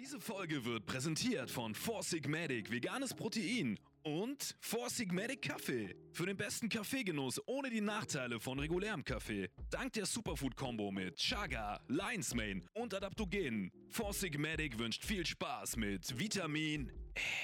Diese 0.00 0.18
Folge 0.18 0.64
wird 0.64 0.86
präsentiert 0.86 1.50
von 1.50 1.74
Four 1.74 2.02
Sigmatic 2.02 2.70
veganes 2.70 3.12
Protein 3.12 3.78
und 4.02 4.56
Four 4.58 4.88
Sigmatic 4.88 5.42
Kaffee. 5.42 5.94
Für 6.14 6.24
den 6.24 6.38
besten 6.38 6.70
Kaffeegenuss 6.70 7.38
ohne 7.46 7.68
die 7.68 7.82
Nachteile 7.82 8.40
von 8.40 8.58
regulärem 8.58 9.04
Kaffee. 9.04 9.50
Dank 9.70 9.92
der 9.92 10.06
Superfood-Kombo 10.06 10.90
mit 10.90 11.16
Chaga, 11.16 11.80
Lion's 11.88 12.34
Mane 12.34 12.62
und 12.72 12.94
Adaptogenen. 12.94 13.70
Four 13.90 14.14
Sigmatic 14.14 14.78
wünscht 14.78 15.04
viel 15.04 15.26
Spaß 15.26 15.76
mit 15.76 16.18
Vitamin 16.18 16.90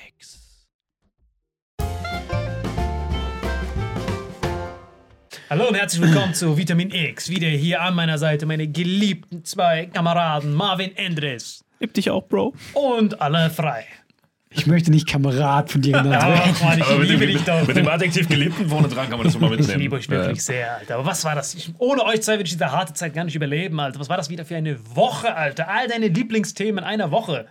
X. 0.09 0.67
Hallo 5.51 5.69
und 5.69 5.75
herzlich 5.75 6.01
willkommen 6.01 6.33
zu 6.33 6.57
Vitamin 6.57 6.91
X. 6.91 7.29
Wieder 7.29 7.49
hier 7.49 7.83
an 7.83 7.95
meiner 7.95 8.17
Seite 8.17 8.47
meine 8.47 8.67
geliebten 8.67 9.45
zwei 9.45 9.87
Kameraden 9.87 10.55
Marvin 10.55 10.97
Endres 10.97 11.66
Lieb 11.81 11.95
dich 11.95 12.11
auch, 12.11 12.27
Bro. 12.27 12.55
und 12.75 13.21
Alain 13.21 13.51
Frei. 13.51 13.85
Ich 14.51 14.67
möchte 14.67 14.91
nicht 14.91 15.07
Kamerad 15.07 15.71
von 15.71 15.83
dir 15.83 15.93
genannt 16.01 16.23
werden. 16.23 16.55
Mann, 16.63 16.79
ich 16.79 16.85
Aber 16.87 16.99
mit 16.99 17.09
liebe 17.11 17.27
dem, 17.27 17.33
dich 17.37 17.45
doch. 17.45 17.67
mit 17.67 17.77
dem 17.77 17.89
Adjektiv 17.89 18.27
Geliebten 18.29 18.69
vorne 18.71 18.89
dran 18.89 19.09
kann 19.11 19.19
man 19.19 19.25
das 19.25 19.33
schon 19.35 19.43
mal 19.43 19.53
Ich 19.53 19.59
mitnehmen. 19.59 19.81
liebe 19.81 19.97
euch 19.97 20.09
wirklich 20.09 20.43
sehr, 20.43 20.77
Alter. 20.79 20.95
Aber 20.95 21.05
was 21.05 21.23
war 21.27 21.35
das? 21.35 21.55
Ich, 21.55 21.71
ohne 21.79 22.03
euch 22.05 22.23
zwei 22.23 22.35
würde 22.35 22.45
ich 22.45 22.53
diese 22.53 22.73
harte 22.73 22.95
Zeit 22.95 23.13
gar 23.13 23.25
nicht 23.25 23.35
überleben, 23.35 23.79
Alter. 23.81 24.01
Was 24.01 24.09
war 24.09 24.17
das 24.17 24.31
wieder 24.31 24.47
für 24.47 24.57
eine 24.57 24.79
Woche, 24.97 25.35
Alter? 25.35 25.69
All 25.69 25.89
deine 25.89 26.09
Lieblingsthemen 26.09 26.79
in 26.79 26.85
einer 26.85 27.11
Woche. 27.11 27.47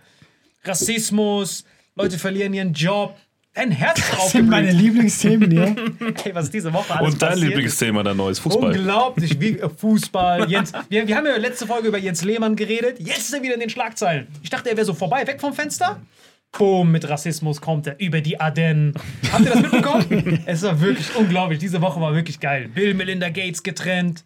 Rassismus, 0.64 1.64
Leute 1.94 2.18
verlieren 2.18 2.52
ihren 2.54 2.72
Job, 2.72 3.16
dein 3.56 3.70
Herz 3.70 4.00
Das 4.10 4.30
sind 4.30 4.48
meine. 4.48 4.70
Lieblingsthemen, 4.70 5.50
ja. 5.50 5.64
Hey, 6.22 6.34
was 6.34 6.44
ist 6.44 6.54
diese 6.54 6.72
Woche 6.72 6.94
alles 6.94 7.14
Und 7.14 7.22
dein 7.22 7.30
passiert. 7.30 7.48
Lieblingsthema, 7.48 8.02
dein 8.02 8.16
neues 8.16 8.38
Fußball. 8.38 8.76
Unglaublich, 8.76 9.40
wie 9.40 9.58
äh, 9.58 9.68
Fußball. 9.68 10.48
Jens, 10.48 10.72
wir, 10.88 11.06
wir 11.08 11.16
haben 11.16 11.26
ja 11.26 11.36
letzte 11.36 11.66
Folge 11.66 11.88
über 11.88 11.98
Jens 11.98 12.22
Lehmann 12.22 12.54
geredet. 12.54 12.98
Jetzt 13.00 13.20
ist 13.20 13.34
er 13.34 13.42
wieder 13.42 13.54
in 13.54 13.60
den 13.60 13.70
Schlagzeilen. 13.70 14.28
Ich 14.42 14.50
dachte, 14.50 14.70
er 14.70 14.76
wäre 14.76 14.86
so 14.86 14.94
vorbei, 14.94 15.26
weg 15.26 15.40
vom 15.40 15.52
Fenster. 15.52 16.00
Boom, 16.56 16.92
mit 16.92 17.08
Rassismus 17.08 17.60
kommt 17.60 17.86
er 17.86 17.98
über 17.98 18.20
die 18.20 18.40
Ardennen. 18.40 18.94
Habt 19.32 19.44
ihr 19.44 19.50
das 19.50 19.60
mitbekommen? 19.60 20.42
es 20.46 20.62
war 20.62 20.80
wirklich 20.80 21.14
unglaublich. 21.16 21.58
Diese 21.58 21.82
Woche 21.82 22.00
war 22.00 22.14
wirklich 22.14 22.40
geil. 22.40 22.68
Bill 22.72 22.94
Melinda 22.94 23.28
Gates 23.28 23.62
getrennt. 23.62 24.24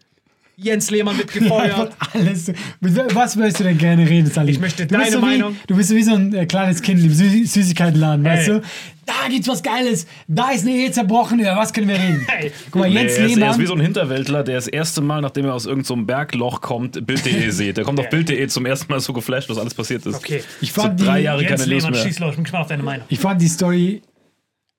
Jens 0.62 0.90
Lehmann 0.90 1.16
wird 1.16 1.32
gefeuert. 1.32 1.92
Alles. 2.12 2.48
Mit 2.80 3.14
was 3.14 3.36
möchtest 3.36 3.60
du 3.60 3.64
denn 3.64 3.78
gerne 3.78 4.08
reden, 4.08 4.30
Sally? 4.30 4.52
Ich 4.52 4.60
möchte 4.60 4.86
du 4.86 4.94
deine 4.96 5.10
so 5.10 5.18
wie, 5.18 5.24
Meinung. 5.24 5.56
Du 5.66 5.76
bist 5.76 5.88
so 5.88 5.94
wie 5.96 6.02
so 6.02 6.14
ein 6.14 6.34
äh, 6.34 6.46
kleines 6.46 6.82
Kind 6.82 7.02
im 7.02 7.12
Sü 7.12 7.44
Süßigkeitenladen, 7.46 8.24
weißt 8.24 8.48
Ey. 8.48 8.54
du? 8.56 8.62
Da 9.06 9.28
gibt's 9.28 9.48
was 9.48 9.62
Geiles. 9.62 10.06
Da 10.28 10.50
ist 10.50 10.62
eine 10.66 10.70
Ehe 10.76 10.92
zerbrochen. 10.92 11.40
Über 11.40 11.56
was 11.56 11.72
können 11.72 11.88
wir 11.88 11.96
reden? 11.96 12.24
Hey. 12.28 12.52
Guck 12.70 12.82
mal, 12.82 12.88
Nee, 12.90 12.96
Jens 13.00 13.12
er, 13.14 13.24
ist, 13.24 13.30
er 13.32 13.36
Lehmann. 13.36 13.50
ist 13.52 13.58
wie 13.58 13.66
so 13.66 13.74
ein 13.74 13.80
Hinterwäldler, 13.80 14.44
der 14.44 14.54
das 14.56 14.68
erste 14.68 15.00
Mal, 15.00 15.20
nachdem 15.20 15.46
er 15.46 15.54
aus 15.54 15.66
irgendeinem 15.66 16.06
Bergloch 16.06 16.60
kommt, 16.60 17.04
Bild.de 17.06 17.50
sieht. 17.50 17.76
Der 17.76 17.84
kommt 17.84 17.98
auf. 17.98 18.08
Bild.de 18.08 18.46
zum 18.48 18.66
ersten 18.66 18.92
Mal 18.92 19.00
so 19.00 19.12
geflasht, 19.12 19.48
was 19.48 19.58
alles 19.58 19.74
passiert 19.74 20.06
ist. 20.06 20.14
Okay. 20.16 20.42
ich 20.60 20.72
So 20.72 20.82
fand, 20.82 21.00
drei 21.04 21.18
die, 21.18 21.24
Jahre 21.24 21.42
Jens 21.42 21.60
keine 21.62 21.74
Lehmann, 21.74 21.92
mehr. 21.92 22.02
schieß 22.02 22.18
los. 22.20 22.30
Ich 22.30 22.36
bin 22.36 22.44
gespannt 22.44 22.62
auf 22.62 22.68
deine 22.68 22.82
Meinung. 22.82 23.06
ich 23.08 23.18
fand 23.18 23.40
die 23.42 23.48
Story 23.48 24.02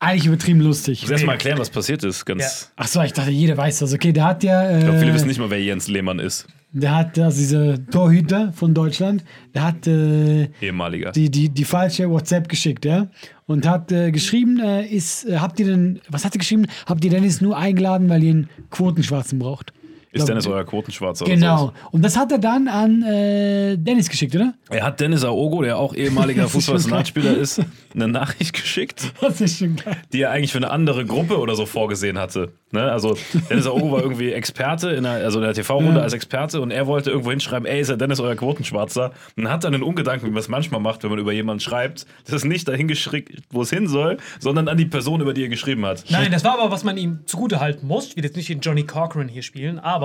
eigentlich 0.01 0.25
übertrieben 0.25 0.59
lustig. 0.61 0.93
Ich 0.93 1.01
muss 1.03 1.11
erst 1.11 1.25
mal 1.25 1.33
erklären, 1.33 1.59
was 1.59 1.69
passiert 1.69 2.03
ist. 2.03 2.25
Ganz, 2.25 2.71
Ach 2.75 2.87
so, 2.87 3.01
ich 3.01 3.13
dachte, 3.13 3.29
jeder 3.31 3.55
weiß 3.55 3.79
das. 3.79 3.93
Okay, 3.93 4.11
der 4.11 4.25
hat 4.25 4.43
ja. 4.43 4.63
Äh, 4.69 4.77
Ich 4.79 4.83
glaube, 4.83 4.99
viele 4.99 5.13
wissen 5.13 5.27
nicht 5.27 5.39
mal, 5.39 5.49
wer 5.49 5.61
Jens 5.61 5.87
Lehmann 5.87 6.19
ist. 6.19 6.47
Der 6.73 6.95
hat 6.95 7.19
also 7.19 7.37
dieser 7.37 7.85
Torhüter 7.87 8.51
von 8.53 8.73
Deutschland. 8.73 9.23
Der 9.53 9.63
hat 9.63 9.85
äh, 9.87 10.49
Ehemaliger. 10.61 11.11
die, 11.11 11.29
die, 11.29 11.49
die 11.49 11.65
falsche 11.65 12.09
WhatsApp 12.09 12.47
geschickt, 12.49 12.85
ja. 12.85 13.07
Und 13.45 13.67
hat 13.67 13.91
äh, 13.91 14.11
geschrieben, 14.11 14.59
äh, 14.59 14.85
ist, 14.85 15.25
äh, 15.25 15.37
habt 15.37 15.59
ihr 15.59 15.65
denn, 15.67 15.99
was 16.09 16.25
hat 16.25 16.33
er 16.33 16.39
geschrieben? 16.39 16.65
Habt 16.85 17.03
ihr 17.05 17.11
Dennis 17.11 17.41
nur 17.41 17.57
eingeladen, 17.57 18.09
weil 18.09 18.23
ihr 18.23 18.31
einen 18.31 18.49
Quotenschwarzen 18.69 19.37
braucht? 19.37 19.73
Ist 20.13 20.27
Dennis 20.27 20.45
euer 20.47 20.63
Quotenschwarzer? 20.65 21.25
oder 21.25 21.33
Genau. 21.35 21.57
sowas? 21.57 21.73
Und 21.91 22.01
das 22.03 22.17
hat 22.17 22.31
er 22.31 22.37
dann 22.39 22.67
an 22.67 23.01
äh, 23.03 23.77
Dennis 23.77 24.09
geschickt, 24.09 24.35
oder? 24.35 24.53
Er 24.69 24.83
hat 24.83 24.99
Dennis 24.99 25.23
Aogo, 25.23 25.61
der 25.61 25.77
auch 25.77 25.93
ehemaliger 25.93 26.47
Fußballnationalspieler 26.49 27.37
ist, 27.37 27.61
eine 27.95 28.07
Nachricht 28.07 28.53
geschickt, 28.53 29.13
Das 29.21 29.39
ist 29.41 29.59
schon 29.59 29.75
geil. 29.77 29.97
die 30.11 30.21
er 30.21 30.31
eigentlich 30.31 30.51
für 30.51 30.57
eine 30.57 30.69
andere 30.71 31.05
Gruppe 31.05 31.39
oder 31.39 31.55
so 31.55 31.65
vorgesehen 31.65 32.17
hatte. 32.19 32.51
Ne? 32.71 32.83
Also 32.91 33.17
Dennis 33.49 33.67
Aogo 33.67 33.91
war 33.91 34.01
irgendwie 34.01 34.31
Experte, 34.31 34.89
in 34.91 35.03
der, 35.03 35.13
also 35.13 35.39
in 35.39 35.45
der 35.45 35.53
TV-Runde 35.53 35.95
Ja. 35.97 36.03
als 36.03 36.13
Experte 36.13 36.61
und 36.61 36.71
er 36.71 36.87
wollte 36.87 37.09
irgendwo 37.11 37.31
hinschreiben, 37.31 37.65
ey, 37.65 37.81
ist 37.81 37.89
ja 37.89 37.95
Dennis 37.97 38.19
euer 38.19 38.35
Quotenschwarzer? 38.35 39.11
Und 39.37 39.49
hat 39.49 39.63
dann 39.63 39.73
den 39.73 39.83
Ungedanken, 39.83 40.25
wie 40.27 40.31
man 40.31 40.39
es 40.39 40.47
manchmal 40.49 40.79
macht, 40.81 41.03
wenn 41.03 41.09
man 41.09 41.19
über 41.19 41.31
jemanden 41.33 41.59
schreibt, 41.61 42.05
das 42.25 42.35
ist 42.35 42.45
nicht 42.45 42.67
dahin 42.67 42.87
geschickt, 42.87 43.41
wo 43.49 43.61
es 43.61 43.69
hin 43.69 43.87
soll, 43.87 44.17
sondern 44.39 44.67
an 44.67 44.77
die 44.77 44.85
Person, 44.85 45.21
über 45.21 45.33
die 45.33 45.43
er 45.43 45.49
geschrieben 45.49 45.85
hat. 45.85 46.03
Nein, 46.09 46.31
das 46.31 46.43
war 46.43 46.59
aber, 46.59 46.71
was 46.71 46.83
man 46.83 46.97
ihm 46.97 47.19
zugute 47.25 47.59
halten 47.59 47.87
muss. 47.87 48.07
Ich 48.07 48.15
will 48.17 48.23
jetzt 48.23 48.35
nicht 48.35 48.49
den 48.49 48.59
Johnny 48.61 48.83
Cochran 48.83 49.27
hier 49.27 49.41
spielen, 49.43 49.79
aber 49.79 50.00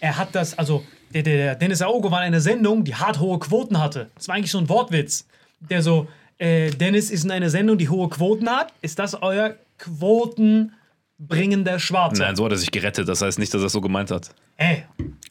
er 0.00 0.16
hat 0.16 0.34
das, 0.34 0.56
also 0.58 0.84
der, 1.12 1.22
der, 1.22 1.54
Dennis 1.54 1.82
Aogo 1.82 2.10
war 2.10 2.20
in 2.20 2.26
einer 2.26 2.40
Sendung, 2.40 2.84
die 2.84 2.94
hart 2.94 3.20
hohe 3.20 3.38
Quoten 3.38 3.80
hatte. 3.80 4.10
Das 4.16 4.28
war 4.28 4.34
eigentlich 4.34 4.50
so 4.50 4.58
ein 4.58 4.68
Wortwitz. 4.68 5.26
Der 5.60 5.82
so, 5.82 6.08
äh, 6.38 6.70
Dennis 6.70 7.10
ist 7.10 7.24
in 7.24 7.30
einer 7.30 7.50
Sendung, 7.50 7.78
die 7.78 7.88
hohe 7.88 8.08
Quoten 8.08 8.48
hat. 8.50 8.72
Ist 8.82 8.98
das 8.98 9.14
euer 9.22 9.54
quotenbringender 9.78 11.78
Schwarzer? 11.78 12.24
Nein, 12.24 12.36
so 12.36 12.44
hat 12.44 12.52
er 12.52 12.58
sich 12.58 12.70
gerettet. 12.70 13.08
Das 13.08 13.22
heißt 13.22 13.38
nicht, 13.38 13.52
dass 13.54 13.62
er 13.62 13.66
es 13.66 13.72
so 13.72 13.80
gemeint 13.80 14.10
hat. 14.10 14.30
Ey, 14.56 14.84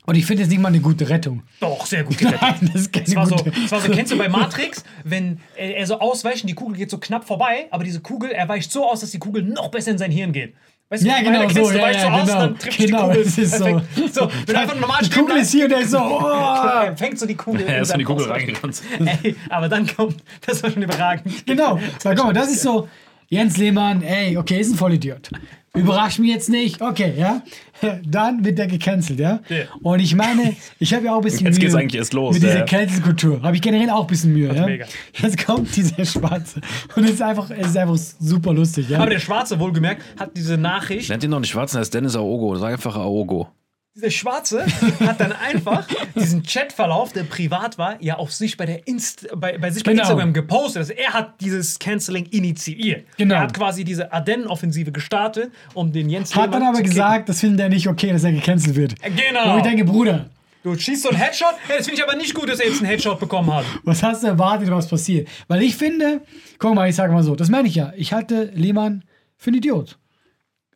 Und 0.05 0.15
ich 0.15 0.25
finde 0.25 0.43
das 0.43 0.49
nicht 0.49 0.61
mal 0.61 0.69
eine 0.69 0.79
gute 0.81 1.07
Rettung. 1.07 1.43
doch, 1.59 1.85
sehr 1.85 2.03
gut 2.03 2.17
gerettet. 2.17 2.41
Nein, 2.61 2.69
das 2.73 2.81
ist 2.81 2.93
keine 2.93 3.05
Das 3.05 3.15
war, 3.15 3.27
so, 3.27 3.35
das 3.35 3.71
war 3.71 3.81
so, 3.81 3.91
kennst 3.91 4.11
du 4.11 4.17
bei 4.17 4.27
Matrix, 4.27 4.83
wenn 5.03 5.39
er, 5.55 5.77
er 5.77 5.85
so 5.85 5.99
ausweicht 5.99 6.43
und 6.43 6.47
die 6.47 6.55
Kugel 6.55 6.77
geht 6.77 6.89
so 6.89 6.97
knapp 6.97 7.25
vorbei, 7.25 7.67
aber 7.71 7.83
diese 7.83 8.01
Kugel, 8.01 8.31
er 8.31 8.47
weicht 8.49 8.71
so 8.71 8.89
aus, 8.89 9.01
dass 9.01 9.11
die 9.11 9.19
Kugel 9.19 9.43
noch 9.43 9.69
besser 9.69 9.91
in 9.91 9.97
sein 9.97 10.11
Hirn 10.11 10.33
geht. 10.33 10.55
Weißt 10.93 11.03
du, 11.03 11.07
Ja, 11.07 11.21
genau 11.23 11.49
so, 11.49 11.71
du 11.71 11.75
ja, 11.75 11.89
ja, 11.89 12.01
so 12.01 12.07
aus, 12.07 12.27
genau. 12.27 12.39
dann 12.39 12.59
trifft 12.59 12.77
Genau, 12.77 13.07
die 13.07 13.07
Kugel. 13.07 13.21
es 13.25 13.37
ist 13.39 13.57
so. 13.57 13.81
So. 14.11 14.29
Wenn 14.45 14.53
du 14.53 14.59
einfach 14.61 14.79
normal 14.79 14.97
Die 15.01 15.05
stehen 15.07 15.19
Kugel 15.21 15.37
ist 15.37 15.51
hier 15.51 15.63
und 15.63 15.71
der 15.71 15.79
ist 15.79 15.89
so, 15.89 15.97
oh. 16.01 16.95
fängt 16.95 17.17
so 17.17 17.25
die 17.25 17.33
Kugel 17.35 17.65
Er 17.65 17.81
ist 17.81 17.93
in 17.93 17.97
die 17.97 18.05
Kugel 18.05 18.27
reingerannt. 18.27 18.79
Ey, 19.23 19.35
aber 19.49 19.69
dann 19.69 19.87
kommt, 19.87 20.17
das 20.45 20.61
war 20.61 20.69
schon 20.69 20.83
überragend. 20.83 21.47
Genau. 21.47 21.79
Sag 21.97 22.15
guck 22.15 22.27
mal, 22.27 22.33
das 22.33 22.51
ist 22.51 22.61
so, 22.61 22.87
Jens 23.27 23.57
Lehmann, 23.57 24.03
ey, 24.03 24.37
okay, 24.37 24.59
ist 24.59 24.71
ein 24.73 24.77
Vollidiot. 24.77 25.31
Überrascht 25.75 26.19
mich 26.19 26.29
jetzt 26.29 26.49
nicht, 26.49 26.81
okay, 26.81 27.13
ja. 27.17 27.41
Dann 28.05 28.45
wird 28.45 28.59
der 28.59 28.67
gecancelt, 28.67 29.19
ja. 29.19 29.41
Ja. 29.49 29.63
Und 29.81 29.99
ich 30.01 30.15
meine, 30.15 30.55
ich 30.77 30.93
habe 30.93 31.05
ja 31.05 31.13
auch 31.13 31.17
ein 31.17 31.23
bisschen 31.23 31.47
Jetzt 31.47 31.55
Mühe 31.55 31.61
geht's 31.61 31.75
eigentlich 31.75 31.95
erst 31.95 32.13
los, 32.13 32.35
mit 32.35 32.43
ja, 32.43 32.49
dieser 32.49 32.59
ja. 32.59 32.65
Cancel-Kultur. 32.65 33.41
Habe 33.41 33.55
ich 33.55 33.61
generell 33.61 33.89
auch 33.89 34.01
ein 34.01 34.07
bisschen 34.07 34.33
Mühe, 34.33 34.53
ja. 34.53 34.67
mega. 34.67 34.85
Jetzt 35.19 35.43
kommt 35.43 35.75
dieser 35.75 36.05
Schwarze 36.05 36.61
und 36.95 37.05
es 37.05 37.13
ist 37.13 37.21
einfach, 37.23 37.49
es 37.49 37.67
ist 37.67 37.77
einfach 37.77 37.97
super 37.97 38.53
lustig, 38.53 38.89
ja. 38.89 38.99
Aber 38.99 39.09
der 39.09 39.19
Schwarze, 39.19 39.59
wohlgemerkt, 39.59 40.03
hat 40.19 40.37
diese 40.37 40.57
Nachricht, 40.57 41.09
Nennt 41.09 41.23
ihn 41.23 41.31
doch 41.31 41.39
nicht 41.39 41.49
Schwarzen, 41.49 41.77
er 41.77 41.81
ist 41.81 41.93
Dennis 41.93 42.15
Aogo. 42.15 42.55
Sag 42.55 42.73
einfach 42.73 42.95
Aogo. 42.95 43.49
Dieser 43.95 44.09
Schwarze 44.09 44.65
hat 45.05 45.19
dann 45.19 45.31
einfach 45.31 45.87
diesen 46.15 46.41
Chatverlauf, 46.43 47.13
der 47.13 47.23
privat 47.23 47.77
war, 47.77 48.01
ja 48.01 48.15
auf 48.17 48.33
sich 48.33 48.57
bei, 48.57 48.65
der 48.65 48.87
Inst 48.87 49.27
bei, 49.35 49.57
bei 49.59 49.69
sich 49.69 49.83
bei 49.83 49.91
Genau. 49.91 50.01
Instagram 50.03 50.33
gepostet. 50.33 50.77
Also 50.77 50.93
er 50.93 51.13
hat 51.13 51.39
dieses 51.41 51.77
Canceling 51.77 52.25
initiiert. 52.27 53.05
Genau. 53.17 53.35
Er 53.35 53.41
hat 53.41 53.53
quasi 53.53 53.83
diese 53.83 54.11
Ardennen-Offensive 54.11 54.91
gestartet, 54.91 55.51
um 55.75 55.91
den 55.91 56.09
Jens 56.09 56.35
Hat 56.35 56.53
dann 56.53 56.63
aber 56.63 56.77
zu 56.77 56.83
gesagt, 56.83 57.29
das 57.29 57.39
findet 57.39 57.59
er 57.59 57.69
nicht 57.69 57.87
okay, 57.87 58.11
dass 58.11 58.23
er 58.23 58.31
gecancelt 58.31 58.75
wird. 58.75 58.95
Genau. 59.01 59.53
Wo 59.53 59.57
ich 59.57 59.63
denke, 59.63 59.85
Bruder, 59.85 60.29
Du 60.63 60.73
schießt 60.77 61.03
so 61.03 61.09
einen 61.09 61.17
Headshot? 61.17 61.53
Hey, 61.67 61.75
das 61.79 61.87
finde 61.87 62.01
ich 62.01 62.07
aber 62.07 62.15
nicht 62.15 62.33
gut, 62.33 62.47
dass 62.47 62.59
er 62.61 62.67
jetzt 62.67 62.77
einen 62.77 62.85
Headshot 62.89 63.19
bekommen 63.19 63.53
hat. 63.53 63.65
was 63.83 64.01
hast 64.01 64.23
du 64.23 64.27
erwartet, 64.27 64.71
was 64.71 64.87
passiert? 64.87 65.27
Weil 65.49 65.61
ich 65.61 65.75
finde, 65.75 66.21
guck 66.57 66.73
mal, 66.73 66.87
ich 66.87 66.95
sage 66.95 67.11
mal 67.11 67.21
so, 67.21 67.35
das 67.35 67.49
meine 67.49 67.67
ich 67.67 67.75
ja. 67.75 67.91
Ich 67.97 68.13
halte 68.13 68.45
Lehmann 68.55 69.03
für 69.35 69.49
einen 69.49 69.57
Idiot. 69.57 69.99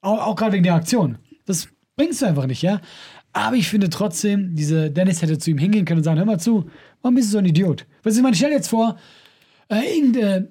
Auch, 0.02 0.20
auch 0.28 0.36
gerade 0.36 0.52
wegen 0.52 0.64
der 0.64 0.76
Aktion. 0.76 1.18
Das 1.46 1.70
bringst 1.98 2.22
du 2.22 2.26
einfach 2.26 2.48
nicht, 2.48 2.62
ja. 2.62 2.80
Aber 3.34 3.56
ich 3.56 3.68
finde 3.68 3.90
trotzdem, 3.90 4.56
diese 4.56 4.90
Dennis 4.90 5.22
hätte 5.22 5.38
zu 5.38 5.52
ihm 5.52 5.58
hingehen 5.58 5.84
können 5.84 6.00
und 6.00 6.04
sagen: 6.04 6.18
Hör 6.18 6.26
mal 6.26 6.40
zu, 6.40 6.70
warum 7.02 7.16
bist 7.16 7.28
du 7.28 7.32
so 7.34 7.38
ein 7.40 7.46
Idiot? 7.46 7.86
Was 8.04 8.16
ich 8.16 8.24
meine, 8.24 8.36
stell 8.36 8.50
dir 8.50 8.56
jetzt 8.56 8.70
vor, 8.70 8.98
äh, 9.68 9.98
irgendeine 9.98 10.48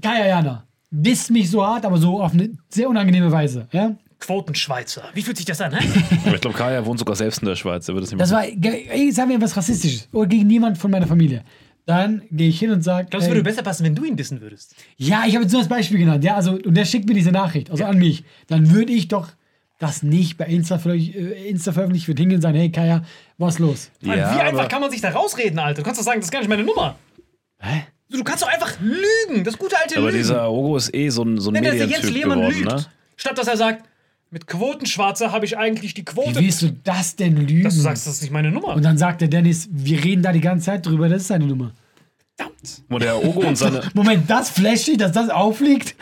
Kaya 0.00 0.26
Jana 0.26 0.66
disst 0.90 1.30
mich 1.30 1.50
so 1.50 1.64
hart, 1.64 1.84
aber 1.84 1.98
so 1.98 2.22
auf 2.22 2.32
eine 2.32 2.50
sehr 2.68 2.88
unangenehme 2.88 3.30
Weise, 3.30 3.68
ja. 3.72 3.96
Quotenschweizer. 4.18 5.04
Wie 5.12 5.20
fühlt 5.20 5.36
sich 5.36 5.44
das 5.44 5.60
an, 5.60 5.74
hä? 5.76 5.86
Aber 6.24 6.34
ich 6.34 6.40
glaube, 6.40 6.56
Kaya 6.56 6.86
wohnt 6.86 6.98
sogar 6.98 7.16
selbst 7.16 7.42
in 7.42 7.48
der 7.48 7.54
Schweiz. 7.56 7.84
Das 7.84 8.10
Das 8.10 8.30
war, 8.30 8.44
sagen 8.44 9.30
wir 9.30 9.40
was 9.40 9.56
Rassistisches 9.56 10.08
oder 10.12 10.26
gegen 10.26 10.46
niemand 10.46 10.78
von 10.78 10.90
meiner 10.90 11.06
Familie. 11.06 11.44
Dann 11.84 12.22
gehe 12.30 12.48
ich 12.48 12.58
hin 12.58 12.70
und 12.70 12.82
sage: 12.82 13.08
Glaubst 13.10 13.28
du, 13.28 13.32
würde 13.32 13.42
besser 13.42 13.62
passen, 13.62 13.84
wenn 13.84 13.94
du 13.94 14.04
ihn 14.04 14.16
dissen 14.16 14.40
würdest? 14.40 14.74
Ja, 14.96 15.24
ich 15.26 15.34
habe 15.34 15.44
jetzt 15.44 15.52
nur 15.52 15.60
das 15.60 15.68
Beispiel 15.68 15.98
genannt. 15.98 16.24
Ja, 16.24 16.34
also, 16.34 16.52
und 16.52 16.74
der 16.74 16.84
schickt 16.86 17.06
mir 17.06 17.14
diese 17.14 17.30
Nachricht, 17.30 17.70
also 17.70 17.84
an 17.84 17.98
mich. 17.98 18.24
Dann 18.46 18.70
würde 18.72 18.92
ich 18.92 19.08
doch 19.08 19.28
das 19.78 20.02
nicht 20.02 20.36
bei 20.38 20.46
Insta, 20.46 20.80
äh, 20.86 21.48
Insta 21.48 21.72
veröffentlichen, 21.72 22.08
würde 22.08 22.22
hingehen 22.22 22.36
und 22.38 22.42
sagen, 22.42 22.56
hey 22.56 22.70
Kaya, 22.70 23.02
was 23.38 23.58
los? 23.58 23.90
Mann, 24.00 24.18
Ja, 24.18 24.34
wie 24.34 24.40
einfach 24.40 24.60
aber- 24.60 24.68
kann 24.68 24.80
man 24.80 24.90
sich 24.90 25.00
da 25.00 25.10
rausreden, 25.10 25.58
Alter? 25.58 25.82
Du 25.82 25.84
kannst 25.84 26.00
doch 26.00 26.04
sagen, 26.04 26.20
das 26.20 26.26
ist 26.26 26.32
gar 26.32 26.40
nicht 26.40 26.48
meine 26.48 26.64
Nummer. 26.64 26.96
Hä? 27.58 27.82
Du 28.10 28.22
kannst 28.24 28.42
doch 28.42 28.48
einfach 28.48 28.74
lügen. 28.80 29.42
Das 29.44 29.58
gute 29.58 29.76
alte 29.76 29.96
Aber 29.98 30.06
Lügen. 30.06 30.18
dieser 30.18 30.42
Aogo 30.42 30.76
ist 30.76 30.94
eh 30.94 31.08
so 31.08 31.22
ein, 31.24 31.38
so 31.40 31.50
ein 31.50 31.54
Wenn 31.54 31.64
der 31.64 31.74
Jens 31.74 31.90
Medientyp 31.90 32.14
Lehmann 32.14 32.38
geworden, 32.38 32.54
lügt, 32.58 32.72
ne? 32.72 32.86
statt 33.16 33.36
dass 33.36 33.48
er 33.48 33.56
sagt, 33.56 33.84
mit 34.30 34.46
Quotenschwarzer 34.46 35.32
habe 35.32 35.44
ich 35.44 35.58
eigentlich 35.58 35.94
die 35.94 36.04
Quote. 36.04 36.38
Wie 36.40 36.44
willst 36.46 36.62
du 36.62 36.70
das 36.84 37.16
denn 37.16 37.36
lügen? 37.36 37.64
dass 37.64 37.74
du 37.74 37.80
sagst, 37.80 38.06
das 38.06 38.14
ist 38.14 38.22
nicht 38.22 38.32
meine 38.32 38.50
Nummer. 38.50 38.74
und 38.74 38.84
dann 38.84 38.96
sagt 38.98 39.20
der 39.20 39.28
Dennis, 39.28 39.68
wir 39.70 40.02
reden 40.02 40.22
da 40.22 40.32
die 40.32 40.40
ganze 40.40 40.66
Zeit 40.66 40.86
drüber, 40.86 41.08
das 41.08 41.22
ist 41.22 41.28
seine 41.28 41.46
Nummer. 41.46 41.72
Verdammt. 42.36 42.82
Wo 42.88 42.98
der 42.98 43.12
Aogo 43.14 43.40
und 43.46 43.56
seine. 43.56 43.80
Moment, 43.94 44.28
das 44.28 44.50
flasht 44.50 44.88
dich, 44.88 44.98
dass 44.98 45.12
das 45.12 45.30
auffliegt? 45.30 45.94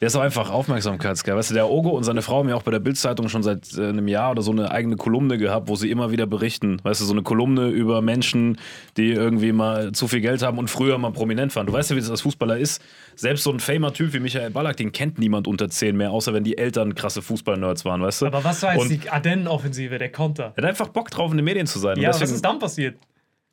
Der 0.00 0.08
ist 0.08 0.16
auch 0.16 0.20
einfach 0.22 0.50
aufmerksamkeitsgeil. 0.50 1.36
Weißt 1.36 1.50
du, 1.50 1.54
der 1.54 1.70
Ogo 1.70 1.90
und 1.90 2.02
seine 2.02 2.22
Frau 2.22 2.38
haben 2.38 2.48
ja 2.48 2.56
auch 2.56 2.62
bei 2.64 2.72
der 2.72 2.80
Bildzeitung 2.80 3.28
schon 3.28 3.44
seit 3.44 3.72
äh, 3.78 3.88
einem 3.88 4.08
Jahr 4.08 4.32
oder 4.32 4.42
so 4.42 4.50
eine 4.50 4.72
eigene 4.72 4.96
Kolumne 4.96 5.38
gehabt, 5.38 5.68
wo 5.68 5.76
sie 5.76 5.90
immer 5.90 6.10
wieder 6.10 6.26
berichten. 6.26 6.78
Weißt 6.82 7.00
du, 7.00 7.04
so 7.04 7.12
eine 7.12 7.22
Kolumne 7.22 7.68
über 7.68 8.02
Menschen, 8.02 8.58
die 8.96 9.12
irgendwie 9.12 9.52
mal 9.52 9.92
zu 9.92 10.08
viel 10.08 10.20
Geld 10.20 10.42
haben 10.42 10.58
und 10.58 10.68
früher 10.68 10.98
mal 10.98 11.12
prominent 11.12 11.54
waren. 11.54 11.66
Du 11.68 11.72
weißt 11.72 11.90
ja, 11.90 11.96
wie 11.96 12.00
das 12.00 12.10
als 12.10 12.22
Fußballer 12.22 12.58
ist. 12.58 12.82
Selbst 13.14 13.44
so 13.44 13.52
ein 13.52 13.60
famer-Typ 13.60 14.12
wie 14.12 14.18
Michael 14.18 14.50
Ballack, 14.50 14.76
den 14.78 14.90
kennt 14.90 15.18
niemand 15.20 15.46
unter 15.46 15.68
10 15.68 15.96
mehr, 15.96 16.10
außer 16.10 16.34
wenn 16.34 16.42
die 16.42 16.58
Eltern 16.58 16.96
krasse 16.96 17.22
Fußballnerds 17.22 17.84
waren, 17.84 18.02
weißt 18.02 18.22
du? 18.22 18.26
Aber 18.26 18.42
was 18.42 18.60
war 18.64 18.74
jetzt 18.74 18.82
und 18.82 19.04
die 19.04 19.08
Ardennen-Offensive, 19.08 19.98
der 19.98 20.10
Konter? 20.10 20.52
er 20.56 20.62
hat 20.64 20.70
einfach 20.70 20.88
Bock 20.88 21.10
drauf, 21.12 21.30
in 21.30 21.36
den 21.36 21.44
Medien 21.44 21.68
zu 21.68 21.78
sein. 21.78 21.96
Und 21.96 22.02
Ja, 22.02 22.08
was 22.08 22.18
deswegen- 22.18 22.34
ist 22.36 22.44
dann 22.44 22.58
passiert? 22.58 22.96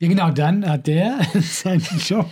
Ja, 0.00 0.08
genau, 0.08 0.30
dann 0.30 0.66
hat 0.66 0.86
der 0.86 1.18
seinen 1.40 1.82
Job. 1.98 2.30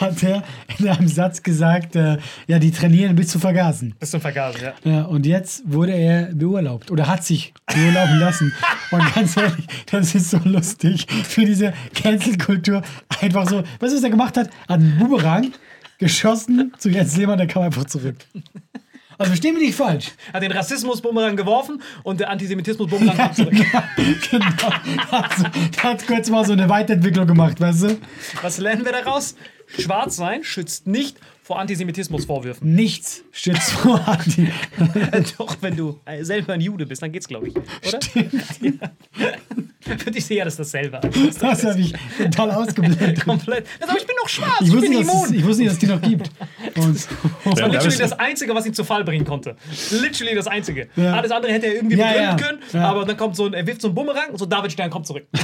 hat 0.00 0.22
er 0.22 0.44
in 0.78 0.88
einem 0.88 1.08
Satz 1.08 1.42
gesagt, 1.42 1.96
äh, 1.96 2.18
ja, 2.46 2.60
die 2.60 2.70
trainieren 2.70 3.16
bis 3.16 3.28
zu 3.28 3.40
vergasen. 3.40 3.96
Bis 3.98 4.12
zum 4.12 4.20
Vergasen, 4.20 4.60
ja. 4.62 4.72
Ja, 4.84 5.02
und 5.02 5.26
jetzt 5.26 5.62
wurde 5.66 5.92
er 5.92 6.32
beurlaubt 6.32 6.92
oder 6.92 7.08
hat 7.08 7.24
sich 7.24 7.52
beurlauben 7.66 8.18
lassen. 8.18 8.52
Und 8.92 9.14
ganz 9.14 9.36
ehrlich, 9.36 9.66
das 9.90 10.14
ist 10.14 10.30
so 10.30 10.38
lustig 10.44 11.06
für 11.10 11.44
diese 11.44 11.74
Cancel-Kultur. 11.94 12.82
Einfach 13.20 13.48
so, 13.48 13.64
was 13.80 14.02
er 14.02 14.10
gemacht 14.10 14.36
hat? 14.36 14.48
Hat 14.68 14.80
einen 14.80 14.98
Boomerang 14.98 15.52
geschossen 15.98 16.72
zu 16.78 16.90
Jens 16.90 17.16
Lehmann, 17.16 17.38
der 17.38 17.48
kam 17.48 17.64
einfach 17.64 17.84
zurück. 17.84 18.16
Also 19.18 19.30
versteh 19.30 19.52
mich 19.52 19.62
nicht 19.62 19.74
falsch. 19.74 20.12
Hat 20.32 20.42
den 20.42 20.52
Rassismus-Bumerang 20.52 21.36
geworfen 21.36 21.82
und 22.02 22.20
der 22.20 22.30
Antisemitismus-Bumerang 22.30 23.16
kam 23.16 23.34
zurück. 23.34 23.52
genau. 24.30 24.46
Der 25.10 25.82
hat 25.82 26.06
kurz 26.06 26.30
mal 26.30 26.44
so 26.44 26.52
eine 26.52 26.68
Weiterentwicklung 26.68 27.26
gemacht, 27.26 27.60
weißt 27.60 27.82
du? 27.84 27.98
Was 28.42 28.58
lernen 28.58 28.84
wir 28.84 28.92
daraus? 28.92 29.36
Schwarz 29.78 30.16
sein 30.16 30.44
schützt 30.44 30.86
nicht 30.86 31.16
vor 31.44 31.58
Antisemitismusvorwürfen. 31.60 32.74
Nichts 32.74 33.22
stützt 33.30 33.70
vor 33.72 34.00
Anti. 34.08 34.48
Doch, 35.38 35.58
wenn 35.60 35.76
du 35.76 36.00
äh, 36.06 36.24
selber 36.24 36.54
ein 36.54 36.60
Jude 36.62 36.86
bist, 36.86 37.02
dann 37.02 37.12
geht's, 37.12 37.28
glaube 37.28 37.48
ich. 37.48 37.54
Oder? 37.56 37.98
Ja. 38.62 38.90
Für 39.98 40.10
dich 40.10 40.26
ja 40.30 40.44
das 40.46 40.54
ist 40.54 40.60
dasselbe. 40.60 40.98
Das 41.38 41.62
habe 41.62 41.78
ich 41.78 41.92
total 42.16 42.52
ausgeblendet. 42.52 43.22
Komplett. 43.22 43.66
Aber 43.82 43.98
ich 43.98 44.06
bin 44.06 44.16
doch 44.22 44.28
schwarz, 44.30 44.62
Ich 44.62 44.68
ich, 44.68 44.72
wusste, 44.72 44.88
bin 44.88 44.98
nicht, 44.98 45.06
dass 45.10 45.14
es, 45.16 45.24
immun. 45.28 45.38
ich 45.38 45.44
wusste 45.46 45.62
nicht, 45.62 45.68
dass 45.68 45.74
es 45.74 45.78
die 45.80 45.86
noch 45.86 46.00
gibt. 46.00 46.30
Und, 46.78 46.94
Das 46.96 47.60
war 47.60 47.68
literally 47.68 47.96
das 47.98 48.12
Einzige, 48.14 48.54
was 48.54 48.64
ihn 48.64 48.72
zu 48.72 48.82
Fall 48.82 49.04
bringen 49.04 49.26
konnte. 49.26 49.56
Literally 49.90 50.34
das 50.34 50.46
Einzige. 50.46 50.88
Ja. 50.96 51.12
Alles 51.16 51.30
andere 51.30 51.52
hätte 51.52 51.66
er 51.66 51.74
irgendwie 51.74 51.98
Ja, 51.98 52.06
begründen 52.06 52.38
ja. 52.40 52.46
können, 52.48 52.58
Ja. 52.72 52.88
aber 52.90 53.04
dann 53.04 53.18
kommt 53.18 53.36
so 53.36 53.44
ein, 53.44 53.52
er 53.52 53.66
wirft 53.66 53.82
so 53.82 53.88
einen 53.88 53.94
Bumerang 53.94 54.30
und 54.30 54.38
so 54.38 54.46
David 54.46 54.72
Stern 54.72 54.88
kommt 54.88 55.06
zurück. 55.06 55.26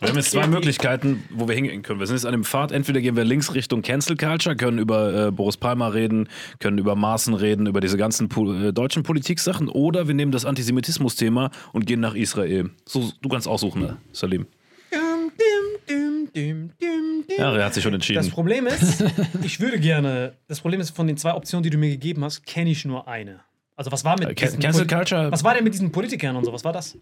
Wir 0.00 0.10
haben 0.10 0.16
jetzt 0.16 0.30
zwei 0.30 0.46
Möglichkeiten, 0.46 1.24
wo 1.30 1.48
wir 1.48 1.56
hingehen 1.56 1.82
können. 1.82 1.98
Wir 1.98 2.06
sind 2.06 2.14
jetzt 2.16 2.24
an 2.26 2.30
dem 2.32 2.44
Pfad, 2.44 2.70
entweder 2.70 3.00
gehen 3.00 3.16
wir 3.16 3.24
links 3.24 3.54
Richtung 3.54 3.82
Cancel 3.82 4.16
Culture, 4.16 4.54
können 4.54 4.78
über 4.78 5.26
äh, 5.26 5.30
Boris 5.32 5.56
Palmer 5.56 5.92
reden, 5.92 6.28
können 6.60 6.78
über 6.78 6.94
Maaßen 6.94 7.34
reden, 7.34 7.66
über 7.66 7.80
diese 7.80 7.96
ganzen 7.96 8.28
po 8.28 8.52
äh, 8.52 8.72
deutschen 8.72 9.02
Politiksachen, 9.02 9.68
oder 9.68 10.06
wir 10.06 10.14
nehmen 10.14 10.30
das 10.30 10.44
Antisemitismus-Thema 10.44 11.50
und 11.72 11.86
gehen 11.86 11.98
nach 12.00 12.14
Israel. 12.14 12.70
So, 12.84 13.10
du 13.20 13.28
kannst 13.28 13.48
aussuchen, 13.48 13.82
ne, 13.82 13.96
Salim. 14.12 14.46
Ja, 17.36 17.54
er 17.56 17.64
hat 17.64 17.74
sich 17.74 17.82
schon 17.82 17.92
Das 17.92 17.96
entschieden. 18.08 18.30
Problem 18.30 18.66
ist, 18.66 19.04
ich 19.42 19.60
würde 19.60 19.78
gerne, 19.80 20.34
das 20.46 20.60
Problem 20.60 20.80
ist, 20.80 20.90
von 20.90 21.06
den 21.06 21.16
zwei 21.16 21.34
Optionen, 21.34 21.62
die 21.64 21.70
du 21.70 21.78
mir 21.78 21.90
gegeben 21.90 22.24
hast, 22.24 22.46
kenne 22.46 22.70
ich 22.70 22.84
nur 22.84 23.08
eine. 23.08 23.40
Also 23.76 23.90
was 23.92 24.04
war 24.04 24.18
mit 24.18 24.28
Äh, 24.28 24.34
Can- 24.34 24.58
Cancel 24.58 24.86
Culture? 24.86 25.30
Was 25.32 25.44
war 25.44 25.54
denn 25.54 25.64
mit 25.64 25.72
diesen 25.74 25.90
Politikern 25.92 26.36
und 26.36 26.44
so? 26.44 26.52
Was 26.52 26.64
war 26.64 26.72
das? 26.72 26.96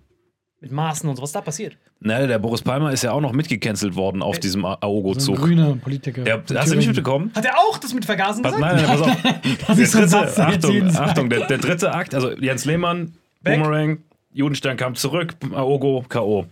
Mit 0.61 0.73
Maßen 0.73 1.09
und 1.09 1.17
so, 1.17 1.23
was 1.23 1.29
ist 1.31 1.37
da 1.37 1.43
passiert? 1.43 1.77
Na, 2.01 2.27
der 2.27 2.39
Boris 2.39 2.63
Palmer 2.63 2.91
ist 2.91 3.03
ja 3.05 3.13
auch 3.13 3.21
noch 3.21 3.33
mitgecancelt 3.33 3.95
worden 3.95 4.23
Äh, 4.23 4.25
auf 4.25 4.39
diesem 4.39 4.65
A- 4.65 4.71
so 4.71 4.75
ein 4.77 4.83
Aogo-Zug. 4.89 5.37
grüner 5.37 5.77
Politiker. 5.77 6.23
Der, 6.25 6.43
hast 6.55 6.73
du 6.73 6.77
nicht 6.77 6.87
mitbekommen? 6.87 7.31
Hat 7.35 7.45
er 7.45 7.59
auch 7.59 7.77
das 7.79 7.93
mit 7.93 8.07
Vergasen 8.07 8.43
Pass, 8.43 8.55
gesagt? 8.55 8.75
nein, 8.77 8.87
nein, 8.87 8.99
pass 8.99 9.03
auf. 9.67 9.77
das 9.77 9.91
Der 9.93 10.09
Satz, 10.09 10.35
dritte, 10.37 10.73
jetzt 10.73 10.97
Achtung. 10.97 11.05
Achtung, 11.09 11.31
der, 11.31 11.47
der 11.47 11.59
dritte 11.59 11.93
Akt, 11.93 12.15
also 12.15 12.33
Jens 12.33 12.65
Lehmann, 12.65 13.13
Weg. 13.43 13.59
Boomerang, 13.61 13.99
Judenstern 14.33 14.77
kam 14.79 14.95
zurück, 14.95 15.35
Aogo, 15.53 16.05
K.O. 16.09 16.47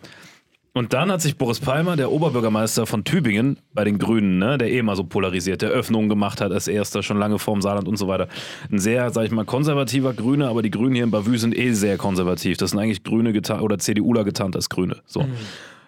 Und 0.77 0.93
dann 0.93 1.11
hat 1.13 1.23
sich 1.23 1.39
Boris 1.39 1.61
Palmer, 1.61 1.95
der 1.95 2.11
Oberbürgermeister 2.11 2.85
von 2.85 3.05
Tübingen, 3.05 3.61
bei 3.73 3.85
den 3.85 3.97
Grünen, 3.99 4.39
ne, 4.39 4.59
der 4.59 4.73
eh 4.73 4.79
immer 4.79 4.97
so 4.97 5.05
polarisiert, 5.05 5.63
der 5.63 5.71
Öffnungen 5.71 6.09
gemacht 6.09 6.41
hat 6.41 6.51
als 6.51 6.67
erster, 6.67 7.05
schon 7.05 7.17
lange 7.17 7.39
vorm 7.39 7.63
Saarland 7.63 7.87
und 7.87 7.97
so 7.97 8.09
weiter. 8.09 8.27
Ein 8.73 8.81
sehr, 8.81 9.09
sag 9.11 9.25
ich 9.25 9.31
mal, 9.31 9.45
konservativer 9.45 10.15
Grüne, 10.15 10.49
aber 10.49 10.63
die 10.63 10.73
Grünen 10.73 10.97
hier 10.97 11.05
in 11.05 11.13
Bavü 11.13 11.39
sind 11.39 11.57
eh 11.57 11.73
sehr 11.75 11.97
konservativ. 11.97 12.57
Das 12.57 12.73
sind 12.73 12.81
eigentlich 12.81 13.05
Grüne 13.05 13.33
getan 13.33 13.61
oder 13.61 13.79
CDUler 13.79 14.25
getarnt 14.25 14.57
als 14.57 14.69
Grüne. 14.69 15.01
So. 15.07 15.25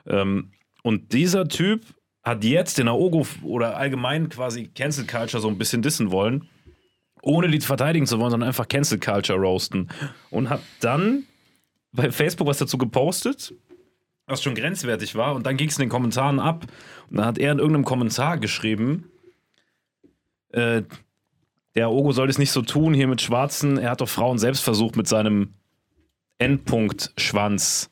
Ähm, 0.06 0.52
und 0.84 1.12
dieser 1.12 1.48
Typ 1.48 1.82
hat 2.22 2.44
jetzt 2.44 2.78
den 2.78 2.86
Aogo 2.86 3.26
oder 3.42 3.76
allgemein 3.76 4.28
quasi 4.28 4.68
Cancel 4.68 5.04
Culture 5.04 5.42
so 5.42 5.48
ein 5.48 5.58
bisschen 5.58 5.82
dissen 5.82 6.12
wollen 6.12 6.48
ohne 7.22 7.48
die 7.48 7.60
verteidigen 7.60 8.06
zu 8.06 8.20
wollen, 8.20 8.30
sondern 8.30 8.46
einfach 8.46 8.68
Cancel 8.68 9.00
Culture 9.00 9.36
roasten. 9.36 9.88
Und 10.30 10.48
hat 10.48 10.60
dann 10.78 11.24
bei 11.90 12.12
Facebook 12.12 12.46
was 12.46 12.58
dazu 12.58 12.78
gepostet, 12.78 13.52
was 14.26 14.42
schon 14.42 14.54
grenzwertig 14.54 15.14
war. 15.14 15.34
Und 15.34 15.46
dann 15.46 15.56
ging 15.56 15.68
es 15.68 15.76
in 15.76 15.82
den 15.82 15.88
Kommentaren 15.88 16.40
ab. 16.40 16.66
Und 17.10 17.18
dann 17.18 17.26
hat 17.26 17.38
er 17.38 17.52
in 17.52 17.58
irgendeinem 17.58 17.84
Kommentar 17.84 18.38
geschrieben, 18.38 19.10
äh, 20.50 20.82
der 21.74 21.90
Ogo 21.90 22.12
soll 22.12 22.30
es 22.30 22.38
nicht 22.38 22.52
so 22.52 22.62
tun 22.62 22.94
hier 22.94 23.06
mit 23.06 23.20
Schwarzen. 23.20 23.78
Er 23.78 23.90
hat 23.90 24.00
doch 24.00 24.08
Frauen 24.08 24.38
selbst 24.38 24.62
versucht, 24.62 24.96
mit 24.96 25.06
seinem 25.06 25.52
Endpunkt-Schwanz 26.38 27.90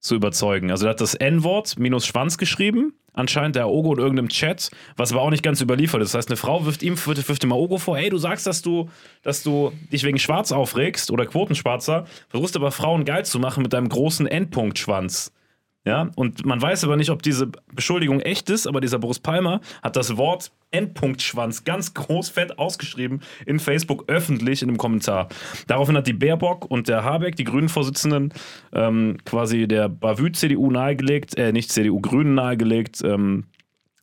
zu 0.00 0.14
überzeugen. 0.14 0.70
Also 0.70 0.86
er 0.86 0.90
hat 0.90 1.00
das 1.00 1.14
N-Wort 1.14 1.78
minus 1.78 2.06
Schwanz 2.06 2.38
geschrieben, 2.38 2.94
anscheinend 3.12 3.56
der 3.56 3.68
Ogo 3.68 3.92
in 3.92 3.98
irgendeinem 3.98 4.28
Chat, 4.28 4.70
was 4.96 5.12
aber 5.12 5.22
auch 5.22 5.30
nicht 5.30 5.42
ganz 5.42 5.60
überliefert 5.60 6.02
ist. 6.02 6.14
Das 6.14 6.18
heißt, 6.18 6.28
eine 6.28 6.36
Frau 6.36 6.64
wirft 6.64 6.82
ihm, 6.82 6.94
wirft, 6.96 7.28
wirft 7.28 7.44
ihm 7.44 7.52
Ogo 7.52 7.78
vor, 7.78 7.96
hey, 7.96 8.10
du 8.10 8.18
sagst, 8.18 8.46
dass 8.46 8.62
du, 8.62 8.88
dass 9.22 9.42
du 9.42 9.72
dich 9.92 10.04
wegen 10.04 10.18
Schwarz 10.18 10.52
aufregst 10.52 11.10
oder 11.10 11.26
Quotenschwarzer, 11.26 12.06
versuchst 12.28 12.56
aber 12.56 12.70
Frauen 12.72 13.04
geil 13.04 13.24
zu 13.24 13.38
machen 13.38 13.62
mit 13.62 13.72
deinem 13.72 13.88
großen 13.88 14.26
Endpunkt-Schwanz. 14.26 15.32
Ja, 15.86 16.10
und 16.14 16.44
man 16.44 16.60
weiß 16.60 16.84
aber 16.84 16.98
nicht, 16.98 17.08
ob 17.08 17.22
diese 17.22 17.50
Beschuldigung 17.74 18.20
echt 18.20 18.50
ist, 18.50 18.66
aber 18.66 18.82
dieser 18.82 18.98
Boris 18.98 19.18
Palmer 19.18 19.62
hat 19.82 19.96
das 19.96 20.18
Wort 20.18 20.52
Endpunktschwanz 20.72 21.64
ganz 21.64 21.94
groß 21.94 22.28
fett 22.28 22.58
ausgeschrieben 22.58 23.20
in 23.46 23.58
Facebook 23.58 24.04
öffentlich 24.08 24.60
in 24.60 24.68
einem 24.68 24.76
Kommentar. 24.76 25.28
Daraufhin 25.68 25.96
hat 25.96 26.06
die 26.06 26.12
Baerbock 26.12 26.70
und 26.70 26.88
der 26.88 27.02
Habeck, 27.02 27.34
die 27.36 27.44
Grünen-Vorsitzenden, 27.44 28.34
ähm, 28.74 29.16
quasi 29.24 29.66
der 29.66 29.88
Bavü-CDU 29.88 30.70
nahegelegt, 30.70 31.38
äh, 31.38 31.50
nicht 31.50 31.72
CDU-Grünen 31.72 32.34
nahegelegt, 32.34 33.00
ähm, 33.02 33.46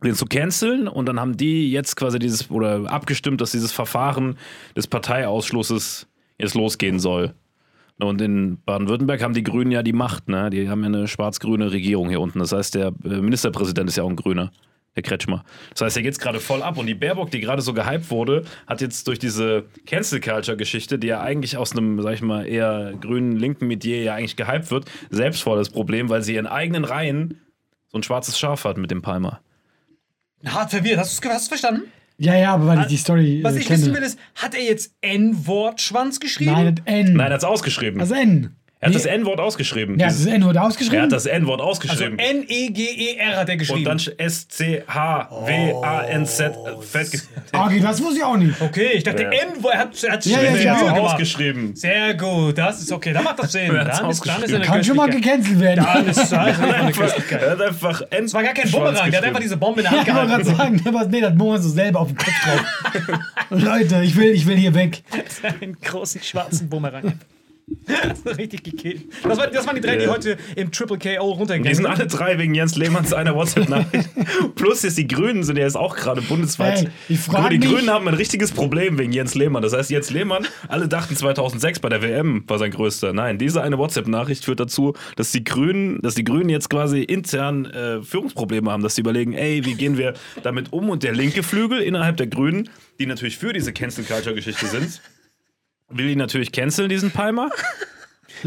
den 0.03 0.15
zu 0.15 0.25
canceln 0.25 0.87
und 0.87 1.05
dann 1.05 1.19
haben 1.19 1.37
die 1.37 1.71
jetzt 1.71 1.95
quasi 1.95 2.17
dieses 2.17 2.49
oder 2.49 2.91
abgestimmt, 2.91 3.39
dass 3.39 3.51
dieses 3.51 3.71
Verfahren 3.71 4.37
des 4.75 4.87
Parteiausschlusses 4.87 6.07
jetzt 6.39 6.55
losgehen 6.55 6.99
soll. 6.99 7.35
Und 7.99 8.21
in 8.21 8.61
Baden-Württemberg 8.63 9.23
haben 9.23 9.33
die 9.33 9.43
Grünen 9.43 9.71
ja 9.71 9.81
die 9.81 9.93
Macht, 9.93 10.29
ne? 10.29 10.49
Die 10.49 10.69
haben 10.69 10.81
ja 10.81 10.87
eine 10.87 11.07
schwarz-grüne 11.07 11.71
Regierung 11.71 12.09
hier 12.09 12.21
unten. 12.21 12.39
Das 12.39 12.51
heißt, 12.51 12.75
der 12.75 12.87
äh, 13.03 13.21
Ministerpräsident 13.21 13.89
ist 13.89 13.97
ja 13.97 14.03
auch 14.03 14.09
ein 14.09 14.15
Grüner, 14.15 14.51
der 14.95 15.01
Kretschmer. 15.01 15.43
Das 15.71 15.81
heißt, 15.81 15.97
er 15.97 16.03
geht's 16.03 16.19
gerade 16.19 16.39
voll 16.39 16.61
ab. 16.61 16.77
Und 16.77 16.85
die 16.85 16.93
Baerbock, 16.93 17.31
die 17.31 17.39
gerade 17.39 17.63
so 17.63 17.73
gehypt 17.73 18.11
wurde, 18.11 18.45
hat 18.67 18.81
jetzt 18.81 19.07
durch 19.07 19.17
diese 19.17 19.65
Cancel-Culture-Geschichte, 19.87 20.99
die 20.99 21.07
ja 21.07 21.21
eigentlich 21.21 21.57
aus 21.57 21.71
einem, 21.71 21.99
sag 22.01 22.13
ich 22.13 22.21
mal, 22.21 22.45
eher 22.47 22.93
grünen, 23.01 23.35
linken 23.35 23.65
Metier 23.67 24.03
ja 24.03 24.13
eigentlich 24.13 24.35
gehypt 24.35 24.69
wird, 24.69 24.85
selbst 25.09 25.41
voll 25.41 25.57
das 25.57 25.69
Problem, 25.69 26.09
weil 26.09 26.21
sie 26.21 26.35
ihren 26.35 26.47
eigenen 26.47 26.85
Reihen 26.85 27.41
so 27.87 27.97
ein 27.97 28.03
schwarzes 28.03 28.37
Schaf 28.37 28.63
hat 28.65 28.77
mit 28.77 28.91
dem 28.91 29.01
Palmer. 29.01 29.39
Hart 30.45 30.69
verwirrt. 30.69 30.99
Hast 30.99 31.23
du 31.23 31.29
es 31.29 31.47
verstanden? 31.47 31.91
Ja, 32.19 32.35
ja, 32.35 32.53
aber 32.53 32.65
weil 32.67 32.81
ich 32.81 32.87
die 32.87 32.97
Story 32.97 33.39
Was 33.43 33.55
äh, 33.55 33.59
ich 33.59 33.67
kenne. 33.67 33.79
wissen 33.79 33.93
will, 33.93 34.01
ist, 34.01 34.17
hat 34.35 34.55
er 34.55 34.63
jetzt 34.63 34.91
N-Wort-Schwanz 35.01 36.19
geschrieben? 36.19 36.51
Nein, 36.51 36.81
N. 36.85 37.13
Nein, 37.13 37.27
er 37.27 37.33
hat's 37.35 37.43
ausgeschrieben. 37.43 37.99
das 37.99 38.11
N. 38.11 38.55
er 38.79 38.89
hat 38.89 38.95
das 38.95 39.05
Nee. 39.05 39.11
N-Wort 39.11 39.39
ausgeschrieben. 39.39 39.97
Ja, 39.99 40.07
das 40.07 40.25
N 40.25 40.43
wurde 40.45 40.59
er 40.59 40.65
ausgeschrieben. 40.65 41.01
hat 41.01 41.11
das 41.11 41.25
N-Wort 41.25 41.59
also 41.61 41.71
ausgeschrieben. 41.71 42.19
N-E-G-E-R 42.19 43.35
hat 43.37 43.49
er 43.49 43.53
und 43.53 43.59
geschrieben. 43.59 43.83
dann 43.85 43.99
S-C-H-W-A-N-Z 45.27 46.53
Oh, 46.57 46.81
okay, 47.65 47.79
das 47.79 48.01
wusste 48.03 48.17
ich 48.17 48.23
auch 48.23 48.37
nicht. 48.37 48.59
okay, 48.61 48.89
ich 48.93 49.03
dachte 49.03 49.23
Ja. 49.23 49.29
N-Wort. 49.31 49.73
Er 49.73 49.79
hat, 49.79 50.03
er 50.03 50.11
hat 50.13 50.25
Ja, 50.25 50.41
ja, 50.41 50.55
ja. 50.55 50.81
Er 50.95 51.01
ausgeschrieben. 51.01 51.75
Sehr 51.75 52.13
gut, 52.13 52.57
das 52.57 52.81
ist 52.81 52.91
okay. 52.91 53.13
Da 53.13 53.21
macht 53.21 53.39
das 53.39 53.51
Sinn. 53.51 53.71
Er 53.75 53.83
Dann 53.85 53.89
ist, 53.89 53.99
dann 53.99 54.09
ist 54.11 54.19
ausgeschrieben. 54.21 54.55
eine 54.55 54.65
Kann 54.65 54.83
schon 54.83 54.95
mal 54.95 55.09
gecancelt 55.09 55.59
werden. 55.59 55.85
Alles 55.85 56.17
ist 56.23 56.33
eine 56.33 56.91
Köstlichkeit. 56.91 57.41
er 57.41 57.51
hat 57.51 57.61
einfach 57.61 58.01
N 58.11 58.23
Das 58.23 58.33
war 58.33 58.43
gar 58.43 58.53
kein 58.53 58.69
Bumerang, 58.71 59.09
der 59.11 59.19
hat 59.19 59.27
einfach 59.27 59.39
diese 59.41 59.57
Bombe 59.57 59.81
in 59.81 59.85
der 59.89 59.93
Ja, 59.93 59.99
Hand 59.99 60.07
ich 60.07 60.13
wollte 60.15 60.29
gerade 60.29 60.45
sagen, 60.45 60.81
aber 60.85 61.05
nee, 61.07 61.21
das 61.21 61.33
Moment 61.33 61.63
so 61.63 61.69
selber 61.69 61.99
auf 62.01 62.07
den 62.09 62.17
Kopf 62.17 62.33
drauf. 62.43 62.63
Leute, 63.49 64.01
ich 64.03 64.15
will, 64.15 64.29
ich 64.31 64.45
will 64.45 64.57
hier 64.57 64.73
weg. 64.75 65.01
Einen 65.61 65.77
großen 65.81 66.21
schwarzen 66.21 66.69
Bumerang. 66.69 67.19
Das 67.87 68.19
ist 68.19 68.37
richtig 68.37 68.63
gekillt. 68.63 69.05
Das, 69.23 69.37
war, 69.37 69.47
das 69.47 69.65
waren 69.65 69.75
die 69.75 69.81
drei, 69.81 69.97
die 69.97 70.03
Ja. 70.03 70.09
heute 70.11 70.37
im 70.55 70.71
Triple 70.71 70.97
KO 70.97 71.31
runtergegangen 71.31 71.69
Die 71.69 71.75
sind 71.75 71.85
alle 71.85 72.07
drei 72.07 72.37
wegen 72.37 72.53
Jens 72.53 72.75
Lehmanns 72.75 73.13
einer 73.13 73.33
WhatsApp-Nachricht. 73.35 74.09
Plus 74.55 74.83
jetzt 74.83 74.97
die 74.97 75.07
Grünen 75.07 75.43
sind 75.43 75.57
ja 75.57 75.63
jetzt 75.63 75.75
auch 75.77 75.95
gerade 75.95 76.21
bundesweit. 76.21 76.83
Ey, 76.83 76.89
ich 77.09 77.19
frag 77.19 77.49
die 77.49 77.59
mich- 77.59 77.67
Grünen 77.69 77.89
haben 77.89 78.07
ein 78.07 78.13
richtiges 78.13 78.51
Problem 78.51 78.97
wegen 78.97 79.11
Jens 79.11 79.35
Lehmann. 79.35 79.61
Das 79.63 79.73
heißt, 79.73 79.89
Jens 79.89 80.09
Lehmann, 80.11 80.45
alle 80.67 80.87
dachten 80.87 81.15
2006 81.15 81.79
bei 81.79 81.89
der 81.89 82.01
WM 82.01 82.43
war 82.47 82.57
sein 82.59 82.71
größter. 82.71 83.13
Nein, 83.13 83.37
diese 83.37 83.61
eine 83.61 83.77
WhatsApp-Nachricht 83.77 84.45
führt 84.45 84.59
dazu, 84.59 84.93
dass 85.15 85.31
die 85.31 85.43
Grünen, 85.43 85.99
dass 86.01 86.15
die 86.15 86.23
Grünen 86.23 86.49
jetzt 86.49 86.69
quasi 86.69 87.01
intern 87.01 87.65
äh, 87.65 88.01
Führungsprobleme 88.01 88.71
haben, 88.71 88.83
dass 88.83 88.95
sie 88.95 89.01
überlegen, 89.01 89.33
ey, 89.33 89.65
wie 89.65 89.75
gehen 89.75 89.97
wir 89.97 90.13
damit 90.43 90.71
um? 90.73 90.89
Und 90.89 91.03
der 91.03 91.13
linke 91.13 91.43
Flügel 91.43 91.79
innerhalb 91.79 92.17
der 92.17 92.27
Grünen, 92.27 92.69
die 92.99 93.05
natürlich 93.05 93.37
für 93.37 93.53
diese 93.53 93.73
Cancel-Culture-Geschichte 93.73 94.67
sind, 94.67 95.01
will 95.89 96.09
ihn 96.09 96.17
natürlich 96.17 96.51
canceln, 96.51 96.89
diesen 96.89 97.11
Palmer. 97.11 97.49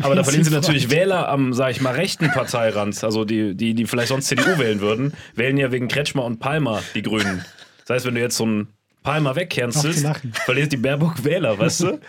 Aber 0.02 0.14
da 0.14 0.23
verlieren 0.23 0.44
sie 0.44 0.52
natürlich 0.52 0.90
Wähler 0.90 1.28
am, 1.28 1.52
sag 1.52 1.70
ich 1.73 1.80
mal, 1.80 1.94
rechten 1.94 2.28
Parteirand, 2.30 3.02
also 3.02 3.25
die, 3.25 3.56
die, 3.56 3.75
die 3.75 3.87
vielleicht 3.87 4.09
sonst 4.09 4.26
CDU 4.28 4.59
wählen 4.59 4.80
würden, 4.80 5.14
wählen 5.35 5.56
ja 5.56 5.73
wegen 5.73 5.88
Kretschmer 5.88 6.25
und 6.25 6.38
Palmer 6.38 6.80
die 6.94 7.02
Grünen. 7.02 7.44
Das 7.87 7.97
heißt, 7.97 8.06
wenn 8.06 8.14
du 8.14 8.20
jetzt 8.20 8.37
so 8.37 8.44
einen 8.44 8.68
Palmer 9.02 9.35
wegcancelst, 9.35 10.06
verlierst 10.44 10.73
die 10.73 10.76
Baerbock 10.76 11.25
Wähler, 11.25 11.59
weißt 11.59 11.80
du? 11.80 12.00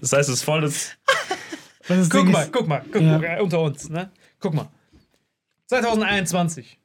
Das 0.00 0.12
heißt, 0.12 0.28
es 0.28 0.36
ist 0.36 0.42
voll 0.42 0.60
das. 0.60 0.90
Das 1.88 2.10
Guck 2.10 2.28
mal, 2.28 2.42
ist, 2.42 2.52
guck 2.52 2.68
mal, 2.68 2.82
guck 2.92 3.00
Ja. 3.00 3.18
mal, 3.18 3.24
äh, 3.24 3.40
unter 3.40 3.60
uns, 3.62 3.88
ne? 3.88 4.10
Guck 4.38 4.52
mal. 4.54 4.68
2021, 5.68 6.78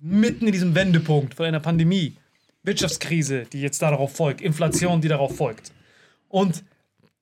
mitten 0.00 0.46
in 0.46 0.52
diesem 0.52 0.74
Wendepunkt 0.74 1.34
von 1.34 1.46
einer 1.46 1.60
Pandemie, 1.60 2.16
Wirtschaftskrise, 2.62 3.46
die 3.52 3.60
jetzt 3.62 3.82
darauf 3.82 4.14
folgt, 4.14 4.40
Inflation, 4.42 5.00
die 5.00 5.08
darauf 5.08 5.36
folgt. 5.36 5.72
Und 6.28 6.62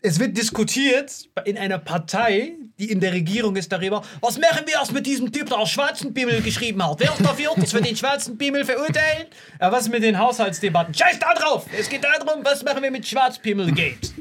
es 0.02 0.20
wird 0.20 0.36
diskutiert 0.36 1.28
in 1.44 1.56
einer 1.58 1.78
Partei, 1.78 2.52
die 2.78 2.90
in 2.90 3.00
der 3.00 3.12
Regierung 3.12 3.56
ist, 3.56 3.72
darüber, 3.72 4.02
was 4.20 4.38
machen 4.38 4.62
wir 4.66 4.74
erst 4.74 4.92
mit 4.92 5.06
diesem 5.06 5.32
Typ, 5.32 5.48
der 5.48 5.58
aus 5.58 5.70
Schwarzenbimmel 5.70 6.42
geschrieben 6.42 6.84
hat? 6.86 7.00
Wer 7.00 7.10
ist 7.12 7.24
dafür, 7.24 7.52
dass 7.56 7.72
wir 7.72 7.80
den 7.80 7.96
Schwarzenbimmel 7.96 8.64
verurteilen? 8.64 9.26
Aber 9.58 9.76
was 9.76 9.84
ist 9.86 9.92
mit 9.92 10.02
den 10.02 10.18
Haushaltsdebatten? 10.18 10.92
Scheiß 10.92 11.18
da 11.18 11.32
drauf! 11.34 11.66
Es 11.78 11.88
geht 11.88 12.04
darum, 12.04 12.44
was 12.44 12.62
machen 12.62 12.82
wir 12.82 12.90
mit 12.90 13.06
Schwarzpimmelgate? 13.08 14.12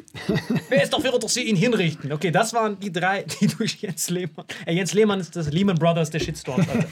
Wer 0.69 0.83
ist 0.83 0.93
dafür, 0.93 1.19
dass 1.19 1.33
sie 1.33 1.43
ihn 1.43 1.57
hinrichten? 1.57 2.11
Okay, 2.13 2.31
das 2.31 2.53
waren 2.53 2.79
die 2.79 2.91
drei, 2.91 3.23
die 3.23 3.47
durch 3.47 3.75
Jens 3.81 4.09
Lehmann. 4.09 4.45
Äh, 4.65 4.73
Jens 4.73 4.93
Lehmann 4.93 5.19
ist 5.19 5.35
das 5.35 5.51
Lehman 5.51 5.75
Brothers 5.77 6.09
der 6.09 6.19
Shitstorm. 6.19 6.61
Alter. 6.61 6.87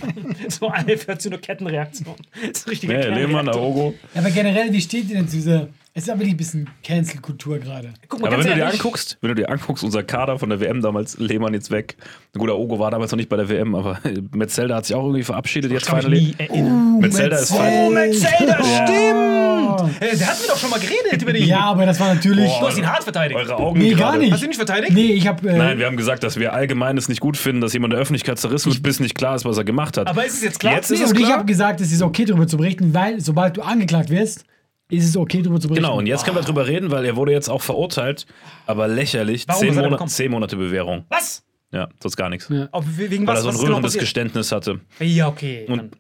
so 0.50 0.68
eine 0.68 0.98
für 0.98 1.16
so 1.18 1.30
eine 1.30 1.40
Kettenreaktion. 1.40 2.16
Das 2.42 2.60
ist 2.60 2.70
richtig 2.70 2.90
Nee, 2.90 3.08
Lehmann, 3.08 3.48
Aogo. 3.48 3.94
aber 4.14 4.30
generell, 4.30 4.72
wie 4.74 4.82
steht 4.82 5.10
ihr 5.10 5.16
denn 5.16 5.28
zu 5.30 5.38
dieser. 5.38 5.70
Es 5.96 6.04
ist 6.04 6.10
aber 6.10 6.22
wirklich 6.22 6.34
ein 6.34 6.38
bisschen 6.38 6.70
Cancel-Kultur 6.84 7.60
gerade. 7.60 7.94
Guck 8.08 8.20
mal, 8.20 8.28
Aber 8.28 8.38
ganz 8.38 8.46
wenn 8.46 8.54
du 8.54 8.66
dir 8.66 8.68
anguckst, 8.68 9.20
wenn 9.22 9.28
du 9.28 9.36
dir 9.36 9.50
anguckst, 9.50 9.84
unser 9.84 10.02
Kader 10.02 10.40
von 10.40 10.50
der 10.50 10.60
WM 10.60 10.82
damals, 10.82 11.20
Lehmann 11.20 11.54
jetzt 11.54 11.70
weg. 11.70 11.98
Ein 12.34 12.40
guter 12.40 12.58
Ogo 12.58 12.80
war 12.80 12.90
damals 12.90 13.12
noch 13.12 13.18
nicht 13.18 13.30
bei 13.30 13.38
der 13.38 13.48
WM, 13.48 13.76
aber 13.76 14.00
Metzelda 14.32 14.78
hat 14.78 14.88
sich 14.88 14.96
auch 14.96 15.04
irgendwie 15.04 15.22
verabschiedet. 15.22 15.72
Jetzt 15.72 15.86
kann 15.86 15.98
mich 15.98 16.06
finally. 16.06 16.26
nie 16.26 16.36
erinnern. 16.40 16.98
Metzelda 16.98 17.38
ist 17.38 17.52
Oh, 17.52 17.92
Metzelda, 17.92 18.64
stimmt! 18.64 20.02
Äh, 20.02 20.18
der 20.18 20.28
hat 20.28 20.42
mir 20.42 20.48
doch 20.48 20.58
schon 20.58 20.72
mal 20.72 20.80
geredet 20.80 21.22
über 21.22 21.32
die. 21.32 21.46
Ja, 21.46 21.60
aber 21.60 21.86
das 21.86 22.00
war 22.00 22.12
natürlich. 22.12 22.52
Du 22.52 22.68
hast 22.68 22.78
ihn 22.80 22.92
hart 22.92 23.04
verteidigt. 23.04 23.40
Eure 23.40 23.56
Augen 23.58 23.78
nee, 23.78 23.92
gar 23.92 24.14
gerade. 24.14 24.18
nicht. 24.18 24.32
Hast 24.32 24.42
du 24.42 24.46
ihn 24.46 24.50
nicht 24.50 24.58
verteidigt? 24.58 24.94
Nee, 24.94 25.14
ich 25.14 25.28
hab. 25.28 25.46
Äh, 25.46 25.56
Nein, 25.56 25.78
wir 25.78 25.86
haben 25.86 25.98
gesagt, 25.98 26.24
dass 26.24 26.40
wir 26.40 26.54
allgemein 26.54 26.98
es 26.98 27.08
nicht 27.08 27.22
gut 27.22 27.38
finden, 27.38 27.62
dass 27.62 27.72
jemand 27.72 27.94
in 27.94 27.98
der 27.98 28.02
Öffentlichkeit 28.02 28.40
zerrissen 28.40 28.72
wird, 28.72 28.82
bis 28.82 29.00
nicht 29.00 29.14
klar 29.14 29.36
ist, 29.36 29.46
was 29.46 29.60
er 29.60 29.64
gemacht 29.64 29.98
hat. 29.98 30.08
Aber 30.08 30.26
ist 30.26 30.34
es 30.34 30.44
jetzt 30.44 30.60
klar? 30.60 30.74
Jetzt 30.74 30.90
ist 30.90 30.98
nee, 30.98 31.06
es 31.06 31.12
und 31.12 31.20
ich 31.20 31.26
klar. 31.26 31.38
habe 31.38 31.46
gesagt, 31.46 31.82
es 31.82 31.92
ist 31.92 32.02
okay, 32.02 32.26
darüber 32.26 32.48
zu 32.48 32.58
berichten, 32.58 32.96
weil 32.96 33.20
sobald 33.22 33.58
du 33.58 33.62
angeklagt 33.62 34.10
wirst, 34.10 34.44
ist 34.90 35.08
es 35.10 35.18
okay, 35.18 35.42
darüber 35.42 35.60
zu 35.60 35.68
berichten. 35.68 35.86
Genau, 35.86 35.98
und 35.98 36.06
jetzt 36.08 36.24
können 36.26 36.38
wir 36.38 36.44
drüber 36.44 36.68
reden, 36.68 36.92
weil 36.92 37.06
er 37.06 37.16
wurde 37.16 37.32
jetzt 37.32 37.50
auch 37.50 37.62
verurteilt, 37.62 38.26
aber 38.68 38.88
lächerlich. 38.88 39.46
Warum? 39.48 39.62
Zehn, 39.62 39.76
bekommen? 39.90 40.10
zehn 40.10 40.32
Monate 40.32 40.56
Bewährung. 40.56 41.06
Was? 41.10 41.44
Ja, 41.72 41.90
sonst 42.02 42.16
gar 42.18 42.30
nichts. 42.30 42.48
Ja. 42.50 42.68
Auf, 42.72 42.86
wegen 42.98 43.26
Weil 43.26 43.36
was? 43.36 43.40
er 43.40 43.44
so 43.44 43.50
ein 43.50 43.56
genau 43.56 43.68
rührendes 43.68 43.90
passiert? 43.94 44.02
Geständnis 44.02 44.52
hatte. 44.52 44.80
Ja, 45.00 45.28
okay. 45.28 45.66
Und 45.68 45.92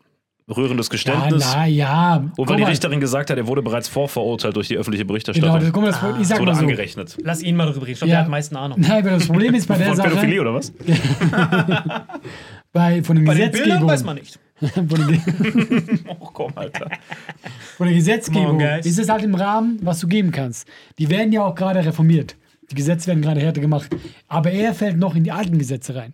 Rührendes 0.55 0.87
Ja, 0.87 0.91
Geständnis. 0.91 1.51
na 1.55 1.65
ja. 1.65 2.17
und 2.17 2.33
guck 2.35 2.49
weil 2.49 2.57
die 2.57 2.63
mal. 2.63 2.69
Richterin 2.69 2.99
gesagt 2.99 3.29
hat, 3.29 3.37
er 3.37 3.47
wurde 3.47 3.61
bereits 3.61 3.87
vorverurteilt 3.87 4.55
durch 4.57 4.67
die 4.67 4.75
öffentliche 4.77 5.03
Genau, 5.03 5.13
Berichterstattung. 5.13 5.59
das, 5.61 5.71
guck 5.71 5.81
mal, 5.81 5.87
das, 5.91 6.03
ich 6.03 6.17
das 6.19 6.27
sag 6.27 6.39
wurde 6.41 6.51
mal 6.51 6.55
so. 6.55 6.61
angerechnet. 6.63 7.17
Lass 7.23 7.41
ihn 7.41 7.55
mal 7.55 7.65
darüber 7.65 7.83
reden. 7.87 7.93
Ich 7.93 7.99
glaube, 7.99 8.09
Ja. 8.11 8.15
der 8.17 8.23
hat 8.25 8.29
meisten 8.29 8.55
Ahnung. 8.57 8.77
Nein, 8.81 9.05
weil 9.05 9.11
das 9.13 9.25
Problem 9.27 9.53
ist 9.55 9.67
bei 9.67 9.77
der 9.79 9.95
Von 9.95 10.03
Pädophilie 10.03 10.35
Sache, 10.35 10.41
oder 10.41 10.53
was? 10.53 10.71
bei, 12.73 13.03
von, 13.03 13.15
der 13.15 13.23
Bei 13.23 13.33
den 13.33 13.51
Gesetzgebung, 13.51 13.51
Bildern 13.53 13.87
weiß 13.87 14.03
man 14.03 14.15
nicht. 14.17 14.39
von, 14.61 14.87
der, 14.87 15.19
Oh, 16.19 16.29
komm, 16.33 16.51
Alter. 16.55 16.89
von 17.77 17.87
der 17.87 17.95
Gesetzgebung 17.95 18.59
ist 18.61 18.99
es 18.99 19.09
halt 19.09 19.23
im 19.23 19.35
Rahmen, 19.35 19.79
was 19.81 19.99
du 19.99 20.07
geben 20.07 20.31
kannst. 20.31 20.67
Die 20.99 21.09
werden 21.09 21.31
ja 21.33 21.43
auch 21.43 21.55
gerade 21.55 21.83
reformiert. 21.83 22.35
Die 22.71 22.75
Gesetze 22.75 23.07
werden 23.07 23.21
gerade 23.21 23.41
härter 23.41 23.61
gemacht. 23.61 23.89
Aber 24.27 24.51
er 24.51 24.73
fällt 24.73 24.97
noch 24.97 25.15
in 25.15 25.23
die 25.23 25.31
alten 25.31 25.57
Gesetze 25.57 25.95
rein. 25.95 26.13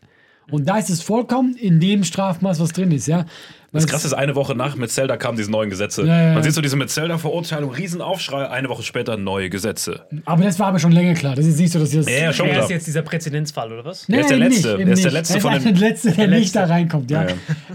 Und 0.51 0.67
da 0.67 0.77
ist 0.79 0.89
es 0.89 1.03
vollkommen 1.03 1.55
in 1.55 1.79
dem 1.79 2.03
Strafmaß, 2.03 2.59
was 2.59 2.69
drin 2.73 2.91
ist, 2.91 3.05
ja. 3.07 3.25
Weil 3.71 3.81
Das 3.83 3.85
krasse 3.85 4.07
ist, 4.07 4.13
eine 4.15 4.33
Woche 4.33 4.55
nach 4.55 4.75
Metzelda 4.75 5.15
kamen 5.15 5.37
diese 5.37 5.51
neuen 5.51 5.69
Gesetze. 5.69 6.03
Ja, 6.07 6.29
ja, 6.29 6.33
Man 6.33 6.41
sieht 6.41 6.53
so 6.53 6.61
diese 6.61 6.75
Metzelda-Verurteilung, 6.75 7.69
Riesenaufschrei, 7.69 8.49
eine 8.49 8.67
Woche 8.67 8.81
später 8.81 9.15
neue 9.15 9.51
Gesetze. 9.51 10.07
Aber 10.25 10.43
das 10.43 10.57
war 10.57 10.69
aber 10.69 10.79
schon 10.79 10.91
länger 10.91 11.13
klar. 11.13 11.35
Das 11.35 11.45
ist 11.45 11.59
nicht 11.59 11.71
so, 11.71 11.77
dass 11.77 11.91
das. 11.91 12.09
Ja, 12.09 12.15
ja, 12.17 12.33
schon 12.33 12.49
klar. 12.49 12.63
ist 12.63 12.71
jetzt 12.71 12.87
dieser 12.87 13.03
Präzedenzfall, 13.03 13.71
oder 13.71 13.85
was? 13.85 14.09
Nee, 14.09 14.15
Er 14.15 14.21
ist 14.21 14.29
der 14.31 14.37
Letzte. 14.39 14.55
Nicht, 14.55 14.65
Er 14.65 14.79
eben 14.79 14.91
ist 14.91 15.03
der 15.03 15.11
nicht. 15.11 15.13
Letzte 15.13 15.37
ist 15.37 15.41
von 15.43 15.53
den- 15.53 15.63
der 15.63 15.73
Letzte, 15.89 16.07
der, 16.07 16.15
Der 16.17 16.27
nicht 16.29 16.39
Letzte. 16.39 16.59
da 16.59 16.65
reinkommt, 16.65 17.11
ja. 17.11 17.27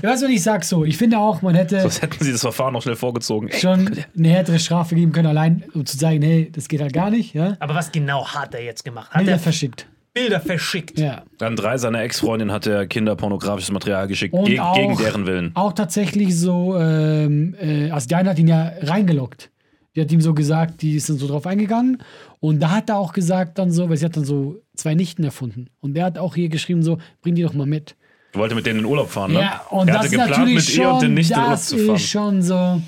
Weißt 0.05 0.23
du, 0.23 0.27
was 0.27 0.33
ich 0.35 0.43
sag 0.43 0.65
so? 0.65 0.85
Ich 0.85 0.99
finde 0.99 1.19
auch, 1.19 1.41
man 1.41 1.55
hätte 1.55 1.81
Sonst 1.81 2.03
hätten 2.03 2.23
sie 2.23 2.33
das 2.33 2.43
Verfahren 2.43 2.75
noch 2.75 2.83
schnell 2.83 2.97
vorgezogen. 2.97 3.51
Schon 3.53 3.91
eine 4.17 4.29
härtere 4.29 4.59
Strafe 4.59 4.95
geben 4.95 5.13
können, 5.13 5.29
allein 5.29 5.65
um 5.73 5.87
zu 5.87 5.97
sagen, 5.97 6.21
hey, 6.21 6.51
das 6.53 6.69
geht 6.69 6.83
halt 6.83 6.93
gar 6.93 7.11
nicht, 7.11 7.35
ja. 7.35 7.57
Aber 7.61 7.75
was 7.75 7.91
genau 7.91 8.27
hat 8.27 8.55
er 8.55 8.63
jetzt 8.63 8.85
gemacht? 8.85 9.11
Hat 9.11 9.19
Bilder 9.19 9.33
er 9.33 9.39
verschickt. 9.39 9.87
Bilder 10.13 10.41
verschickt? 10.41 10.99
Ja. 10.99 11.23
Dann 11.39 11.57
drei 11.57 11.79
seiner 11.79 12.03
Ex-Freundinnen 12.03 12.53
hat 12.53 12.67
er 12.67 12.87
kinderpornografisches 12.87 13.73
Material 13.73 14.07
geschickt, 14.07 14.35
Und 14.35 14.45
ge 14.45 14.61
auch, 14.61 14.75
gegen 14.75 14.97
deren 14.99 15.27
Willen. 15.27 15.51
Auch 15.55 15.73
tatsächlich 15.73 16.39
so, 16.39 16.77
ähm, 16.79 17.57
äh, 17.61 17.91
also 17.91 18.07
die 18.07 18.15
eine 18.15 18.31
hat 18.31 18.39
ihn 18.39 18.49
ja 18.49 18.73
reingelockt. 18.83 19.51
Die 19.97 20.01
hat 20.01 20.13
ihm 20.13 20.21
so 20.21 20.35
gesagt, 20.35 20.83
die 20.83 20.97
ist 20.97 21.09
dann 21.09 21.17
so 21.17 21.27
drauf 21.27 21.47
eingegangen. 21.47 22.03
Und 22.41 22.61
da 22.61 22.71
hat 22.71 22.91
er 22.91 22.99
auch 22.99 23.13
gesagt 23.13 23.59
dann 23.59 23.71
so, 23.71 23.89
weil 23.89 23.97
sie 23.97 24.05
hat 24.05 24.17
dann 24.17 24.25
so 24.25 24.61
zwei 24.77 24.95
Nichten 24.95 25.25
erfunden. 25.25 25.71
Und 25.81 25.95
der 25.95 26.05
hat 26.05 26.19
auch 26.19 26.35
hier 26.35 26.49
geschrieben 26.49 26.83
so, 26.83 26.99
bring 27.23 27.35
die 27.35 27.43
doch 27.43 27.55
mal 27.55 27.67
mit. 27.67 27.97
Ich 28.35 28.39
wollte 28.41 28.57
mit 28.57 28.67
denen 28.67 28.81
in 28.81 28.85
Urlaub 28.85 29.11
fahren, 29.11 29.33
ne? 29.33 29.41
Ja, 29.43 29.63
und 29.71 29.87
er 29.87 29.95
das 29.95 29.97
hatte 29.99 30.07
ist 30.07 30.11
geplant, 30.13 30.31
natürlich 30.39 30.69
mit 30.69 30.77
ihr 30.77 30.89
und 30.91 31.03
den 31.03 31.07
schon, 31.07 31.15
nicht 31.15 31.31
in 31.31 31.37
Urlaub 31.37 31.51
das 31.53 31.67
zu 31.67 31.79
fahren. 31.79 31.95
ist 31.97 32.09
schon 32.09 32.43
so. 32.43 32.83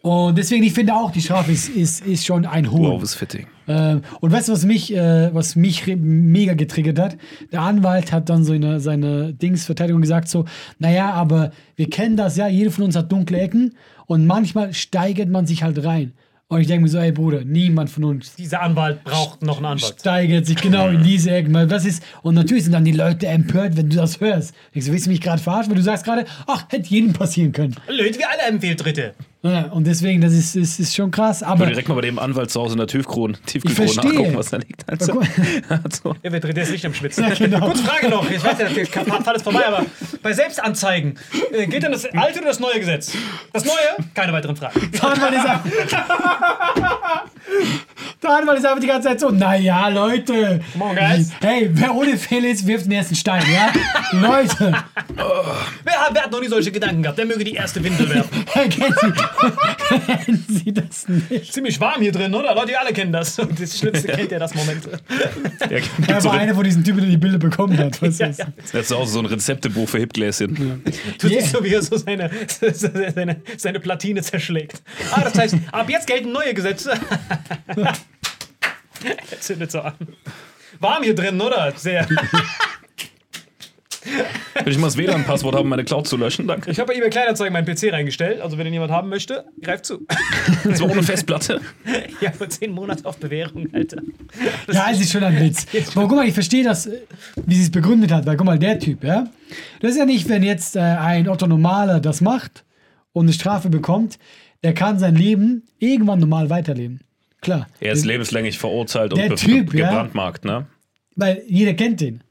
Und 0.00 0.38
deswegen, 0.38 0.62
ich 0.62 0.72
finde 0.72 0.94
auch, 0.94 1.10
die 1.10 1.20
Strafe 1.20 1.50
ist, 1.50 1.68
ist, 1.68 2.06
ist 2.06 2.24
schon 2.24 2.46
ein 2.46 2.70
hoher. 2.70 3.00
Wow, 3.02 3.10
fitting. 3.10 3.48
Ähm, 3.66 4.02
und 4.20 4.30
weißt 4.30 4.48
du, 4.48 4.52
was 4.52 4.64
mich, 4.64 4.94
äh, 4.94 5.34
was 5.34 5.56
mich 5.56 5.84
mega 5.88 6.54
getriggert 6.54 7.00
hat? 7.00 7.16
Der 7.50 7.62
Anwalt 7.62 8.12
hat 8.12 8.28
dann 8.30 8.44
so 8.44 8.52
in 8.52 8.62
der- 8.62 8.78
seine 8.78 9.34
Dingsverteidigung 9.34 10.00
gesagt 10.00 10.28
so, 10.28 10.44
naja, 10.78 11.10
aber 11.12 11.50
wir 11.74 11.90
kennen 11.90 12.16
das 12.16 12.36
ja, 12.36 12.46
jeder 12.46 12.70
von 12.70 12.84
uns 12.84 12.94
hat 12.94 13.10
dunkle 13.10 13.40
Ecken 13.40 13.74
und 14.06 14.24
manchmal 14.24 14.72
steigert 14.72 15.28
man 15.30 15.46
sich 15.48 15.64
halt 15.64 15.84
rein. 15.84 16.12
Und 16.50 16.62
ich 16.62 16.66
denke 16.66 16.84
mir 16.84 16.88
so, 16.88 16.96
ey 16.96 17.12
Bruder, 17.12 17.44
niemand 17.44 17.90
von 17.90 18.04
uns 18.04 18.34
Dieser 18.34 18.62
Anwalt 18.62 19.04
braucht 19.04 19.42
noch 19.42 19.58
einen 19.58 19.66
Anwalt. 19.66 19.96
steigert 20.00 20.46
sich 20.46 20.56
genau 20.56 20.88
in 20.88 21.02
diese 21.02 21.30
Ecken. 21.30 21.52
Weil 21.52 21.70
was 21.70 21.84
ist, 21.84 22.02
und 22.22 22.34
natürlich 22.36 22.64
sind 22.64 22.72
dann 22.72 22.86
die 22.86 22.92
Leute 22.92 23.26
empört, 23.26 23.76
wenn 23.76 23.90
du 23.90 23.96
das 23.96 24.18
hörst. 24.20 24.54
Denkst 24.74 24.86
du, 24.86 24.92
willst 24.92 25.04
du 25.04 25.10
mich 25.10 25.20
gerade 25.20 25.42
verarschen? 25.42 25.70
Weil 25.70 25.76
du 25.76 25.82
sagst 25.82 26.06
gerade, 26.06 26.24
ach, 26.46 26.64
hätte 26.70 26.88
jedem 26.88 27.12
passieren 27.12 27.52
können. 27.52 27.76
Leute, 27.86 28.18
wir 28.18 28.30
alle 28.30 28.40
haben 28.46 28.60
Fehltritte. 28.60 29.14
Ja, 29.42 29.66
und 29.66 29.86
deswegen, 29.86 30.20
das 30.20 30.32
ist, 30.32 30.56
ist, 30.56 30.80
ist 30.80 30.96
schon 30.96 31.12
krass. 31.12 31.44
Aber 31.44 31.66
direkt 31.66 31.88
mal 31.88 31.94
bei 31.94 32.00
dem 32.00 32.18
Anwalt 32.18 32.50
zu 32.50 32.60
Hause 32.60 32.72
in 32.72 32.78
der 32.78 32.88
Tiefkron, 32.88 33.36
Tiefkühlkron 33.46 33.94
nachgucken, 33.94 34.36
was 34.36 34.50
da 34.50 34.56
liegt. 34.56 34.88
Also, 34.88 35.20
also, 35.68 36.14
Der 36.24 36.32
wird 36.32 36.42
der 36.42 36.56
ist 36.56 36.72
nicht 36.72 36.84
am 36.84 36.92
Schwitzen. 36.92 37.24
Ja, 37.24 37.34
genau. 37.34 37.60
Kurze 37.66 37.84
Frage 37.84 38.08
noch. 38.08 38.28
Ich 38.28 38.42
weiß 38.42 38.58
ja, 38.58 38.68
der 38.68 38.86
Fall 39.22 39.36
ist 39.36 39.42
vorbei, 39.42 39.64
aber 39.64 39.86
bei 40.24 40.32
Selbstanzeigen, 40.32 41.18
äh, 41.52 41.68
gilt 41.68 41.84
denn 41.84 41.92
das 41.92 42.04
alte 42.06 42.40
oder 42.40 42.48
das 42.48 42.58
neue 42.58 42.80
Gesetz? 42.80 43.12
Das 43.52 43.64
neue? 43.64 43.74
Keine 44.14 44.32
weiteren 44.32 44.56
Fragen. 44.56 44.90
Der 44.92 45.04
Anwalt 45.04 45.32
ist 45.32 45.46
einfach, 45.46 47.24
der 48.22 48.30
Anwalt 48.30 48.58
ist 48.58 48.64
einfach 48.66 48.80
die 48.80 48.86
ganze 48.86 49.08
Zeit 49.08 49.20
so, 49.20 49.30
naja, 49.30 49.88
Leute. 49.88 50.60
Come 50.72 50.84
on, 50.84 50.96
guys. 50.96 51.30
Hey, 51.40 51.70
wer 51.72 51.94
ohne 51.94 52.16
Fehler 52.16 52.48
ist, 52.48 52.66
wirft 52.66 52.84
den 52.86 52.92
ersten 52.92 53.14
Stein, 53.14 53.42
ja? 53.52 53.72
Leute, 54.20 54.72
Wer, 55.84 55.94
hat- 55.94 56.10
wer 56.14 56.22
hat 56.24 56.30
noch 56.32 56.40
nie 56.40 56.48
solche 56.48 56.70
Gedanken 56.72 57.02
gehabt? 57.02 57.18
Der 57.18 57.26
möge 57.26 57.44
die 57.44 57.54
erste 57.54 57.82
Windel 57.82 58.08
werfen. 58.10 58.44
kennen 58.52 58.94
Sie, 59.00 59.12
kennen 60.24 60.46
Sie 60.48 60.72
das 60.72 61.08
nicht? 61.08 61.52
Ziemlich 61.52 61.80
warm 61.80 62.00
hier 62.02 62.12
drin, 62.12 62.34
oder? 62.34 62.54
Leute, 62.54 62.72
ihr 62.72 62.80
alle 62.80 62.92
kennen 62.92 63.12
das. 63.12 63.38
Und 63.38 63.60
das 63.60 63.78
Schlimmste 63.78 64.08
kennt 64.08 64.30
ihr 64.32 64.38
das 64.38 64.54
Moment. 64.54 64.84
er 65.60 65.80
Er 66.08 66.24
war 66.24 66.32
einer 66.34 66.54
von 66.54 66.64
diesen 66.64 66.84
Typen, 66.84 67.00
der 67.00 67.10
die 67.10 67.16
Bilder 67.16 67.38
bekommen 67.38 67.76
hat. 67.78 68.00
Was 68.02 68.18
Ja, 68.18 68.26
ist? 68.28 68.38
ja. 68.40 68.46
hat 68.72 68.86
zu 68.86 68.96
Hause 68.98 69.12
so 69.12 69.18
ein 69.20 69.26
Rezeptebuch 69.26 69.88
für 69.88 69.98
Hipgläschen. 69.98 70.82
Du 71.18 71.28
Yeah. 71.28 71.40
siehst 71.40 71.52
so, 71.52 71.64
wie 71.64 71.74
er 71.74 71.82
so 71.82 71.96
seine, 71.96 72.30
seine, 72.72 73.36
seine 73.56 73.80
Platine 73.80 74.22
zerschlägt. 74.22 74.82
Ah, 75.12 75.20
das 75.22 75.36
heißt, 75.38 75.56
ab 75.72 75.88
jetzt 75.90 76.06
gelten 76.06 76.32
neue 76.32 76.54
Gesetze. 76.54 76.92
er 79.30 79.40
zündet 79.40 79.70
so 79.70 79.80
an. 79.80 79.94
Warm 80.80 81.02
hier 81.02 81.14
drin, 81.14 81.40
oder? 81.40 81.72
Sehr. 81.76 82.06
Kann 84.54 84.66
ich 84.66 84.78
mal 84.78 84.86
das 84.86 84.96
WLAN-Passwort 84.96 85.54
haben, 85.54 85.68
meine 85.68 85.84
Cloud 85.84 86.06
zu 86.06 86.16
löschen? 86.16 86.46
Danke. 86.46 86.70
Ich 86.70 86.78
habe 86.78 86.92
bei 86.92 86.98
eBay 86.98 87.10
Kleinanzeigen 87.10 87.52
meinen 87.52 87.66
PC 87.66 87.92
reingestellt. 87.92 88.40
Also, 88.40 88.58
wenn 88.58 88.66
ihn 88.66 88.72
jemand 88.72 88.90
haben 88.90 89.08
möchte, 89.08 89.44
greift 89.62 89.86
zu. 89.86 90.06
Das 90.64 90.80
war 90.80 90.90
ohne 90.90 91.02
Festplatte. 91.02 91.60
ja, 92.20 92.32
für 92.32 92.48
10 92.48 92.72
Monate 92.72 93.04
auf 93.04 93.18
Bewährung, 93.18 93.68
Alter. 93.72 94.02
Ja, 94.72 94.88
es 94.90 95.00
ist 95.00 95.12
schon 95.12 95.24
ein 95.24 95.38
Witz. 95.40 95.66
Aber 95.94 96.08
guck 96.08 96.16
mal, 96.16 96.26
ich 96.26 96.34
verstehe 96.34 96.64
das, 96.64 96.86
äh, 96.86 97.02
wie 97.46 97.54
sie 97.54 97.62
es 97.62 97.70
begründet 97.70 98.12
hat, 98.12 98.26
weil 98.26 98.36
guck 98.36 98.46
mal, 98.46 98.58
der 98.58 98.78
Typ, 98.78 99.04
ja, 99.04 99.28
das 99.80 99.92
ist 99.92 99.98
ja 99.98 100.04
nicht, 100.04 100.28
wenn 100.28 100.42
jetzt 100.42 100.76
äh, 100.76 100.80
ein 100.80 101.28
Otto 101.28 101.46
Normaler 101.46 102.00
das 102.00 102.20
macht 102.20 102.64
und 103.12 103.26
eine 103.26 103.32
Strafe 103.32 103.68
bekommt, 103.68 104.18
der 104.62 104.74
kann 104.74 104.98
sein 104.98 105.14
Leben 105.14 105.64
irgendwann 105.78 106.18
normal 106.18 106.50
weiterleben. 106.50 107.00
Klar. 107.40 107.68
Er 107.80 107.92
ist 107.92 108.04
lebenslänglich 108.04 108.58
verurteilt 108.58 109.12
und 109.12 109.36
Typ, 109.36 109.72
ja. 109.74 109.88
gebrandmarkt, 109.88 110.44
ne? 110.44 110.66
Weil 111.16 111.42
jeder 111.46 111.74
kennt 111.74 112.00
den. 112.00 112.22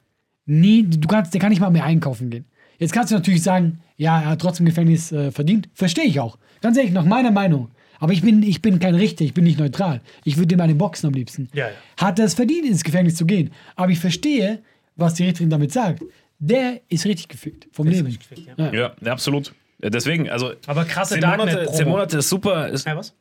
Nie, 0.45 0.83
du 0.83 1.07
kannst, 1.07 1.33
der 1.33 1.41
kann 1.41 1.49
nicht 1.49 1.59
mal 1.59 1.69
mehr 1.69 1.83
einkaufen 1.83 2.29
gehen. 2.29 2.45
Jetzt 2.79 2.93
kannst 2.93 3.11
du 3.11 3.15
natürlich 3.15 3.43
sagen, 3.43 3.79
ja, 3.97 4.21
er 4.21 4.29
hat 4.29 4.41
trotzdem 4.41 4.65
Gefängnis 4.65 5.11
äh, 5.11 5.31
verdient. 5.31 5.69
Verstehe 5.73 6.05
ich 6.05 6.19
auch. 6.19 6.37
Ganz 6.61 6.77
ehrlich, 6.77 6.93
nach 6.93 7.05
meiner 7.05 7.31
Meinung. 7.31 7.69
Aber 7.99 8.13
ich 8.13 8.21
bin, 8.21 8.43
ich 8.43 8.61
bin 8.61 8.79
kein 8.79 8.95
Richter, 8.95 9.23
ich 9.25 9.33
bin 9.33 9.43
nicht 9.43 9.59
neutral. 9.59 10.01
Ich 10.23 10.37
würde 10.37 10.53
ihm 10.53 10.61
eine 10.61 10.75
Boxen 10.75 11.07
am 11.07 11.13
liebsten. 11.13 11.49
Ja, 11.53 11.67
ja. 11.67 11.73
Hat 11.97 12.19
er 12.19 12.25
es 12.25 12.35
verdient, 12.35 12.65
ins 12.65 12.83
Gefängnis 12.83 13.15
zu 13.15 13.25
gehen. 13.25 13.51
Aber 13.75 13.91
ich 13.91 13.99
verstehe, 13.99 14.61
was 14.95 15.15
die 15.15 15.23
Richterin 15.23 15.49
damit 15.49 15.71
sagt. 15.71 16.03
Der 16.39 16.81
ist 16.89 17.05
richtig 17.05 17.29
gefickt 17.29 17.67
vom 17.71 17.87
Leben. 17.87 18.05
gefickt, 18.05 18.47
ja. 18.57 18.71
Ja, 18.71 18.93
ja, 19.01 19.11
absolut. 19.11 19.53
Ja, 19.81 19.89
Deswegen, 19.89 20.29
also. 20.29 20.53
Aber 20.67 20.85
krasse 20.85 21.15
zehn 21.15 21.27
Monate, 21.27 21.67
zehn 21.71 21.87
Monate 21.87 22.17
ist 22.19 22.29
super. 22.29 22.67
Ist, 22.69 22.85
Ja, 22.85 22.95
was? 22.95 23.13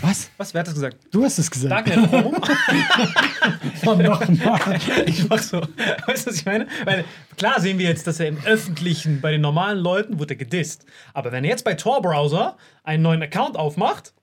Was? 0.00 0.30
Was? 0.38 0.54
Wer 0.54 0.60
hat 0.60 0.66
das 0.68 0.74
gesagt? 0.74 0.96
Du 1.10 1.24
hast 1.24 1.38
es 1.38 1.50
gesagt. 1.50 1.72
Darknet-Promo? 1.72 2.34
Oh, 3.86 3.94
nochmal. 3.94 4.80
ich 5.06 5.28
mach 5.28 5.38
so. 5.38 5.60
Weißt 6.06 6.26
du, 6.26 6.30
was 6.30 6.36
ich 6.36 6.46
meine? 6.46 6.66
Weil 6.84 7.04
klar 7.36 7.60
sehen 7.60 7.78
wir 7.78 7.86
jetzt, 7.86 8.06
dass 8.06 8.18
er 8.18 8.28
im 8.28 8.38
Öffentlichen, 8.44 9.20
bei 9.20 9.30
den 9.32 9.42
normalen 9.42 9.78
Leuten, 9.78 10.18
wurde 10.18 10.34
er 10.34 10.36
gedisst. 10.38 10.86
Aber 11.12 11.32
wenn 11.32 11.44
er 11.44 11.50
jetzt 11.50 11.64
bei 11.64 11.74
Tor-Browser 11.74 12.56
einen 12.82 13.02
neuen 13.02 13.22
Account 13.22 13.56
aufmacht, 13.56 14.14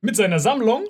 mit 0.00 0.16
seiner 0.16 0.40
Sammlung, 0.40 0.86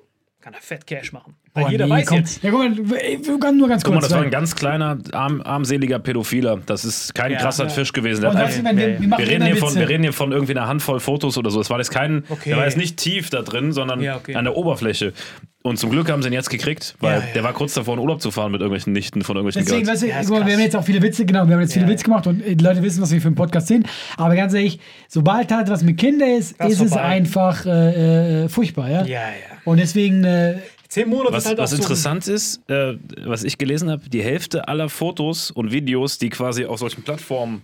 kann 0.47 0.55
er 0.55 0.61
fett 0.61 0.87
Cash 0.87 1.13
machen. 1.13 1.35
Weil 1.55 1.65
Boah, 1.65 1.71
jeder 1.73 1.87
nee, 1.87 1.91
weiß 1.91 2.07
komm. 2.07 2.19
jetzt. 2.19 2.41
Ja, 2.45 2.51
guck 2.53 2.61
mal, 2.61 3.39
können 3.41 3.59
nur 3.59 3.67
ganz 3.69 3.83
Guck 3.83 3.95
mal, 3.95 4.01
das 4.01 4.13
war 4.13 4.23
ein 4.23 4.31
ganz 4.31 4.55
kleiner, 4.55 4.97
arm, 5.11 5.41
armseliger 5.43 5.99
Pädophiler. 5.99 6.61
Das 6.67 6.85
ist 6.85 7.17
kein 7.17 7.33
Ja, 7.33 7.39
krasser 7.39 7.65
ja. 7.65 7.71
Fisch 7.71 7.93
gewesen. 7.93 8.21
Der 8.21 8.31
hat 8.31 8.37
einfach- 8.37 8.63
wenn 8.63 8.77
wir, 8.77 9.01
wir 9.01 9.11
wir, 9.11 9.19
reden 9.27 9.45
hier 9.45 9.57
von, 9.57 9.75
wir 9.75 9.89
reden 9.89 10.05
hier 10.05 10.13
von 10.13 10.31
irgendwie 10.31 10.57
einer 10.57 10.69
Handvoll 10.69 11.01
Fotos 11.01 11.37
oder 11.37 11.51
so. 11.51 11.61
Es 11.61 11.69
war 11.69 11.79
jetzt 11.79 11.91
kein, 11.91 12.23
Okay. 12.29 12.51
der 12.51 12.59
war 12.59 12.65
jetzt 12.65 12.77
nicht 12.77 12.97
tief 12.97 13.29
da 13.29 13.43
drin, 13.43 13.73
sondern 13.73 14.01
Ja, 14.01 14.15
okay. 14.19 14.37
an 14.37 14.45
der 14.45 14.55
Oberfläche. 14.57 15.15
Und 15.63 15.81
zum 15.81 15.91
Glück 15.91 16.13
haben 16.13 16.23
sie 16.23 16.29
ihn 16.29 16.33
jetzt 16.33 16.49
gekriegt, 16.51 16.95
weil 17.01 17.19
Ja, 17.19 17.27
ja. 17.27 17.33
der 17.35 17.43
war 17.43 17.53
kurz 17.53 17.75
davor, 17.75 17.95
in 17.95 18.01
Urlaub 18.01 18.23
zu 18.23 18.31
fahren 18.31 18.53
mit 18.53 18.61
irgendwelchen 18.61 18.93
Nichten 18.93 19.23
von 19.23 19.35
irgendwelchen 19.35 19.67
Deswegen, 19.67 19.89
weißt 19.89 20.03
du, 20.05 20.07
wir 20.47 20.53
haben 20.53 20.61
jetzt 20.61 20.77
auch 20.77 20.85
viele 20.85 21.03
Witze, 21.03 21.27
genau, 21.27 21.45
wir 21.49 21.55
haben 21.57 21.63
jetzt 21.63 21.73
viele 21.73 21.87
Ja, 21.87 21.91
Witze 21.91 22.05
gemacht 22.05 22.29
und 22.29 22.41
äh, 22.47 22.55
die 22.55 22.63
Leute 22.63 22.85
wissen, 22.85 23.03
was 23.03 23.11
wir 23.11 23.21
für 23.21 23.27
einen 23.27 23.35
Podcast 23.35 23.67
sind. 23.67 23.89
Aber 24.17 24.37
ganz 24.37 24.55
ehrlich, 24.55 24.79
sobald 25.09 25.51
halt 25.51 25.69
was 25.69 25.83
mit 25.83 25.99
Kindern 25.99 26.29
ist, 26.31 26.55
Das 26.61 26.71
ist 26.71 26.83
es 26.83 26.89
vorbei. 26.91 27.05
einfach 27.05 27.67
äh, 27.67 28.45
äh, 28.45 28.49
furchtbar, 28.49 28.89
ja? 28.89 29.03
Ja, 29.07 29.21
ja. 29.23 29.56
Und 29.67 29.79
deswegen, 29.79 30.25
äh, 30.25 30.61
Zehn 30.89 31.09
Monate 31.09 31.35
Was, 31.35 31.43
ist 31.43 31.49
halt 31.49 31.59
was 31.59 31.73
auch 31.73 31.77
so. 31.77 31.83
interessant 31.83 32.29
ist, 32.29 32.71
äh, 32.71 32.95
was 33.25 33.43
ich 33.43 33.59
gelesen 33.59 33.91
habe, 33.91 34.09
die 34.09 34.23
Hälfte 34.23 34.69
aller 34.69 34.89
Fotos 34.89 35.51
und 35.51 35.73
Videos, 35.73 36.19
die 36.19 36.31
quasi 36.31 36.65
auf 36.65 36.79
solchen 36.79 37.03
Plattformen 37.03 37.63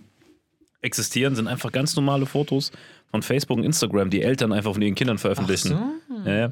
existieren, 0.81 1.33
sind 1.33 1.47
einfach 1.47 1.71
ganz 1.71 1.95
normale 1.95 2.25
Fotos 2.25 2.73
von 3.09 3.21
Facebook 3.21 3.57
und 3.57 3.63
Instagram, 3.63 4.09
die 4.09 4.21
Eltern 4.21 4.51
einfach 4.51 4.73
von 4.73 4.81
ihren 4.81 4.95
Kindern 4.95 5.17
veröffentlichen. 5.17 5.79
Ja, 6.25 6.35
ja. 6.35 6.51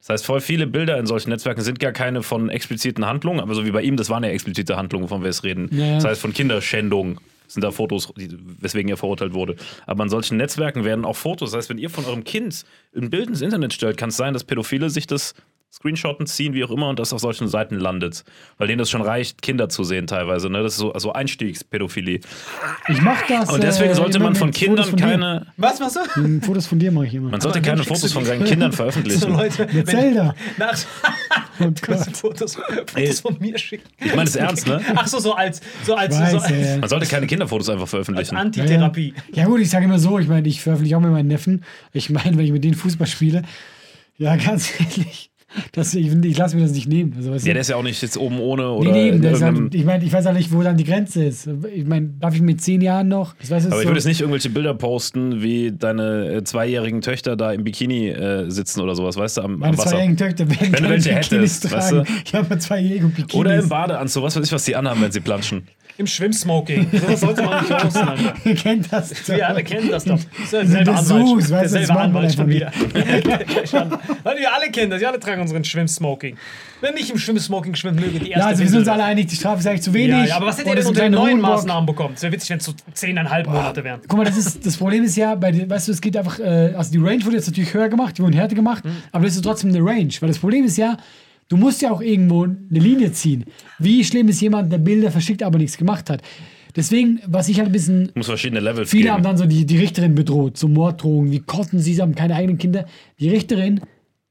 Das 0.00 0.10
heißt, 0.10 0.26
voll 0.26 0.40
viele 0.40 0.66
Bilder 0.66 0.98
in 0.98 1.06
solchen 1.06 1.30
Netzwerken 1.30 1.62
sind 1.62 1.78
gar 1.78 1.92
keine 1.92 2.22
von 2.22 2.50
expliziten 2.50 3.06
Handlungen, 3.06 3.40
aber 3.40 3.54
so 3.54 3.64
wie 3.64 3.70
bei 3.70 3.82
ihm, 3.82 3.96
das 3.96 4.10
waren 4.10 4.24
ja 4.24 4.30
explizite 4.30 4.76
Handlungen, 4.76 5.04
wovon 5.04 5.22
wir 5.22 5.28
jetzt 5.28 5.44
reden. 5.44 5.70
Ja, 5.72 5.86
ja. 5.86 5.94
Das 5.94 6.04
heißt, 6.04 6.20
von 6.20 6.34
Kinderschändung 6.34 7.20
sind 7.52 7.62
da 7.62 7.70
Fotos, 7.70 8.12
die, 8.16 8.36
weswegen 8.60 8.88
er 8.88 8.96
verurteilt 8.96 9.34
wurde. 9.34 9.56
Aber 9.86 10.02
an 10.02 10.08
solchen 10.08 10.36
Netzwerken 10.36 10.84
werden 10.84 11.04
auch 11.04 11.16
Fotos. 11.16 11.50
Das 11.50 11.58
heißt, 11.58 11.70
wenn 11.70 11.78
ihr 11.78 11.90
von 11.90 12.04
eurem 12.04 12.24
Kind 12.24 12.64
ein 12.96 13.10
Bild 13.10 13.28
ins 13.28 13.40
Internet 13.40 13.72
stellt, 13.72 13.96
kann 13.96 14.08
es 14.08 14.16
sein, 14.16 14.32
dass 14.32 14.44
Pädophile 14.44 14.90
sich 14.90 15.06
das 15.06 15.34
Screenshotten 15.72 16.26
ziehen, 16.26 16.52
wie 16.52 16.62
auch 16.64 16.70
immer, 16.70 16.88
und 16.88 16.98
das 16.98 17.12
auf 17.14 17.20
solchen 17.20 17.48
Seiten 17.48 17.76
landet. 17.76 18.24
Weil 18.58 18.66
denen 18.68 18.78
das 18.78 18.90
schon 18.90 19.00
reicht, 19.00 19.40
Kinder 19.40 19.70
zu 19.70 19.84
sehen 19.84 20.06
teilweise. 20.06 20.50
Ne? 20.50 20.62
Das 20.62 20.74
ist 20.74 20.78
so 20.78 20.92
also 20.92 21.12
Einstiegspädophilie. 21.14 22.20
ich 22.88 23.00
mach 23.00 23.26
das. 23.26 23.50
Und 23.50 23.62
deswegen 23.62 23.92
äh, 23.92 23.94
sollte 23.94 24.18
immer 24.18 24.26
man 24.26 24.34
von 24.34 24.50
Kindern 24.50 24.84
von 24.84 24.98
keine. 24.98 25.46
Was 25.56 25.80
machst 25.80 25.96
du? 25.96 26.00
Hm, 26.14 26.42
Fotos 26.42 26.66
von 26.66 26.78
dir 26.78 26.92
mache 26.92 27.06
ich 27.06 27.14
immer. 27.14 27.30
Man 27.30 27.40
sollte 27.40 27.58
Aber 27.58 27.68
keine 27.68 27.84
Fotos 27.84 28.12
von 28.12 28.24
seinen 28.24 28.44
Kindern 28.46 28.72
So 28.72 28.76
veröffentlichen. 28.76 29.32
Leute, 29.32 29.66
Mit 29.72 29.88
Zelda. 29.88 30.34
Nach, 30.58 30.76
Oh 31.60 31.70
Gott. 31.80 32.16
Fotos, 32.16 32.56
Fotos 32.56 33.20
von 33.20 33.36
mir 33.38 33.56
schicken. 33.58 33.88
Ich 33.98 34.14
meine 34.14 34.28
es 34.28 34.36
ernst, 34.36 34.66
ne? 34.66 34.80
Ach 34.94 35.06
so, 35.06 35.18
so 35.18 35.34
als, 35.34 35.60
so 35.84 35.94
als, 35.94 36.18
Weiß, 36.18 36.30
so 36.32 36.38
als, 36.38 36.50
äh, 36.50 36.78
Man 36.78 36.88
sollte 36.88 37.06
keine 37.06 37.26
Kinderfotos 37.26 37.68
einfach 37.68 37.82
als 37.82 37.90
veröffentlichen. 37.90 38.36
Antitherapie. 38.36 39.14
Ja, 39.32 39.44
gut, 39.44 39.60
ich 39.60 39.70
sage 39.70 39.84
immer 39.84 39.98
so, 39.98 40.18
ich 40.18 40.28
meine, 40.28 40.48
ich 40.48 40.60
veröffentliche 40.60 40.96
auch 40.96 41.00
mit 41.00 41.12
meinen 41.12 41.28
Neffen. 41.28 41.64
Ich 41.92 42.10
meine, 42.10 42.36
wenn 42.36 42.44
ich 42.44 42.52
mit 42.52 42.64
denen 42.64 42.74
Fußball 42.74 43.06
spiele, 43.06 43.42
ja, 44.16 44.36
ganz 44.44 44.72
ehrlich, 44.80 45.30
das, 45.72 45.94
ich, 45.94 46.12
ich 46.12 46.38
lasse 46.38 46.56
mir 46.56 46.62
das 46.62 46.72
nicht 46.72 46.88
nehmen. 46.88 47.14
Also, 47.16 47.30
weißt 47.32 47.44
du? 47.44 47.48
Ja, 47.48 47.54
der 47.54 47.60
ist 47.60 47.70
ja 47.70 47.76
auch 47.76 47.82
nicht 47.82 48.00
jetzt 48.02 48.16
oben 48.16 48.38
ohne 48.38 48.70
oder. 48.70 48.90
nee, 48.92 49.08
eben, 49.08 49.24
halt, 49.24 49.74
ich 49.74 49.84
meine, 49.84 50.04
ich 50.04 50.12
weiß 50.12 50.26
auch 50.26 50.32
nicht, 50.32 50.52
wo 50.52 50.62
dann 50.62 50.76
die 50.76 50.84
Grenze 50.84 51.24
ist. 51.24 51.48
Ich 51.74 51.86
meine, 51.86 52.08
darf 52.18 52.34
ich 52.34 52.42
mit 52.42 52.60
zehn 52.60 52.80
Jahren 52.80 53.08
noch? 53.08 53.34
Ich 53.42 53.50
weiß, 53.50 53.66
Aber 53.66 53.76
ich 53.76 53.82
so, 53.82 53.88
würde 53.88 53.98
jetzt 53.98 54.06
nicht 54.06 54.20
irgendwelche 54.20 54.50
Bilder 54.50 54.74
posten, 54.74 55.42
wie 55.42 55.72
deine 55.72 56.28
äh, 56.28 56.44
zweijährigen 56.44 57.00
Töchter 57.00 57.36
da 57.36 57.52
im 57.52 57.64
Bikini 57.64 58.08
äh, 58.08 58.50
sitzen 58.50 58.80
oder 58.80 58.94
sowas, 58.94 59.16
weißt 59.16 59.38
du, 59.38 59.42
am, 59.42 59.58
meine 59.58 59.72
am 59.72 59.78
Wasser. 59.78 59.90
zweijährigen 59.90 60.16
Töchter 60.16 60.50
werden 60.50 60.72
Wenn 60.72 60.84
du 60.84 60.90
welche 60.90 61.14
Bikinis 61.14 61.64
hättest, 61.64 61.72
weißt 61.72 61.90
tragen. 61.90 62.08
Ich 62.24 62.34
habe 62.34 62.58
zweijährige 62.58 63.06
Bikinis. 63.06 63.34
Oder 63.34 63.58
im 63.58 63.68
Badeanzug, 63.68 64.22
was 64.22 64.36
weiß 64.36 64.46
ich, 64.46 64.52
was 64.52 64.64
die 64.64 64.76
anhaben, 64.76 65.00
wenn 65.00 65.12
sie 65.12 65.20
planschen. 65.20 65.64
Im 65.98 66.06
Schwimmsmoking. 66.06 66.88
Sowas 66.92 67.20
sollte 67.20 67.42
man 67.42 67.60
nicht 67.62 67.78
posten, 67.78 67.98
Alter. 68.08 68.34
Ihr 68.44 68.54
kennt 68.54 68.92
das. 68.92 69.28
Wir 69.28 69.46
alle 69.48 69.62
kennen 69.62 69.90
das 69.90 70.04
doch. 70.04 70.18
Das 70.18 70.42
ist 70.44 70.52
derselbe 70.52 70.92
Anwalt. 70.94 71.50
Derselbe 71.50 71.96
Anwalt 72.00 72.34
schon 72.34 72.48
wieder. 72.48 72.72
Weil 74.22 74.38
wir 74.38 74.54
alle 74.54 74.70
kennen 74.70 74.90
das. 74.90 75.00
Wir 75.00 75.08
alle 75.08 75.20
tragen 75.20 75.42
unseren 75.42 75.64
Schwimmsmoking. 75.64 76.36
Wenn 76.80 76.94
nicht 76.94 77.10
im 77.10 77.18
Schwimmsmoking 77.18 77.74
schwimmen 77.74 78.00
möge, 78.00 78.18
die 78.18 78.30
erste 78.30 78.40
Ja, 78.40 78.46
also 78.46 78.62
wir 78.62 78.68
sind 78.68 78.78
uns 78.80 78.88
alle 78.88 79.04
einig, 79.04 79.28
die 79.28 79.36
Strafe 79.36 79.60
ist 79.60 79.66
eigentlich 79.66 79.82
zu 79.82 79.94
wenig. 79.94 80.08
ja, 80.16 80.24
ja, 80.24 80.36
aber 80.36 80.46
was 80.46 80.58
hättet 80.58 80.72
ihr 80.72 80.76
denn 80.76 80.86
unter 80.86 81.02
den 81.02 81.12
neuen 81.12 81.32
Hohenbock. 81.34 81.50
Maßnahmen 81.50 81.86
bekommen? 81.86 82.14
Es 82.16 82.22
wäre 82.22 82.32
witzig, 82.32 82.50
wenn 82.50 82.58
es 82.58 82.64
so 82.64 82.72
zehneinhalb 82.94 83.46
Monate 83.46 83.84
wären. 83.84 84.00
Guck 84.08 84.18
mal, 84.18 84.24
das, 84.24 84.36
ist, 84.36 84.66
das 84.66 84.76
Problem 84.76 85.04
ist 85.04 85.16
ja, 85.16 85.34
bei, 85.36 85.68
weißt 85.70 85.88
du, 85.88 85.92
es 85.92 86.00
geht 86.00 86.16
einfach, 86.16 86.40
äh, 86.40 86.74
also 86.76 86.90
die 86.90 86.98
Range 86.98 87.24
wurde 87.24 87.36
jetzt 87.36 87.46
natürlich 87.46 87.72
höher 87.72 87.88
gemacht, 87.88 88.18
die 88.18 88.22
wurden 88.22 88.32
härter 88.32 88.54
gemacht, 88.56 88.84
Mhm. 88.84 88.96
aber 89.12 89.24
das 89.26 89.36
ist 89.36 89.42
trotzdem 89.42 89.70
eine 89.70 89.78
Range. 89.80 90.08
Weil 90.20 90.28
das 90.28 90.38
Problem 90.38 90.64
ist 90.64 90.76
ja, 90.76 90.96
du 91.48 91.56
musst 91.56 91.82
ja 91.82 91.90
auch 91.90 92.00
irgendwo 92.00 92.44
eine 92.44 92.58
Linie 92.70 93.12
ziehen. 93.12 93.44
Wie 93.78 94.04
schlimm 94.04 94.28
ist 94.28 94.40
jemand, 94.40 94.72
der 94.72 94.78
Bilder 94.78 95.10
verschickt, 95.10 95.42
aber 95.42 95.58
nichts 95.58 95.76
gemacht 95.76 96.10
hat? 96.10 96.22
Deswegen, 96.74 97.20
was 97.26 97.48
ich 97.48 97.58
halt 97.58 97.68
ein 97.68 97.72
bisschen 97.72 98.10
Muss 98.14 98.26
verschiedene 98.26 98.60
Levels 98.60 98.90
Viele 98.90 99.10
haben 99.10 99.22
geben. 99.22 99.36
dann 99.36 99.36
so 99.36 99.46
die, 99.46 99.66
die 99.66 99.76
Richterin 99.76 100.14
bedroht, 100.14 100.56
so 100.56 100.68
Morddrohungen, 100.68 101.30
wie 101.30 101.40
konnten 101.40 101.78
sie, 101.78 101.94
sie 101.94 102.00
haben 102.00 102.14
keine 102.14 102.34
eigenen 102.34 102.56
Kinder. 102.58 102.86
Die 103.20 103.28
Richterin 103.28 103.80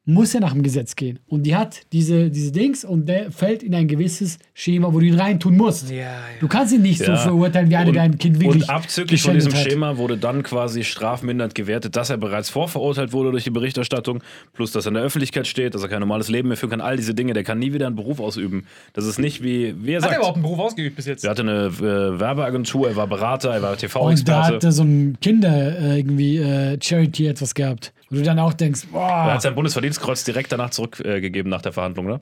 muss 0.05 0.33
ja 0.33 0.39
nach 0.39 0.53
dem 0.53 0.63
Gesetz 0.63 0.95
gehen. 0.95 1.19
Und 1.27 1.43
die 1.43 1.55
hat 1.55 1.81
diese, 1.93 2.31
diese 2.31 2.51
Dings 2.51 2.83
und 2.83 3.07
der 3.07 3.31
fällt 3.31 3.61
in 3.61 3.75
ein 3.75 3.87
gewisses 3.87 4.39
Schema, 4.55 4.91
wo 4.93 4.99
du 4.99 5.05
ihn 5.05 5.13
reintun 5.13 5.55
musst. 5.55 5.91
Ja, 5.91 5.97
ja. 5.97 6.19
Du 6.39 6.47
kannst 6.47 6.73
ihn 6.73 6.81
nicht 6.81 6.97
so 6.99 7.11
Ja. 7.11 7.17
verurteilen, 7.17 7.69
wie 7.69 7.75
einer, 7.75 7.91
der 7.91 8.01
ein 8.01 8.17
Kind 8.17 8.39
wirklich 8.39 8.63
und 8.63 8.69
abzüglich 8.69 9.21
von 9.21 9.35
diesem 9.35 9.53
hat. 9.53 9.61
Schema 9.61 9.97
wurde 9.97 10.17
dann 10.17 10.41
quasi 10.41 10.83
strafmindernd 10.83 11.53
gewertet, 11.53 11.95
dass 11.95 12.09
er 12.09 12.17
bereits 12.17 12.49
vorverurteilt 12.49 13.13
wurde 13.13 13.29
durch 13.29 13.43
die 13.43 13.51
Berichterstattung, 13.51 14.23
plus 14.53 14.71
dass 14.71 14.85
er 14.85 14.89
in 14.89 14.93
der 14.95 15.03
Öffentlichkeit 15.03 15.45
steht, 15.45 15.75
dass 15.75 15.83
er 15.83 15.87
kein 15.89 15.99
normales 15.99 16.29
Leben 16.29 16.47
mehr 16.47 16.57
führen 16.57 16.71
kann, 16.71 16.81
all 16.81 16.97
diese 16.97 17.13
Dinge, 17.13 17.33
der 17.33 17.43
kann 17.43 17.59
nie 17.59 17.71
wieder 17.71 17.85
einen 17.85 17.95
Beruf 17.95 18.19
ausüben. 18.19 18.65
Das 18.93 19.05
ist 19.05 19.19
nicht 19.19 19.43
wie, 19.43 19.75
wie 19.85 19.91
er 19.91 19.97
Hat 20.01 20.03
er 20.05 20.09
sagt. 20.09 20.15
überhaupt 20.17 20.35
einen 20.37 20.43
Beruf 20.43 20.59
ausgeübt 20.59 20.95
bis 20.95 21.05
jetzt? 21.05 21.23
Er 21.23 21.29
hatte 21.29 21.43
eine 21.43 21.67
äh, 21.67 22.19
Werbeagentur, 22.19 22.89
er 22.89 22.95
war 22.95 23.05
Berater, 23.07 23.51
er 23.53 23.61
war 23.61 23.71
Und 23.71 23.83
da 23.83 23.87
TV-Experte. 23.87 24.55
hat 24.55 24.63
er 24.63 24.71
so 24.71 24.81
ein 24.83 25.17
Kinder 25.21 25.79
äh, 25.79 25.97
irgendwie 25.99 26.37
äh, 26.37 26.77
Charity 26.81 27.27
etwas 27.27 27.53
gehabt. 27.53 27.93
Wo 28.11 28.17
du 28.17 28.23
dann 28.23 28.39
auch 28.39 28.53
denkst, 28.53 28.81
Er 28.83 28.91
boah, 28.91 29.33
hat 29.33 29.41
sein 29.41 29.55
Bundesverdienstkreuz 29.55 30.23
direkt 30.25 30.51
danach 30.51 30.69
zurückgegeben 30.69 31.49
nach 31.49 31.61
der 31.61 31.71
Verhandlung, 31.73 32.05
ne? 32.07 32.19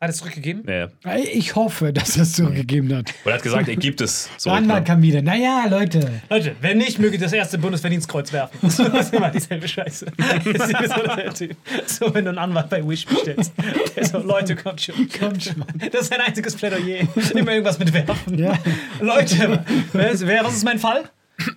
Hat 0.00 0.08
er 0.08 0.14
es 0.14 0.16
zurückgegeben? 0.16 0.64
Ja, 0.68 0.88
ich 1.32 1.54
hoffe, 1.54 1.92
dass 1.92 2.16
er 2.16 2.24
es 2.24 2.32
zurückgegeben 2.32 2.88
hat. 2.92 3.12
Und 3.24 3.30
er 3.30 3.34
hat 3.34 3.42
gesagt, 3.44 3.68
er 3.68 3.76
gibt 3.76 4.00
es 4.00 4.28
Der 4.28 4.38
zurück. 4.38 4.56
Anwalt 4.58 4.80
Ne? 4.80 4.84
kam 4.86 5.00
wieder. 5.02 5.22
Naja, 5.22 5.66
Leute. 5.70 6.10
Leute, 6.28 6.56
wenn 6.60 6.78
nicht, 6.78 6.98
möge 6.98 7.18
das 7.18 7.32
erste 7.32 7.56
Bundesverdienstkreuz 7.58 8.32
werfen. 8.32 8.58
Das 8.62 8.78
ist 8.80 9.14
immer 9.14 9.30
dieselbe 9.30 9.68
Scheiße. 9.68 10.06
Das 10.18 10.44
ist 10.70 10.72
so 10.94 11.02
derselbe 11.02 11.34
Typ. 11.34 11.56
So, 11.86 12.12
wenn 12.12 12.24
du 12.24 12.30
einen 12.30 12.38
Anwalt 12.38 12.68
bei 12.68 12.84
Wish 12.88 13.06
bestellst. 13.06 13.52
Der 13.94 14.04
so, 14.04 14.18
Leute, 14.18 14.56
kommt 14.56 14.80
schon. 14.80 14.94
Kommt 15.20 15.44
schon. 15.44 15.64
Das 15.92 16.02
ist 16.02 16.12
ein 16.12 16.20
einziges 16.20 16.56
Plädoyer. 16.56 17.06
Immer 17.36 17.52
irgendwas 17.52 17.78
mit 17.78 17.92
werfen. 17.92 18.36
Ja. 18.38 18.58
Leute, 19.00 19.64
wer, 19.92 20.44
was 20.44 20.54
ist 20.54 20.64
mein 20.64 20.80
Fall? 20.80 21.04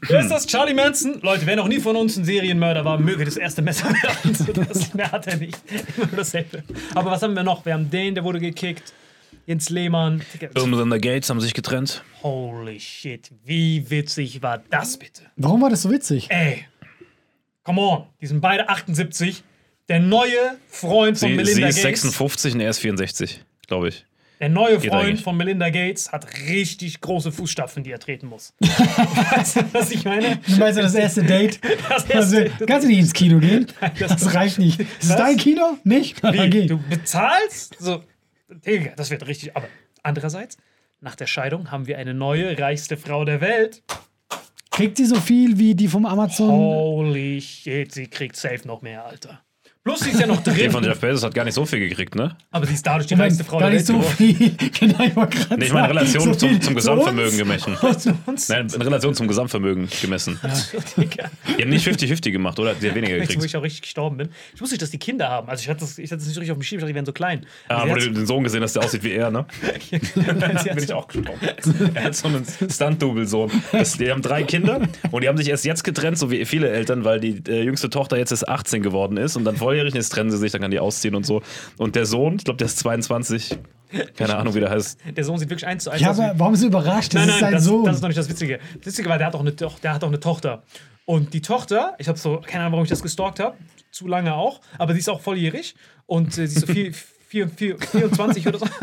Wer 0.07 0.19
ist 0.21 0.29
das? 0.29 0.45
Charlie 0.47 0.73
Manson? 0.73 1.19
Leute, 1.21 1.45
wer 1.45 1.55
noch 1.55 1.67
nie 1.67 1.79
von 1.79 1.95
uns 1.95 2.17
ein 2.17 2.25
Serienmörder 2.25 2.85
war, 2.85 2.99
möge 2.99 3.25
das 3.25 3.37
erste 3.37 3.61
Messer 3.61 3.89
werfen. 4.03 4.33
So, 4.33 4.51
das, 4.51 4.93
mehr 4.93 5.11
hat 5.11 5.27
er 5.27 5.37
nicht. 5.37 5.57
Immer 5.97 6.07
nur 6.07 6.17
dasselbe. 6.17 6.63
Aber 6.93 7.11
was 7.11 7.21
haben 7.21 7.33
wir 7.35 7.43
noch? 7.43 7.65
Wir 7.65 7.73
haben 7.73 7.89
den, 7.89 8.15
der 8.15 8.23
wurde 8.23 8.39
gekickt. 8.39 8.93
Jens 9.45 9.69
Lehmann. 9.69 10.23
Und 10.55 11.01
Gates 11.01 11.29
haben 11.29 11.39
sich 11.39 11.53
getrennt. 11.53 12.03
Holy 12.23 12.79
shit, 12.79 13.29
wie 13.43 13.87
witzig 13.89 14.41
war 14.41 14.63
das 14.69 14.97
bitte? 14.97 15.21
Warum 15.35 15.61
war 15.61 15.69
das 15.69 15.83
so 15.83 15.91
witzig? 15.91 16.27
Ey, 16.29 16.65
come 17.63 17.79
on, 17.81 18.03
die 18.21 18.27
sind 18.27 18.41
beide 18.41 18.67
78. 18.67 19.43
Der 19.87 19.99
neue 19.99 20.57
Freund 20.67 21.19
von 21.19 21.29
Sie, 21.29 21.35
sie 21.35 21.37
Melinda 21.37 21.67
ist 21.67 21.75
Gates. 21.75 22.01
56 22.01 22.55
und 22.55 22.61
er 22.61 22.71
ist 22.71 22.79
64, 22.79 23.45
glaube 23.67 23.89
ich. 23.89 24.05
Der 24.39 24.49
neue 24.49 24.77
Geht 24.79 24.91
Freund 24.91 25.05
eigentlich. 25.07 25.23
von 25.23 25.37
Melinda 25.37 25.69
Gates 25.69 26.11
hat 26.11 26.27
richtig 26.49 26.99
große 27.01 27.31
Fußstapfen, 27.31 27.83
die 27.83 27.91
er 27.91 27.99
treten 27.99 28.27
muss. 28.27 28.53
weißt 28.59 29.55
du, 29.57 29.61
was 29.73 29.91
ich 29.91 30.03
meine? 30.03 30.37
Du 30.45 30.57
meinst 30.57 30.77
ja 30.77 30.83
das 30.83 30.95
erste 30.95 31.23
Date? 31.23 31.59
Das 31.89 32.09
Also, 32.11 32.39
erste- 32.39 32.65
kannst 32.65 32.83
du 32.85 32.89
nicht 32.89 32.99
ins 32.99 33.13
Kino 33.13 33.39
gehen? 33.39 33.67
das- 33.99 34.09
Das 34.09 34.33
reicht 34.33 34.59
nicht. 34.59 34.79
Ist 34.79 34.87
es 35.03 35.09
Was? 35.11 35.15
dein 35.17 35.37
Kino? 35.37 35.77
Nicht? 35.83 36.21
Wie, 36.23 36.67
du 36.67 36.77
bezahlst? 36.89 37.77
So, 37.79 38.03
Digga, 38.49 38.91
das 38.95 39.09
wird 39.09 39.25
richtig. 39.27 39.55
Aber 39.55 39.67
andererseits, 40.03 40.57
nach 40.99 41.15
der 41.15 41.27
Scheidung 41.27 41.71
haben 41.71 41.87
wir 41.87 41.97
eine 41.97 42.13
neue, 42.13 42.57
reichste 42.59 42.97
Frau 42.97 43.23
der 43.25 43.39
Welt. 43.41 43.83
Kriegt 44.71 44.97
sie 44.97 45.05
so 45.05 45.15
viel 45.15 45.57
wie 45.57 45.73
die 45.75 45.87
vom 45.87 46.05
Amazon? 46.05 46.49
Holy 46.51 47.39
shit, 47.39 47.93
sie 47.93 48.07
kriegt 48.07 48.35
safe 48.35 48.67
noch 48.67 48.81
mehr, 48.81 49.05
Alter. 49.05 49.39
Plus, 49.85 49.99
sie 49.99 50.09
ist 50.09 50.19
ja 50.19 50.25
noch 50.25 50.41
Die 50.41 50.49
von 50.69 50.81
drin, 50.81 50.91
Jeff 50.91 50.99
Bezos 50.99 51.21
hat 51.23 51.35
gar 51.35 51.43
nicht 51.45 51.53
so 51.53 51.63
viel 51.63 51.77
gekriegt, 51.77 52.15
ne? 52.15 52.35
aber 52.49 52.65
sie 52.65 52.73
ist 52.73 52.87
dadurch 52.87 53.05
die 53.05 53.13
Moment, 53.13 53.33
reichste 53.33 53.43
Frau 53.43 53.59
gar 53.59 53.69
der 53.69 53.79
nicht 53.79 53.87
Welt. 53.87 54.01
so 54.03 54.09
viel. 54.09 54.55
Genau, 54.79 55.03
ich 55.03 55.15
wollte 55.15 55.37
gerade 55.37 55.59
Nee, 55.59 55.65
ich 55.67 55.73
meine 55.73 55.87
sagen, 55.87 55.97
Relation 55.99 56.23
so 56.23 56.33
zum, 56.33 56.49
zum 56.53 56.61
zu 56.61 56.73
Gesamtvermögen 56.73 57.37
gemessen. 57.37 57.77
Nein, 58.49 58.67
in 58.73 58.81
Relation 58.81 59.13
zum 59.13 59.27
Gesamtvermögen 59.27 59.87
gemessen. 60.01 60.39
Digga. 60.97 61.29
Die 61.55 61.61
haben 61.61 61.69
nicht 61.69 61.87
50-50 61.87 62.31
gemacht, 62.31 62.57
oder? 62.57 62.73
Die 62.73 62.89
haben 62.89 62.95
weniger 62.95 63.13
du, 63.13 63.21
wo 63.21 63.27
gekriegt. 63.27 63.45
ich 63.45 63.55
auch 63.57 63.61
richtig 63.61 63.83
gestorben 63.83 64.17
bin? 64.17 64.29
Ich 64.55 64.59
wusste 64.61 64.73
nicht, 64.73 64.81
dass 64.81 64.89
die 64.89 64.97
Kinder 64.97 65.29
haben. 65.29 65.49
Also 65.49 65.61
ich 65.61 65.69
hatte 65.69 65.81
das, 65.81 65.99
ich 65.99 66.09
hatte 66.11 66.17
das 66.17 66.27
nicht 66.29 66.37
richtig 66.37 66.51
auf 66.51 66.57
dem 66.57 66.63
Schirm, 66.63 66.79
ich 66.79 66.81
dachte, 66.81 66.91
die 66.91 66.95
wären 66.95 67.05
so 67.05 67.13
klein. 67.13 67.45
Ah, 67.67 67.83
Aber 67.83 67.93
du 67.99 68.09
den 68.11 68.25
Sohn 68.25 68.43
gesehen 68.43 68.63
hast, 68.63 68.73
der 68.75 68.83
aussieht 68.85 69.03
wie 69.03 69.11
er, 69.11 69.29
ne? 69.29 69.45
bin 69.91 70.83
ich 70.83 70.93
auch 70.93 71.07
gestorben. 71.07 71.39
Er 71.93 72.03
hat 72.05 72.15
so 72.15 72.27
einen 72.27 72.43
Stunt-Double-Sohn. 72.71 73.51
Die 73.99 74.09
haben 74.11 74.23
drei 74.23 74.41
Kinder 74.41 74.81
und 75.11 75.21
die 75.23 75.27
haben 75.27 75.37
sich 75.37 75.47
erst 75.47 75.63
jetzt 75.63 75.83
getrennt, 75.83 76.17
so 76.17 76.31
wie 76.31 76.43
viele 76.45 76.69
Eltern, 76.71 77.03
weil 77.05 77.19
die 77.19 77.43
äh, 77.47 77.61
jüngste 77.61 77.91
Tochter 77.91 78.17
jetzt 78.17 78.31
erst 78.31 78.49
18 78.49 78.81
geworden 78.81 79.17
ist 79.17 79.35
und 79.35 79.45
dann 79.45 79.55
volljährig 79.75 79.95
ist, 79.95 80.09
trennen 80.09 80.31
sie 80.31 80.37
sich, 80.37 80.51
dann 80.51 80.61
kann 80.61 80.71
die 80.71 80.79
ausziehen 80.79 81.15
und 81.15 81.25
so. 81.25 81.41
Und 81.77 81.95
der 81.95 82.05
Sohn, 82.05 82.35
ich 82.37 82.43
glaube, 82.43 82.57
der 82.57 82.67
ist 82.67 82.79
22, 82.79 83.57
keine 84.15 84.35
Ahnung, 84.37 84.55
wie 84.55 84.59
der 84.59 84.69
heißt. 84.69 84.99
Der 85.15 85.23
Sohn 85.23 85.37
sieht 85.37 85.49
wirklich 85.49 85.67
eins 85.67 85.83
zu 85.83 85.89
eins 85.91 86.01
Ja, 86.01 86.11
aus. 86.11 86.19
aber 86.19 86.39
warum 86.39 86.53
ist 86.53 86.63
du 86.63 86.67
überrascht? 86.67 87.13
Das 87.13 87.21
Nein, 87.21 87.29
ist 87.29 87.33
nein, 87.35 87.41
sein 87.41 87.53
das, 87.53 87.63
Sohn. 87.63 87.85
das 87.85 87.95
ist 87.97 88.01
noch 88.01 88.09
nicht 88.09 88.17
das 88.17 88.29
Witzige. 88.29 88.59
Das 88.77 88.87
Witzige 88.87 89.09
war, 89.09 89.17
der 89.17 89.27
hat 89.27 89.35
auch 89.35 89.41
eine, 89.41 89.51
der 89.51 89.93
hat 89.93 90.03
auch 90.03 90.07
eine 90.07 90.19
Tochter. 90.19 90.63
Und 91.05 91.33
die 91.33 91.41
Tochter, 91.41 91.93
ich 91.99 92.07
habe 92.07 92.17
so, 92.17 92.41
keine 92.45 92.61
Ahnung, 92.63 92.73
warum 92.73 92.83
ich 92.85 92.89
das 92.89 93.01
gestalkt 93.03 93.39
habe, 93.39 93.55
zu 93.91 94.07
lange 94.07 94.33
auch, 94.33 94.59
aber 94.77 94.93
sie 94.93 94.99
ist 94.99 95.09
auch 95.09 95.21
volljährig 95.21 95.75
und 96.07 96.29
äh, 96.37 96.47
sie 96.47 96.57
ist 96.57 96.67
so 96.67 96.73
vier, 96.73 96.91
24 97.49 98.47
oder 98.47 98.59
so. 98.59 98.65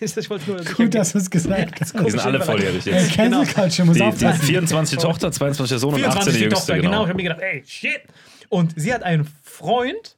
Ich 0.00 0.30
wollte 0.30 0.50
nur 0.50 0.64
Gut, 0.64 0.94
dass 0.94 1.12
du 1.12 1.18
es 1.18 1.30
gesagt 1.30 1.80
hast. 1.80 1.94
Die 2.06 2.10
sind 2.10 2.20
alle 2.20 2.40
volljährig 2.40 2.86
Ey, 2.86 2.94
jetzt. 2.94 3.12
Cancel 3.12 3.46
Culture 3.46 3.86
muss 3.86 3.94
Die, 3.96 4.00
die 4.00 4.06
aufpassen. 4.06 4.42
24 4.42 4.98
Tochter, 4.98 5.30
22 5.30 5.68
der 5.68 5.78
Sohn 5.78 5.94
und 5.94 6.04
18 6.04 6.22
24 6.22 6.24
der 6.24 6.32
die 6.32 6.44
jüngste, 6.44 6.58
Tochter, 6.58 6.76
genau. 6.76 6.90
genau. 6.90 7.02
Ich 7.02 7.08
habe 7.08 7.16
mir 7.16 7.22
gedacht, 7.24 7.40
ey, 7.42 7.62
shit. 7.66 8.00
Und 8.48 8.72
sie 8.76 8.92
hat 8.94 9.02
einen 9.02 9.28
Freund, 9.50 10.16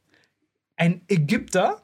einen 0.77 1.01
Ägypter, 1.09 1.83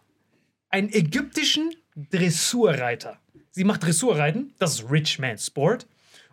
einen 0.70 0.92
ägyptischen 0.92 1.70
Dressurreiter. 1.96 3.18
Sie 3.50 3.64
macht 3.64 3.82
Dressurreiten, 3.84 4.52
das 4.58 4.74
ist 4.80 4.90
Rich 4.90 5.18
Man 5.18 5.38
Sport. 5.38 5.86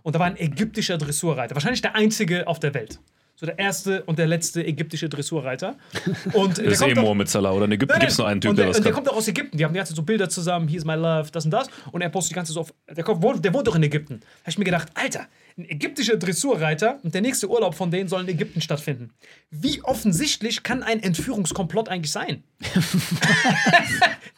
Und 0.03 0.13
da 0.15 0.19
war 0.19 0.27
ein 0.27 0.37
ägyptischer 0.37 0.97
Dressurreiter, 0.97 1.55
wahrscheinlich 1.55 1.81
der 1.81 1.95
einzige 1.95 2.47
auf 2.47 2.59
der 2.59 2.73
Welt. 2.73 2.99
So 3.37 3.45
der 3.45 3.57
erste 3.59 4.03
und 4.03 4.17
der 4.17 4.27
letzte 4.27 4.63
ägyptische 4.65 5.09
Dressurreiter. 5.09 5.75
Und 6.33 6.57
der 6.57 6.65
Das 6.69 6.75
ist 6.75 6.81
eh 6.87 6.93
Mohammed 6.95 7.27
Salah, 7.27 7.51
oder 7.51 7.65
in 7.65 7.73
Ägypten 7.73 7.99
gibt 7.99 8.11
es 8.13 8.17
nur 8.17 8.27
einen 8.29 8.39
Typ, 8.39 8.51
und 8.51 8.55
der 8.57 8.65
der, 8.65 8.69
das 8.69 8.77
und 8.77 8.83
der 8.85 8.93
kann. 8.93 9.03
kommt 9.03 9.09
auch 9.13 9.17
aus 9.17 9.27
Ägypten. 9.27 9.57
Die 9.57 9.65
haben 9.65 9.73
die 9.73 9.77
ganze 9.77 9.91
Zeit 9.91 9.97
so 9.97 10.03
Bilder 10.03 10.29
zusammen, 10.29 10.69
here's 10.69 10.85
my 10.85 10.93
love, 10.93 11.31
das 11.33 11.43
und 11.43 11.51
das. 11.51 11.67
Und 11.91 12.01
er 12.01 12.07
postet 12.09 12.31
die 12.31 12.35
ganze 12.35 12.53
Zeit 12.53 12.55
so 12.55 12.61
auf. 12.61 12.73
Der, 12.95 13.03
kommt, 13.03 13.21
wohnt- 13.21 13.43
der 13.43 13.53
wohnt 13.53 13.67
doch 13.67 13.75
in 13.75 13.83
Ägypten. 13.83 14.21
Da 14.21 14.25
habe 14.43 14.49
ich 14.51 14.57
mir 14.57 14.63
gedacht, 14.63 14.87
Alter, 14.93 15.27
ein 15.57 15.69
ägyptischer 15.69 16.17
Dressurreiter 16.17 16.99
und 17.03 17.13
der 17.13 17.21
nächste 17.21 17.49
Urlaub 17.49 17.75
von 17.75 17.89
denen 17.89 18.09
soll 18.09 18.21
in 18.23 18.27
Ägypten 18.27 18.59
stattfinden. 18.59 19.11
Wie 19.51 19.81
offensichtlich 19.83 20.63
kann 20.63 20.83
ein 20.83 21.01
Entführungskomplott 21.01 21.87
eigentlich 21.87 22.11
sein? 22.11 22.43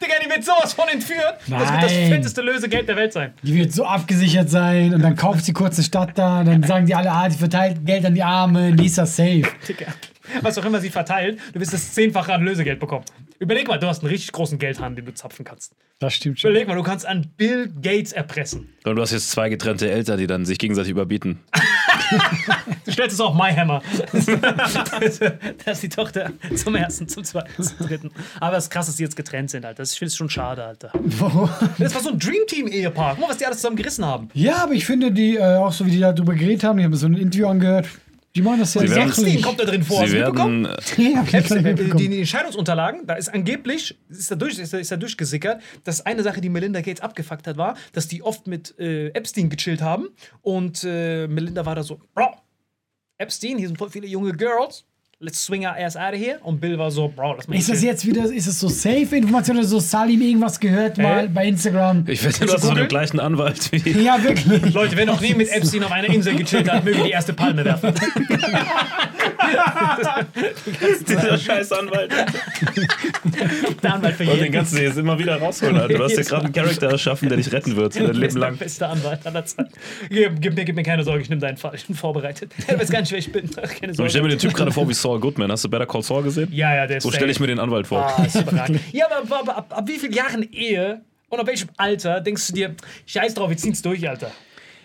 Digga, 0.00 0.14
die 0.24 0.30
wird 0.30 0.44
sowas 0.44 0.74
von 0.74 0.88
entführt. 0.88 1.38
Das 1.48 1.60
wird 1.72 1.82
das 1.82 1.92
Nein. 1.92 2.08
fetteste 2.12 2.40
Lösegeld 2.42 2.88
der 2.88 2.94
Welt 2.94 3.12
sein. 3.12 3.34
Die 3.42 3.54
wird 3.54 3.72
so 3.72 3.84
abgesichert 3.84 4.48
sein 4.48 4.94
und 4.94 5.02
dann 5.02 5.16
kauft 5.16 5.44
sie 5.44 5.52
kurz 5.52 5.76
eine 5.76 5.84
Stadt 5.84 6.16
da, 6.16 6.44
dann 6.44 6.62
sagen 6.62 6.86
die 6.86 6.94
alle, 6.94 7.10
ah, 7.10 7.28
die 7.28 7.36
verteilt 7.36 7.84
Geld 7.84 8.06
an 8.06 8.14
die 8.14 8.22
Arme, 8.22 8.72
die 8.74 8.86
ist 8.86 8.98
das 8.98 9.16
safe. 9.16 9.42
Digga. 9.66 9.86
Was 10.42 10.56
auch 10.58 10.64
immer 10.64 10.78
sie 10.78 10.90
verteilt, 10.90 11.40
du 11.52 11.58
wirst 11.58 11.72
das 11.72 11.94
zehnfache 11.94 12.32
an 12.32 12.44
Lösegeld 12.44 12.78
bekommen. 12.78 13.04
Überleg 13.40 13.68
mal, 13.68 13.78
du 13.78 13.86
hast 13.86 14.02
einen 14.02 14.10
richtig 14.10 14.32
großen 14.32 14.58
Geldhahn, 14.58 14.96
den 14.96 15.04
du 15.04 15.14
zapfen 15.14 15.44
kannst. 15.44 15.72
Das 16.00 16.14
stimmt 16.14 16.40
schon. 16.40 16.50
Überleg 16.50 16.66
mal, 16.68 16.74
du 16.76 16.82
kannst 16.82 17.06
an 17.06 17.26
Bill 17.36 17.68
Gates 17.82 18.12
erpressen. 18.12 18.68
Und 18.84 18.96
du 18.96 19.02
hast 19.02 19.12
jetzt 19.12 19.30
zwei 19.30 19.48
getrennte 19.48 19.90
Eltern, 19.90 20.18
die 20.18 20.26
dann 20.26 20.44
sich 20.44 20.58
gegenseitig 20.58 20.90
überbieten. 20.90 21.38
Du 22.86 22.92
stellst 22.92 23.12
es 23.14 23.20
auf 23.20 23.34
My 23.34 23.52
Hammer. 23.54 23.82
da 25.64 25.70
ist 25.70 25.82
die 25.82 25.88
Tochter 25.90 26.32
zum 26.56 26.74
ersten, 26.74 27.06
zum 27.06 27.22
zweiten, 27.22 27.62
zum 27.62 27.86
dritten. 27.86 28.10
Aber 28.40 28.56
es 28.56 28.64
ist 28.64 28.70
krass, 28.70 28.86
dass 28.86 28.96
die 28.96 29.02
jetzt 29.02 29.14
getrennt 29.16 29.50
sind, 29.50 29.66
Alter. 29.66 29.82
Das- 29.82 29.92
Ich 29.92 29.98
finde 29.98 30.08
es 30.08 30.16
schon 30.16 30.30
schade, 30.30 30.64
Alter. 30.64 30.90
Das 31.78 31.94
war 31.94 32.00
so 32.00 32.08
ein 32.10 32.18
Dreamteam-Ehepaar. 32.18 33.10
Guck 33.14 33.20
mal, 33.20 33.28
was 33.30 33.36
die 33.36 33.44
alles 33.44 33.58
zusammen 33.58 33.76
gerissen 33.76 34.06
haben. 34.06 34.30
Ja, 34.32 34.56
aber 34.62 34.72
ich 34.72 34.86
finde, 34.86 35.12
die, 35.12 35.36
äh, 35.36 35.56
auch 35.56 35.72
so 35.72 35.84
wie 35.84 35.90
die 35.90 36.00
darüber 36.00 36.34
geredet 36.34 36.64
haben, 36.64 36.78
ich 36.78 36.84
habe 36.84 36.92
mir 36.92 36.96
so 36.96 37.06
ein 37.06 37.14
Interview 37.14 37.46
angehört, 37.48 37.86
die 38.38 38.42
machen 38.42 38.60
das 38.60 38.72
sehr 38.72 38.82
Sie 38.88 38.94
werden- 38.94 39.12
sachlich. 39.12 39.42
kommt 39.42 39.58
da 39.60 39.64
drin 39.64 39.82
vor. 39.82 40.00
Hast 40.02 40.10
Sie 40.10 40.18
du 40.18 40.24
mitbekommen? 40.24 40.64
werden. 40.64 40.78
äh, 40.96 41.12
Ja, 41.12 41.94
die, 41.94 42.08
die 42.08 42.18
Entscheidungsunterlagen, 42.20 43.06
da 43.06 43.14
ist 43.14 43.28
angeblich, 43.28 43.98
ist 44.08 44.30
da, 44.30 44.36
durch, 44.36 44.58
ist, 44.58 44.72
da, 44.72 44.78
ist 44.78 44.90
da 44.92 44.96
durchgesickert, 44.96 45.60
dass 45.84 46.06
eine 46.06 46.22
Sache, 46.22 46.40
die 46.40 46.48
Melinda 46.48 46.80
Gates 46.80 47.00
abgefuckt 47.00 47.46
hat, 47.46 47.56
war, 47.56 47.76
dass 47.92 48.08
die 48.08 48.22
oft 48.22 48.46
mit 48.46 48.78
äh, 48.78 49.08
Epstein 49.08 49.50
gechillt 49.50 49.82
haben 49.82 50.08
und 50.40 50.84
äh, 50.84 51.26
Melinda 51.26 51.66
war 51.66 51.74
da 51.74 51.82
so, 51.82 52.00
Bro, 52.14 52.30
Epstein, 53.18 53.58
hier 53.58 53.66
sind 53.66 53.76
voll 53.76 53.90
viele 53.90 54.06
junge 54.06 54.32
Girls, 54.32 54.84
let's 55.20 55.40
swing 55.42 55.66
our 55.66 55.76
ass 55.76 55.96
out 55.96 56.14
of 56.14 56.20
here. 56.20 56.38
Und 56.42 56.60
Bill 56.60 56.78
war 56.78 56.90
so, 56.90 57.08
Bro, 57.08 57.34
lass 57.34 57.48
mal 57.48 57.56
Ist 57.56 57.68
das 57.68 57.82
jetzt 57.82 58.06
wieder, 58.06 58.24
ist 58.24 58.46
es 58.46 58.60
so 58.60 58.68
safe 58.68 59.16
Information 59.16 59.56
oder 59.56 59.66
so 59.66 59.80
Salim 59.80 60.20
irgendwas 60.20 60.60
gehört 60.60 60.98
mal 60.98 61.28
bei 61.28 61.46
Instagram? 61.46 62.04
Ich 62.06 62.20
finde, 62.20 62.46
du 62.46 62.52
hast 62.52 62.62
so 62.62 62.74
den 62.74 62.88
gleichen 62.88 63.20
Anwalt 63.20 63.70
wie. 63.72 63.78
Ja, 64.08 64.22
wirklich. 64.22 64.72
Leute, 64.72 64.96
wer 64.96 65.06
noch 65.06 65.20
nie 65.20 65.34
mit 65.34 65.50
Epstein 65.50 65.82
auf 65.82 65.92
einer 65.92 66.08
Insel 66.08 66.36
gechillt 66.36 66.70
hat, 66.70 66.84
möge 66.84 67.02
die 67.02 67.10
erste 67.10 67.32
Palme 67.32 67.64
werfen. 67.64 67.92
Dieser 71.08 71.38
scheiß 71.38 71.72
Anwalt. 71.72 72.12
Der 73.82 73.94
Anwalt 73.94 74.14
für 74.16 74.22
Und 74.24 74.28
den 74.30 74.38
jeden. 74.38 74.52
ganzen 74.52 74.78
jetzt 74.82 74.98
immer 74.98 75.18
wieder 75.18 75.36
rausholen, 75.36 75.76
Alter. 75.76 75.94
Du 75.98 76.04
hast 76.04 76.16
dir 76.16 76.24
gerade 76.24 76.44
einen 76.46 76.52
Charakter 76.52 76.90
erschaffen, 76.90 77.28
der 77.28 77.38
dich 77.38 77.52
retten 77.52 77.76
wird, 77.76 77.94
dein 77.96 78.04
Der 78.04 78.12
Leben 78.14 78.26
ist 78.26 78.34
der 78.34 78.40
lang. 78.40 78.56
beste 78.56 78.86
Anwalt 78.88 79.26
aller 79.26 79.44
Zeiten. 79.44 79.70
Gib, 80.08 80.40
gib, 80.40 80.54
mir, 80.56 80.64
gib 80.64 80.76
mir 80.76 80.82
keine 80.82 81.04
Sorge, 81.04 81.22
ich 81.22 81.28
nehme 81.28 81.40
deinen 81.40 81.56
Fall. 81.56 81.74
Ich 81.74 81.86
bin 81.86 81.96
vorbereitet. 81.96 82.52
Ich 82.58 82.78
weiß 82.78 82.90
gar 82.90 83.00
nicht, 83.00 83.10
wer 83.12 83.18
ich 83.18 83.32
bin. 83.32 83.50
Keine 83.50 83.66
Und 83.68 83.90
ich 83.90 83.96
Sorge. 83.96 84.10
stelle 84.10 84.24
mir 84.24 84.30
den 84.30 84.38
Typ 84.38 84.54
gerade 84.54 84.70
vor 84.72 84.88
wie 84.88 84.94
Saul 84.94 85.20
Goodman. 85.20 85.50
Hast 85.52 85.64
du 85.64 85.68
Better 85.68 85.86
Call 85.86 86.02
Saul 86.02 86.22
gesehen? 86.22 86.48
ja, 86.52 86.74
ja, 86.74 86.86
der 86.86 86.98
ist 86.98 87.02
So 87.04 87.10
stelle 87.12 87.30
ich 87.30 87.40
mir 87.40 87.46
den 87.46 87.58
Anwalt 87.58 87.86
vor. 87.86 87.98
Ah, 88.18 88.24
ist 88.24 88.36
überragend. 88.40 88.80
Ja, 88.92 89.06
aber, 89.06 89.16
aber, 89.26 89.38
aber 89.40 89.56
ab, 89.56 89.74
ab 89.78 89.84
wie 89.88 89.98
vielen 89.98 90.12
Jahren 90.12 90.42
Ehe 90.52 91.00
und 91.28 91.38
ab 91.40 91.46
welchem 91.46 91.68
Alter 91.76 92.20
denkst 92.20 92.46
du 92.48 92.52
dir, 92.54 92.74
scheiß 93.06 93.34
drauf, 93.34 93.50
wir 93.50 93.56
ziehen's 93.56 93.82
durch, 93.82 94.08
Alter? 94.08 94.30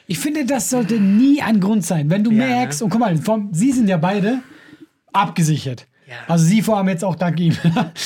Ich 0.07 0.19
finde, 0.19 0.45
das 0.45 0.69
sollte 0.69 0.95
nie 0.95 1.41
ein 1.41 1.59
Grund 1.61 1.85
sein. 1.85 2.09
Wenn 2.09 2.23
du 2.23 2.31
Ja, 2.31 2.45
merkst, 2.45 2.81
ne? 2.81 2.85
und 2.85 2.89
guck 2.89 2.99
mal, 2.99 3.15
vom, 3.17 3.49
sie 3.53 3.71
sind 3.71 3.87
ja 3.87 3.95
beide 3.97 4.39
abgesichert. 5.13 5.87
Ja. 6.07 6.15
Also 6.27 6.43
sie 6.45 6.61
vor 6.61 6.77
allem 6.77 6.89
jetzt 6.89 7.03
auch 7.03 7.15
dank 7.15 7.39
ihm. 7.39 7.55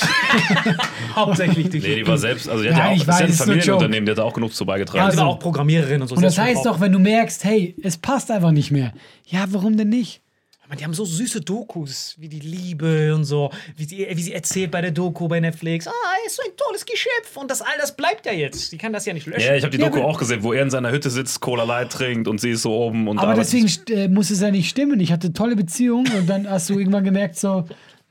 Hauptsächlich 1.14 1.68
durch. 1.70 1.82
Nee, 1.82 1.96
die 1.96 2.06
war 2.06 2.16
selbst, 2.18 2.48
also 2.48 2.62
die 2.62 2.70
hat 2.70 2.78
Ja, 2.78 2.84
ja 2.86 2.90
auch, 2.92 2.96
ist 2.96 3.06
ja 3.06 3.14
ein 3.14 3.28
weiß, 3.30 3.38
nur 3.38 3.46
Familienunternehmen, 3.46 4.06
der 4.06 4.12
hat 4.14 4.18
da 4.18 4.22
auch 4.22 4.32
genug 4.34 4.54
zu 4.54 4.64
beigetragen. 4.64 4.98
Ja, 5.04 5.10
sie 5.10 5.16
war 5.16 5.24
Also- 5.24 5.36
auch 5.36 5.38
Programmiererin 5.40 6.02
und 6.02 6.08
so. 6.08 6.14
Und 6.16 6.22
das 6.22 6.38
heißt 6.38 6.64
doch, 6.64 6.80
wenn 6.80 6.92
du 6.92 6.98
merkst, 6.98 7.44
hey, 7.44 7.74
es 7.82 7.96
passt 7.96 8.30
einfach 8.30 8.52
nicht 8.52 8.70
mehr. 8.70 8.92
Ja, 9.26 9.44
warum 9.48 9.76
denn 9.76 9.88
nicht? 9.88 10.20
Man, 10.68 10.76
die 10.76 10.84
haben 10.84 10.92
so 10.92 11.06
süße 11.06 11.40
Dokus, 11.40 12.14
wie 12.18 12.28
die 12.28 12.40
Liebe 12.40 13.14
und 13.14 13.24
so, 13.24 13.50
wie 13.76 13.84
sie, 13.84 14.06
wie 14.12 14.22
sie 14.22 14.34
erzählt 14.34 14.70
bei 14.70 14.82
der 14.82 14.90
Doku 14.90 15.26
bei 15.26 15.40
Netflix. 15.40 15.86
Ah, 15.88 15.92
er 16.20 16.26
ist 16.26 16.36
so 16.36 16.42
ein 16.42 16.54
tolles 16.58 16.84
Geschöpf 16.84 17.36
und 17.36 17.50
das 17.50 17.62
all 17.62 17.72
das 17.80 17.96
bleibt 17.96 18.26
ja 18.26 18.32
jetzt. 18.32 18.70
Die 18.72 18.76
kann 18.76 18.92
das 18.92 19.06
ja 19.06 19.14
nicht 19.14 19.26
löschen. 19.26 19.46
Ja, 19.46 19.54
ich 19.56 19.64
habe 19.64 19.74
die 19.74 19.82
Ja, 19.82 19.88
Doku 19.88 20.00
aber- 20.00 20.08
auch 20.08 20.18
gesehen, 20.18 20.42
wo 20.42 20.52
er 20.52 20.62
in 20.62 20.68
seiner 20.70 20.90
Hütte 20.90 21.08
sitzt, 21.08 21.40
Cola 21.40 21.64
Light 21.64 21.90
trinkt 21.92 22.28
und 22.28 22.38
sie 22.40 22.50
ist 22.50 22.62
so 22.62 22.72
oben 22.74 23.08
und 23.08 23.18
Aber 23.18 23.32
deswegen 23.34 23.66
äh, 23.90 24.08
muss 24.08 24.28
es 24.30 24.40
ja 24.42 24.50
nicht 24.50 24.68
stimmen. 24.68 25.00
Ich 25.00 25.10
hatte 25.10 25.32
tolle 25.32 25.56
Beziehungen 25.56 26.12
und 26.12 26.26
dann 26.28 26.48
hast 26.48 26.68
du 26.68 26.78
irgendwann 26.78 27.04
gemerkt, 27.04 27.36
so, 27.38 27.64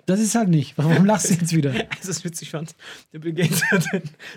das 0.08 0.20
ist 0.20 0.34
halt 0.36 0.50
nicht. 0.50 0.74
Warum 0.78 1.06
lachst 1.06 1.30
du 1.30 1.36
jetzt 1.36 1.56
wieder? 1.56 1.74
Das 2.00 2.08
ist 2.10 2.24
witzig 2.24 2.50
fand. 2.52 2.76
Der 3.14 3.20
Bill 3.20 3.34
Gates 3.34 3.62
hat, 3.72 3.86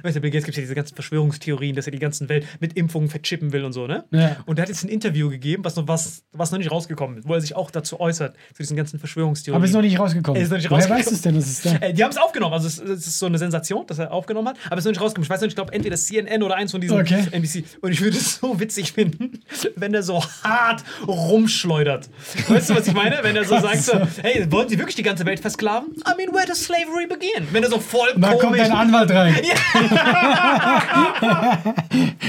weißt 0.02 0.16
du, 0.16 0.20
Bill 0.20 0.30
Gates 0.30 0.44
gibt 0.44 0.56
ja 0.56 0.60
diese 0.62 0.74
ganzen 0.74 0.94
Verschwörungstheorien, 0.94 1.76
dass 1.76 1.86
er 1.86 1.92
die 1.92 1.98
ganze 1.98 2.28
Welt 2.28 2.46
mit 2.58 2.72
Impfungen 2.74 3.08
verchippen 3.08 3.52
will 3.52 3.64
und 3.64 3.72
so, 3.72 3.86
ne? 3.86 4.04
Ja. 4.10 4.36
Und 4.46 4.58
er 4.58 4.62
hat 4.62 4.68
jetzt 4.68 4.82
ein 4.84 4.88
Interview 4.88 5.28
gegeben, 5.30 5.64
was 5.64 5.76
noch, 5.76 5.86
was, 5.88 6.22
was 6.32 6.50
noch 6.50 6.58
nicht 6.58 6.70
rausgekommen 6.70 7.18
ist, 7.18 7.28
wo 7.28 7.34
er 7.34 7.40
sich 7.40 7.54
auch 7.56 7.70
dazu 7.70 8.00
äußert, 8.00 8.34
zu 8.54 8.62
diesen 8.62 8.76
ganzen 8.76 8.98
Verschwörungstheorien. 8.98 9.56
Aber 9.56 9.64
ist 9.64 9.72
noch 9.72 9.82
nicht 9.82 9.98
rausgekommen. 9.98 10.40
Ist 10.40 10.50
noch 10.50 10.56
nicht 10.58 10.70
Woher 10.70 10.78
rausgekommen. 10.90 10.98
weißt 10.98 11.10
du 11.10 11.14
es 11.14 11.22
denn, 11.22 11.34
dass 11.36 11.46
es 11.46 11.62
da 11.62 11.86
Äh, 11.86 11.92
die 11.94 12.02
haben 12.02 12.10
es 12.10 12.16
aufgenommen, 12.16 12.54
also 12.54 12.66
es, 12.66 12.78
es 12.78 13.06
ist 13.06 13.18
so 13.18 13.26
eine 13.26 13.38
Sensation, 13.38 13.86
dass 13.86 13.98
er 13.98 14.12
aufgenommen 14.12 14.48
hat, 14.48 14.56
aber 14.66 14.76
es 14.76 14.80
ist 14.80 14.86
noch 14.86 14.92
nicht 14.92 15.00
rausgekommen. 15.00 15.24
Ich 15.24 15.30
weiß 15.30 15.40
nicht, 15.42 15.50
ich 15.50 15.54
glaube 15.56 15.72
entweder 15.72 15.96
CNN 15.96 16.42
oder 16.42 16.56
eins 16.56 16.72
von 16.72 16.80
diesen 16.80 16.98
Okay. 16.98 17.24
NBC. 17.30 17.64
Und 17.80 17.92
ich 17.92 18.00
würde 18.00 18.16
es 18.16 18.36
so 18.36 18.58
witzig 18.58 18.92
finden, 18.92 19.40
wenn 19.76 19.94
er 19.94 20.02
so 20.02 20.22
hart 20.42 20.82
rumschleudert. 21.06 22.08
Weißt 22.48 22.70
du, 22.70 22.74
was 22.76 22.86
ich 22.88 22.94
meine? 22.94 23.18
Wenn 23.22 23.36
er 23.36 23.44
so 23.44 23.60
sagt, 23.60 23.82
so, 23.82 23.92
hey, 24.22 24.50
wollen 24.50 24.68
Sie 24.68 24.78
wirklich 24.78 24.96
die 24.96 25.02
ganze 25.02 25.24
Welt 25.26 25.40
Sklaven? 25.60 25.88
I 26.06 26.14
mean, 26.16 26.32
where 26.32 26.46
does 26.46 26.58
slavery 26.64 27.06
begin? 27.06 27.46
Wenn 27.52 27.62
er 27.62 27.68
so 27.70 27.78
voll 27.78 28.08
Da 28.16 28.28
kommt 28.30 28.40
komisch... 28.40 28.60
ein 28.62 28.72
Anwalt 28.72 29.10
rein. 29.10 29.34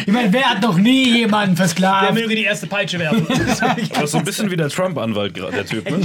ich 0.05 0.11
meine, 0.11 0.33
wer 0.33 0.49
hat 0.49 0.61
noch 0.61 0.77
nie 0.77 1.19
jemanden 1.19 1.55
Der 1.55 1.65
versklavt? 1.65 2.13
möge 2.13 2.35
die 2.35 2.43
erste 2.43 2.67
Peitsche 2.67 2.99
werfen. 2.99 3.25
Das 3.93 4.03
ist 4.05 4.11
so 4.11 4.17
ein 4.17 4.25
bisschen 4.25 4.49
wie 4.51 4.55
der 4.57 4.69
Trump-Anwalt, 4.69 5.33
gerade, 5.33 5.51
der 5.53 5.65
Typ, 5.65 5.89
ne? 5.89 5.99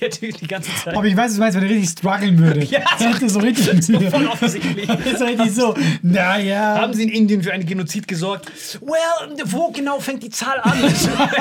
der 0.00 0.10
Typ 0.10 0.36
die 0.38 0.46
ganze 0.46 0.70
Zeit. 0.76 0.94
Aber 0.96 1.06
ich 1.06 1.16
weiß, 1.16 1.26
was 1.30 1.34
du 1.34 1.40
meinst, 1.40 1.56
wenn 1.56 1.64
er 1.64 1.70
richtig 1.70 1.90
strugglen 1.90 2.38
würde. 2.38 2.62
Ja, 2.64 2.80
Der 3.00 3.14
hätte 3.14 3.28
so 3.28 3.38
richtig. 3.40 3.84
Voll 4.10 4.26
offensichtlich. 4.26 4.88
ist 4.88 5.20
richtig 5.22 5.52
so, 5.54 5.74
naja. 6.02 6.78
Haben 6.80 6.94
sie 6.94 7.04
in 7.04 7.08
Indien 7.10 7.42
für 7.42 7.52
einen 7.52 7.66
Genozid 7.66 8.06
gesorgt? 8.06 8.50
Well, 8.80 9.36
wo 9.46 9.70
genau 9.70 9.98
fängt 10.00 10.22
die 10.22 10.30
Zahl 10.30 10.60
an? 10.60 10.72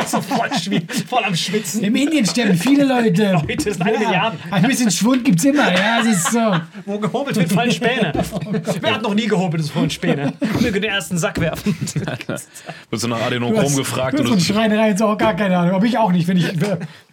so 0.07 0.21
voll, 0.21 0.47
schwi- 0.51 0.83
voll 1.07 1.23
am 1.23 1.35
Schwitzen. 1.35 1.83
In 1.83 1.95
Indien 1.95 2.25
sterben 2.25 2.55
viele 2.55 2.85
Leute. 2.85 3.33
Leute, 3.33 3.55
das 3.55 3.63
sind 3.75 3.81
eine 3.81 3.97
Milliarde. 3.99 4.37
Ein 4.51 4.63
bisschen 4.63 4.91
Schwund 5.03 5.25
gibt's 5.25 5.43
immer, 5.43 5.71
ja, 5.73 5.99
es 6.01 6.07
ist 6.07 6.31
so. 6.31 6.39
Wo 6.85 6.97
gehobelt 6.97 7.35
wird, 7.35 7.51
fallen 7.51 7.71
Späne. 7.71 8.13
Wer 8.81 8.95
hat 8.95 9.01
noch 9.01 9.13
nie 9.13 9.27
gehobelt, 9.27 9.61
ist 9.61 9.71
vorhin 9.71 9.89
Späne. 9.91 10.33
Möge 10.61 10.79
den 10.79 10.89
ersten 10.91 11.17
Sack 11.17 11.39
werfen. 11.41 11.75
Wirst 12.89 13.03
du 13.03 13.07
nach 13.07 13.17
Du 13.19 13.23
Adenochrom 13.25 13.57
hast- 13.63 13.75
gefragt 13.77 14.13
du 14.17 14.23
hast 14.23 14.31
und 14.31 14.41
von 14.41 14.55
Schreinerei 14.55 14.89
jetzt 14.89 15.01
auch 15.01 15.17
gar 15.17 15.35
keine 15.35 15.57
Ahnung. 15.57 15.75
Aber 15.75 15.85
ich 15.85 15.97
auch 15.97 16.11
nicht, 16.11 16.27
wenn 16.27 16.37
ich. 16.37 16.47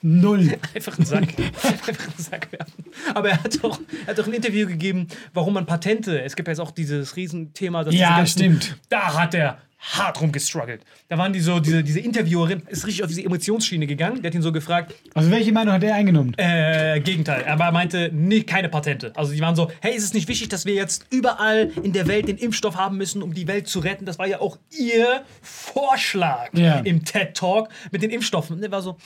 Null. 0.03 0.57
Einfach 0.75 0.97
einen 0.97 1.07
Sack. 1.07 1.23
Einfach 1.63 1.89
einen 1.89 2.15
Sack 2.19 2.49
werfen. 2.53 2.85
Aber 3.15 3.31
er 3.31 3.43
hat 3.43 3.63
doch, 3.63 3.81
er 4.07 4.17
hat 4.17 4.27
ein 4.27 4.33
Interview 4.33 4.67
gegeben, 4.67 5.09
warum 5.35 5.55
man 5.55 5.67
Patente. 5.67 6.23
Es 6.23 6.37
gibt 6.37 6.49
ja 6.49 6.53
jetzt 6.53 6.61
auch 6.61 6.71
dieses 6.71 7.17
Riesenthema. 7.17 7.85
Dass 7.85 7.95
Ja, 7.95 8.17
ganzen- 8.19 8.39
stimmt. 8.39 8.77
Da 8.89 9.15
hat 9.15 9.35
er 9.35 9.59
hart 9.81 10.21
rumgestruggelt. 10.21 10.83
Da 11.09 11.17
waren 11.19 11.33
die 11.33 11.41
so, 11.41 11.59
diese, 11.59 11.83
diese 11.83 12.01
Interviewerin 12.01 12.63
ist 12.69 12.87
richtig 12.87 13.03
auf 13.03 13.09
diese 13.09 13.25
Emotionsschiene 13.25 13.87
gegangen. 13.87 14.23
Der 14.23 14.31
hat 14.31 14.35
ihn 14.35 14.43
so 14.43 14.53
gefragt, 14.53 14.95
Also, 15.15 15.31
welche 15.31 15.53
Meinung 15.53 15.73
hat 15.75 15.83
er 15.83 15.95
eingenommen? 15.95 16.35
Äh, 16.37 17.01
Gegenteil. 17.01 17.43
Er 17.43 17.57
meinte, 17.73 18.11
nee, 18.13 18.43
keine 18.43 18.69
Patente. 18.69 19.13
Also 19.17 19.33
die 19.33 19.41
waren 19.41 19.57
so, 19.57 19.71
hey, 19.81 19.95
ist 19.97 20.05
es 20.05 20.13
nicht 20.13 20.29
wichtig, 20.29 20.49
dass 20.51 20.67
wir 20.67 20.75
jetzt 20.75 21.07
überall 21.11 21.71
in 21.83 21.93
der 21.93 22.07
Welt 22.09 22.29
den 22.29 22.37
Impfstoff 22.37 22.77
haben 22.77 22.97
müssen, 22.99 23.23
um 23.23 23.33
die 23.33 23.49
Welt 23.49 23.69
zu 23.69 23.79
retten? 23.81 24.05
Das 24.05 24.19
war 24.19 24.27
ja 24.27 24.41
auch 24.41 24.59
ihr 24.79 25.23
Vorschlag 25.43 26.49
Ja. 26.53 26.81
im 26.81 27.05
TED 27.05 27.35
Talk 27.35 27.69
mit 27.91 28.03
den 28.03 28.11
Impfstoffen. 28.11 28.57
Und 28.57 28.63
er 28.63 28.71
war 28.71 28.83
so, 28.83 28.97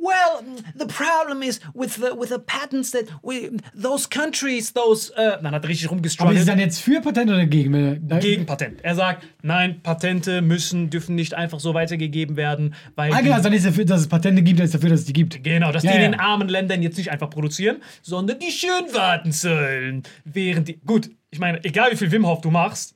well, 0.00 0.42
the 0.78 0.86
problem 0.86 1.42
is 1.42 1.60
with 1.74 1.94
the, 1.96 2.10
with 2.18 2.30
the 2.30 2.38
patents 2.38 2.90
that 2.92 3.04
we, 3.22 3.50
those 3.74 4.08
countries, 4.08 4.72
those, 4.72 5.12
äh, 5.16 5.42
dann 5.42 5.52
hat 5.54 5.66
richtig 5.68 5.86
Aber 5.88 5.96
ist 6.04 6.18
rumgestruggelt. 6.20 6.48
dann 6.48 6.58
jetzt 6.58 6.80
für 6.80 7.00
Patent 7.00 7.30
oder 7.30 7.46
gegen? 7.46 8.08
Da- 8.08 8.18
gegen 8.18 8.46
Patent. 8.46 8.82
Er 8.82 8.94
sagt, 8.94 9.26
nein, 9.42 9.80
Patente 9.82 10.40
müssen, 10.42 10.88
dürfen 10.90 11.14
nicht 11.14 11.34
einfach 11.34 11.60
so 11.60 11.74
weitergegeben 11.74 12.36
werden, 12.36 12.74
weil 12.96 13.12
Ah, 13.12 13.20
genau, 13.20 13.40
dann 13.40 13.52
ist 13.52 13.66
dafür, 13.66 13.84
dass 13.84 14.00
es 14.00 14.08
Patente 14.08 14.42
gibt, 14.42 14.58
er 14.60 14.64
ist 14.64 14.74
dafür, 14.74 14.88
dass 14.90 15.00
es 15.00 15.06
die 15.06 15.12
gibt. 15.12 15.44
Genau, 15.44 15.70
dass 15.72 15.82
Ja, 15.82 15.90
die 15.92 15.96
in 15.98 16.02
ja. 16.04 16.10
den 16.12 16.20
armen 16.20 16.48
Ländern 16.48 16.82
jetzt 16.82 16.96
nicht 16.96 17.10
einfach 17.10 17.28
produzieren, 17.30 17.82
sondern 18.02 18.38
die 18.38 18.50
schön 18.50 18.92
warten 18.92 19.32
sollen. 19.32 20.02
Während 20.24 20.68
die. 20.68 20.80
Gut, 20.86 21.10
ich 21.30 21.38
meine, 21.38 21.62
egal 21.64 21.92
wie 21.92 21.96
viel 21.96 22.10
Wim 22.10 22.26
Hof 22.26 22.40
du 22.40 22.50
machst, 22.50 22.94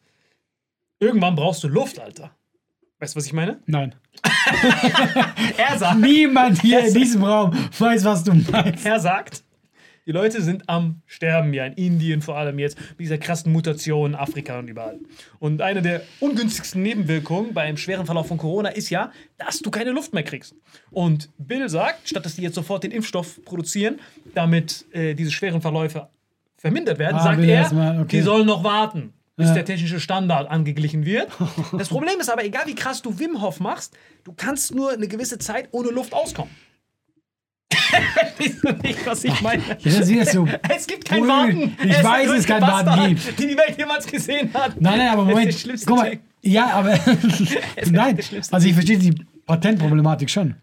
irgendwann 1.01 1.35
brauchst 1.35 1.63
du 1.65 1.69
Luft, 1.69 1.99
Alter. 1.99 2.31
Weißt 3.05 3.15
du, 3.15 3.19
was 3.19 3.27
ich 3.27 3.35
meine? 3.35 3.59
Nein. 3.67 3.95
Er 5.59 5.79
sagt, 5.79 6.01
Niemand 6.01 6.63
hier 6.63 6.87
in 6.87 6.95
diesem 6.95 7.23
Raum 7.23 7.53
weiß, 7.79 8.03
was 8.07 8.25
du 8.25 8.33
meinst. 8.33 8.87
er 8.87 8.99
sagt, 8.99 9.43
die 10.07 10.13
Leute 10.13 10.41
sind 10.41 10.71
am 10.71 11.03
Sterben, 11.05 11.53
ja, 11.53 11.67
in 11.67 11.75
Indien 11.75 12.23
vor 12.23 12.39
allem 12.39 12.59
jetzt, 12.59 12.79
mit 12.79 13.01
dieser 13.01 13.19
krassen 13.19 13.53
Mutation, 13.53 14.13
in 14.13 14.15
Afrika 14.17 14.59
und 14.59 14.69
überall. 14.69 14.99
Und 15.39 15.61
eine 15.61 15.83
der 15.83 16.01
ungünstigsten 16.21 16.83
Nebenwirkungen 16.83 17.53
beim 17.53 17.77
schweren 17.77 18.07
Verlauf 18.07 18.29
von 18.29 18.39
Corona 18.39 18.71
ist 18.71 18.89
ja, 18.89 19.13
dass 19.37 19.59
du 19.59 19.71
keine 19.71 19.91
Luft 19.91 20.15
mehr 20.15 20.23
kriegst. 20.23 20.55
Und 20.91 21.29
Bill 21.37 21.69
sagt, 21.69 22.09
statt 22.09 22.25
dass 22.25 22.37
die 22.37 22.43
jetzt 22.43 22.55
sofort 22.55 22.85
den 22.85 22.91
Impfstoff 22.91 23.45
produzieren, 23.45 24.01
damit 24.35 24.87
äh, 24.93 25.13
diese 25.13 25.31
schweren 25.31 25.61
Verläufe 25.61 26.09
vermindert 26.57 26.99
werden, 26.99 27.17
Ah, 27.19 27.23
sagt 27.23 27.43
er 27.43 27.75
mal, 27.75 28.01
okay. 28.01 28.17
die 28.17 28.23
sollen 28.23 28.47
noch 28.47 28.65
warten. 28.65 29.13
Bis 29.37 29.49
Ja. 29.49 29.55
der 29.55 29.65
technische 29.65 29.99
Standard 30.01 30.49
angeglichen 30.51 31.05
wird. 31.05 31.29
Das 31.77 31.89
Problem 31.89 32.21
ist 32.21 32.31
aber, 32.31 32.45
egal 32.45 32.63
wie 32.67 32.75
krass 32.75 33.03
du 33.03 33.19
Wim 33.19 33.41
Hof 33.43 33.59
machst, 33.61 33.97
du 34.25 34.33
kannst 34.33 34.75
nur 34.75 34.93
eine 34.93 35.09
gewisse 35.09 35.39
Zeit 35.39 35.69
ohne 35.73 35.91
Luft 35.91 36.13
auskommen. 36.15 36.53
Verstehst 38.15 38.63
du 38.65 38.73
nicht, 38.73 39.07
was 39.07 39.25
ich 39.25 39.41
meine? 39.41 39.63
Das 39.83 40.09
ist 40.09 40.33
so. 40.33 40.47
Es 40.69 40.87
gibt 40.87 41.05
kein 41.05 41.27
Warten. 41.27 41.77
ich 41.83 41.91
ist 41.91 42.05
weiß, 42.05 42.31
es 42.31 42.47
kein 42.47 42.61
Bastard, 42.61 43.09
gibt. 43.09 43.39
Den 43.39 43.49
die 43.49 43.57
Welt 43.57 43.77
jemals 43.79 44.07
gesehen 44.07 44.51
hat. 44.55 44.81
Nein, 44.81 44.99
nein, 44.99 45.09
aber 45.09 45.25
Das 45.33 45.57
ist 45.57 45.67
Moment. 45.67 45.87
Guck 45.87 45.97
mal, 45.97 46.19
ja, 46.43 46.67
aber. 46.73 46.99
nein, 47.91 48.19
also 48.51 48.67
ich 48.69 48.75
verstehe 48.75 48.99
die 48.99 49.15
Patentproblematik 49.47 50.29
schon. 50.31 50.55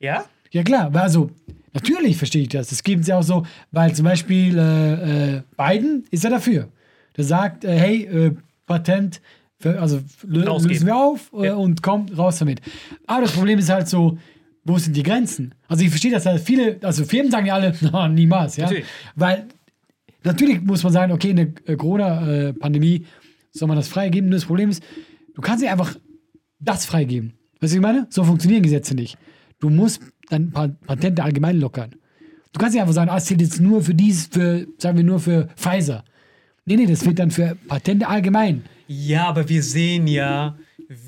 Ja? 0.00 0.24
Ja, 0.50 0.62
klar, 0.62 0.90
also. 0.94 1.30
Natürlich 1.72 2.16
verstehe 2.16 2.40
ich 2.42 2.48
das. 2.48 2.68
Das 2.68 2.82
gibt 2.82 3.02
es 3.02 3.08
ja 3.08 3.18
auch 3.18 3.22
so, 3.22 3.44
weil 3.70 3.94
zum 3.94 4.06
Beispiel 4.06 4.56
äh, 4.56 5.34
äh, 5.36 5.42
Biden 5.58 6.06
ist 6.10 6.24
ja 6.24 6.30
dafür. 6.30 6.68
Der 7.16 7.24
sagt, 7.24 7.64
äh, 7.64 7.78
hey, 7.78 8.04
äh, 8.04 8.34
Patent, 8.66 9.20
für, 9.58 9.80
also 9.80 10.00
lö 10.26 10.44
Rausgeben. 10.44 10.74
lösen 10.74 10.86
wir 10.86 10.96
auf 10.96 11.32
äh, 11.34 11.46
Ja. 11.46 11.54
und 11.54 11.82
kommt 11.82 12.16
raus 12.18 12.38
damit. 12.38 12.60
Aber 13.06 13.22
das 13.22 13.32
Problem 13.32 13.58
ist 13.58 13.70
halt 13.70 13.88
so, 13.88 14.18
wo 14.64 14.76
sind 14.78 14.94
die 14.96 15.02
Grenzen? 15.02 15.54
Also 15.68 15.84
ich 15.84 15.90
verstehe 15.90 16.10
das 16.10 16.26
halt 16.26 16.40
viele, 16.40 16.78
also 16.82 17.04
Firmen 17.04 17.30
sagen 17.30 17.46
ja 17.46 17.54
alle, 17.54 17.74
niemals, 18.10 18.56
ja. 18.56 18.64
Natürlich. 18.64 18.84
Weil 19.14 19.46
natürlich 20.24 20.60
muss 20.60 20.82
man 20.82 20.92
sagen, 20.92 21.12
okay, 21.12 21.30
in 21.30 21.36
der 21.36 21.48
äh, 21.66 21.76
Corona-Pandemie 21.76 23.06
soll 23.52 23.68
man 23.68 23.76
das 23.76 23.88
freigeben. 23.88 24.28
Nur 24.28 24.38
das 24.38 24.44
Problem 24.44 24.70
ist, 24.70 24.82
du 25.34 25.40
kannst 25.40 25.62
nicht 25.62 25.70
einfach 25.70 25.96
das 26.60 26.84
freigeben. 26.84 27.32
Weißt 27.60 27.62
du, 27.62 27.62
was 27.62 27.72
ich 27.74 27.80
meine? 27.80 28.06
So 28.10 28.24
funktionieren 28.24 28.62
Gesetze 28.62 28.94
nicht. 28.94 29.16
Du 29.60 29.70
musst 29.70 30.02
dann 30.28 30.50
Pa- 30.50 30.68
Patente 30.86 31.22
allgemein 31.22 31.58
lockern. 31.58 31.92
Du 32.52 32.58
kannst 32.60 32.74
nicht 32.74 32.82
einfach 32.82 32.94
sagen, 32.94 33.10
ah, 33.10 33.16
es 33.16 33.24
zählt 33.26 33.40
jetzt 33.40 33.60
nur 33.60 33.82
für 33.82 33.94
dies, 33.94 34.26
für, 34.30 34.66
sagen 34.78 34.96
wir 34.98 35.04
nur 35.04 35.20
für 35.20 35.48
Pfizer. 35.56 36.04
Nee, 36.68 36.76
nee, 36.76 36.86
das 36.86 37.06
wird 37.06 37.20
dann 37.20 37.30
für 37.30 37.56
Patente 37.68 38.08
allgemein. 38.08 38.64
Ja, 38.88 39.28
aber 39.28 39.48
wir 39.48 39.62
sehen 39.62 40.08
ja, 40.08 40.58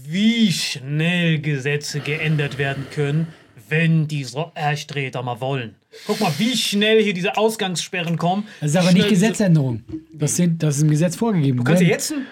wie 0.07 0.53
schnell 0.53 1.41
Gesetze 1.41 1.99
geändert 1.99 2.59
werden 2.59 2.87
können, 2.93 3.27
wenn 3.69 4.07
die 4.07 4.23
so 4.23 4.53
Erstreter 4.55 5.21
mal 5.25 5.41
wollen. 5.41 5.75
Guck 6.07 6.21
mal, 6.21 6.33
wie 6.39 6.57
schnell 6.57 7.03
hier 7.03 7.13
diese 7.13 7.37
Ausgangssperren 7.37 8.17
kommen. 8.17 8.45
Das 8.61 8.71
ist 8.71 8.77
aber 8.77 8.93
nicht 8.93 9.09
Gesetzänderung. 9.09 9.83
Das, 10.13 10.37
sind, 10.37 10.63
das 10.63 10.77
ist 10.77 10.83
im 10.83 10.91
Gesetz 10.91 11.17
vorgegeben. 11.17 11.59
Du 11.59 11.65
kannst 11.65 11.83
ja 11.83 11.89
jetzt 11.89 12.13
ein 12.13 12.27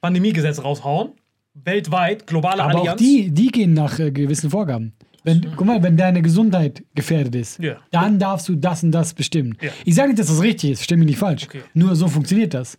Pandemiegesetz 0.00 0.62
raushauen, 0.62 1.12
weltweit, 1.52 2.26
globale 2.26 2.62
aber 2.62 2.78
Allianz. 2.78 2.92
auch 2.92 2.96
die, 2.96 3.30
die 3.30 3.48
gehen 3.48 3.74
nach 3.74 3.98
äh, 3.98 4.10
gewissen 4.10 4.48
Vorgaben. 4.48 4.94
Wenn, 5.24 5.52
guck 5.56 5.66
mal, 5.66 5.82
wenn 5.82 5.96
deine 5.96 6.20
Gesundheit 6.22 6.84
gefährdet 6.94 7.34
ist, 7.34 7.58
Ja. 7.58 7.78
dann 7.90 8.18
darfst 8.18 8.46
du 8.48 8.54
das 8.56 8.82
und 8.84 8.92
das 8.92 9.14
bestimmen. 9.14 9.56
Ja. 9.62 9.70
Ich 9.84 9.94
sage 9.94 10.08
nicht, 10.08 10.18
dass 10.20 10.26
das 10.28 10.42
richtig 10.42 10.72
ist, 10.72 10.84
stimme 10.84 11.00
mich 11.00 11.08
nicht 11.12 11.18
falsch. 11.18 11.44
Okay. 11.44 11.62
Nur 11.72 11.96
so 11.96 12.08
funktioniert 12.08 12.52
das. 12.54 12.78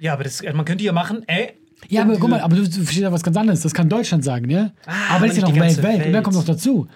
Ja, 0.00 0.12
aber 0.12 0.24
das, 0.24 0.42
man 0.42 0.64
könnte 0.64 0.82
ja 0.84 0.92
machen, 0.92 1.22
ey. 1.28 1.52
Ja, 1.88 2.02
aber 2.02 2.16
guck 2.18 2.30
mal, 2.30 2.40
aber 2.40 2.56
du, 2.56 2.64
du 2.64 2.70
verstehst 2.70 2.98
ja 3.02 3.12
was 3.12 3.22
ganz 3.22 3.36
anderes. 3.36 3.60
Das 3.60 3.72
kann 3.74 3.88
Deutschland 3.88 4.24
sagen, 4.24 4.50
ja? 4.50 4.72
Ah, 4.86 5.16
aber 5.16 5.26
das 5.26 5.36
ist 5.36 5.42
ja 5.42 5.46
noch 5.48 5.52
die 5.54 5.60
ganze 5.60 5.82
weltweit. 5.82 6.06
Und 6.06 6.12
Welt. 6.12 6.24
kommt 6.24 6.36
noch 6.36 6.44
dazu. 6.44 6.88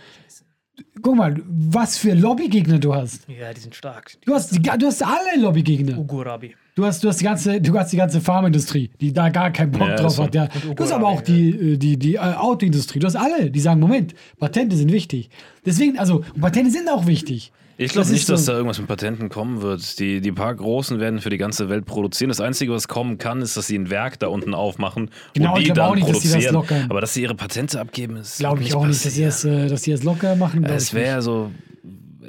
Guck 1.02 1.16
mal, 1.16 1.36
was 1.46 1.98
für 1.98 2.14
Lobbygegner 2.14 2.78
du 2.78 2.94
hast. 2.94 3.28
Ja, 3.28 3.52
die 3.52 3.60
sind 3.60 3.74
stark. 3.74 4.12
Du 4.24 4.34
hast, 4.34 4.54
die, 4.54 4.60
du 4.60 4.86
hast 4.86 5.02
alle 5.04 5.40
Lobbygegner. 5.40 5.98
Ugurabi. 5.98 6.54
Du 6.78 6.86
hast, 6.86 7.02
du 7.02 7.08
hast 7.08 7.18
die 7.18 7.24
ganze, 7.24 7.60
du 7.60 7.76
hast 7.76 7.92
die 7.92 7.96
ganze 7.96 8.20
Pharmaindustrie, 8.20 8.88
die 9.00 9.12
da 9.12 9.30
gar 9.30 9.50
keinen 9.50 9.72
Bock 9.72 9.88
Ja, 9.88 9.96
drauf 9.96 10.16
hat. 10.18 10.32
Ja. 10.32 10.46
Du 10.76 10.84
hast 10.84 10.92
aber 10.92 11.08
auch 11.08 11.22
die, 11.22 11.72
äh, 11.72 11.76
die, 11.76 11.98
die 11.98 12.14
äh, 12.14 12.18
Autoindustrie. 12.20 13.00
Du 13.00 13.06
hast 13.08 13.16
alle, 13.16 13.50
die 13.50 13.58
sagen, 13.58 13.80
Moment, 13.80 14.14
Patente 14.38 14.76
sind 14.76 14.92
wichtig. 14.92 15.28
Deswegen, 15.66 15.98
also, 15.98 16.22
Patente 16.40 16.70
sind 16.70 16.88
auch 16.88 17.06
wichtig. 17.08 17.50
Ich 17.78 17.90
glaube 17.90 18.04
Das 18.06 18.12
nicht, 18.12 18.28
dass 18.28 18.44
so. 18.44 18.52
da 18.52 18.58
irgendwas 18.58 18.78
mit 18.78 18.86
Patenten 18.86 19.28
kommen 19.28 19.60
wird. 19.60 19.98
Die, 19.98 20.20
die 20.20 20.30
paar 20.30 20.54
Großen 20.54 21.00
werden 21.00 21.20
für 21.20 21.30
die 21.30 21.36
ganze 21.36 21.68
Welt 21.68 21.84
produzieren. 21.84 22.28
Das 22.28 22.40
Einzige, 22.40 22.70
was 22.70 22.86
kommen 22.86 23.18
kann, 23.18 23.42
ist, 23.42 23.56
dass 23.56 23.66
sie 23.66 23.76
ein 23.76 23.90
Werk 23.90 24.20
da 24.20 24.28
unten 24.28 24.54
aufmachen 24.54 25.10
Genau, 25.34 25.56
und 25.56 25.66
die 25.66 25.72
dann 25.72 25.80
auch 25.80 25.96
nicht, 25.96 26.08
dass 26.08 26.20
sie 26.20 26.28
das 26.28 26.30
produzieren. 26.30 26.54
lockern. 26.54 26.86
Aber 26.90 27.00
dass 27.00 27.12
sie 27.12 27.22
ihre 27.22 27.34
Patente 27.34 27.80
abgeben, 27.80 28.18
ist 28.18 28.38
Glaube 28.38 28.62
ich 28.62 28.72
auch 28.72 28.86
nicht, 28.86 29.04
dass 29.04 29.14
sie, 29.14 29.24
es, 29.24 29.44
äh, 29.44 29.66
dass 29.66 29.82
sie 29.82 29.90
es 29.90 30.04
locker 30.04 30.36
machen. 30.36 30.62
Es 30.62 30.92
nicht. 30.92 30.94
wäre 30.94 31.22
so 31.22 31.50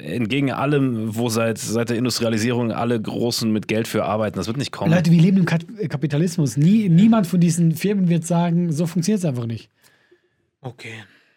entgegen 0.02 0.50
allem, 0.52 1.16
wo 1.16 1.28
seit, 1.28 1.58
seit 1.58 1.90
der 1.90 1.96
Industrialisierung 1.96 2.72
alle 2.72 3.00
Großen 3.00 3.50
mit 3.52 3.68
Geld 3.68 3.88
für 3.88 4.04
arbeiten. 4.04 4.36
Das 4.36 4.46
wird 4.46 4.56
nicht 4.56 4.72
kommen. 4.72 4.92
Leute, 4.92 5.10
wir 5.10 5.20
leben 5.20 5.38
im 5.38 5.44
Kat 5.44 5.64
Kapitalismus. 5.88 6.56
Nie, 6.56 6.88
niemand 6.88 7.26
von 7.26 7.40
diesen 7.40 7.72
Firmen 7.74 8.08
wird 8.08 8.26
sagen, 8.26 8.72
so 8.72 8.86
funktioniert 8.86 9.20
es 9.20 9.24
einfach 9.24 9.46
nicht. 9.46 9.68
Okay. 10.60 10.92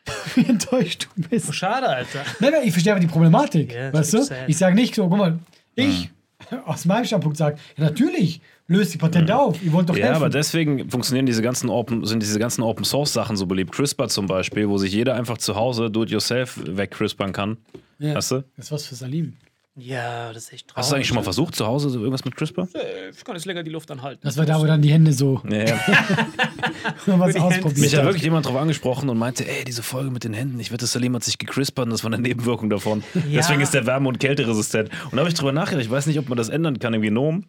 Wie 0.36 0.46
enttäuscht 0.46 1.08
du 1.16 1.22
bist. 1.30 1.54
Schade, 1.56 1.88
Alter. 1.88 2.24
Nein, 2.40 2.52
nein, 2.52 2.62
ich 2.66 2.72
verstehe 2.72 2.92
aber 2.94 3.00
die 3.00 3.08
Problematik. 3.08 3.74
Ja, 3.74 3.94
weißt 3.94 4.14
du? 4.14 4.24
sad. 4.24 4.38
Ich 4.48 4.58
sage 4.58 4.76
nicht 4.76 4.96
so, 4.96 5.08
guck 5.08 5.18
mal, 5.18 5.40
ich 5.76 6.10
aus 6.66 6.86
meinem 6.86 7.06
Standpunkt 7.06 7.38
sage, 7.38 7.58
ja, 7.78 7.86
natürlich, 7.86 8.42
löst 8.68 8.94
die 8.94 8.98
Patente 8.98 9.36
auf. 9.36 9.64
Ihr 9.64 9.72
wollt 9.72 9.88
doch 9.88 9.96
Ja, 9.96 10.06
helfen. 10.08 10.18
aber 10.18 10.30
deswegen 10.30 10.90
funktionieren 10.90 11.26
diese 11.26 11.42
ganzen 11.42 11.70
Open, 11.70 12.06
sind 12.06 12.22
diese 12.22 12.38
ganzen 12.40 12.64
Open 12.64 12.84
Source 12.84 13.14
Sachen 13.14 13.38
so 13.38 13.46
beliebt. 13.46 13.72
CRISPR 13.74 14.10
zum 14.10 14.28
Beispiel, 14.28 14.68
wo 14.68 14.78
sich 14.78 14.92
jeder 14.94 15.16
einfach 15.16 15.38
zu 15.38 15.56
Hause 15.56 15.90
do 15.90 16.04
it 16.04 16.10
yourself 16.10 16.60
wegcrispern 16.66 17.32
kann. 17.32 17.58
Ja. 18.04 18.16
Weißt 18.16 18.32
du? 18.32 18.44
Das 18.58 18.66
ist 18.66 18.72
was 18.72 18.86
für 18.86 18.96
Salim. 18.96 19.38
Ja, 19.76 20.32
das 20.32 20.44
ist 20.44 20.54
echt 20.54 20.68
traurig. 20.68 20.78
Hast 20.84 20.92
du 20.92 20.96
eigentlich 20.96 21.08
schon 21.08 21.16
mal 21.16 21.24
versucht, 21.24 21.56
zu 21.56 21.66
Hause 21.66 21.90
so 21.90 21.98
irgendwas 21.98 22.24
mit 22.24 22.36
CRISPR? 22.36 22.68
Ich 23.12 23.24
kann 23.24 23.36
jetzt 23.36 23.46
länger 23.46 23.64
die 23.64 23.72
Luft 23.72 23.90
anhalten. 23.90 24.22
Das 24.24 24.38
war 24.38 24.46
da, 24.46 24.60
wo 24.62 24.66
dann 24.68 24.84
die 24.84 24.92
Hände 24.92 25.14
so 25.14 25.42
Ja, 25.50 25.64
ja. 25.66 25.80
was 27.08 27.36
ausprobiert 27.36 27.78
Mich 27.80 27.94
hat 27.94 28.02
hat. 28.02 28.06
wirklich 28.06 28.22
jemand 28.22 28.46
drauf 28.46 28.56
angesprochen 28.56 29.10
und 29.10 29.18
meinte, 29.18 29.48
ey, 29.48 29.64
diese 29.64 29.82
Folge 29.82 30.12
mit 30.12 30.26
den 30.26 30.34
Händen, 30.34 30.60
ich 30.60 30.72
wette, 30.72 30.86
Salim 30.86 31.16
hat 31.16 31.24
sich 31.24 31.40
gecrispert 31.40 31.86
und 31.86 31.90
das 31.92 32.04
war 32.04 32.14
eine 32.14 32.22
Nebenwirkung 32.22 32.70
davon. 32.70 33.04
Ja. 33.16 33.22
Deswegen 33.38 33.62
ist 33.62 33.74
der 33.74 33.88
wärme- 33.88 34.10
und 34.10 34.20
kälteresistent. 34.20 34.90
Und 35.06 35.14
da 35.14 35.20
habe 35.22 35.30
ich 35.30 35.36
drüber 35.36 35.52
nachgedacht, 35.52 35.84
ich 35.84 35.90
weiß 35.92 36.06
nicht, 36.06 36.20
ob 36.20 36.30
man 36.30 36.38
das 36.38 36.50
ändern 36.50 36.78
kann 36.78 36.94
im 36.94 37.02
Genom, 37.02 37.46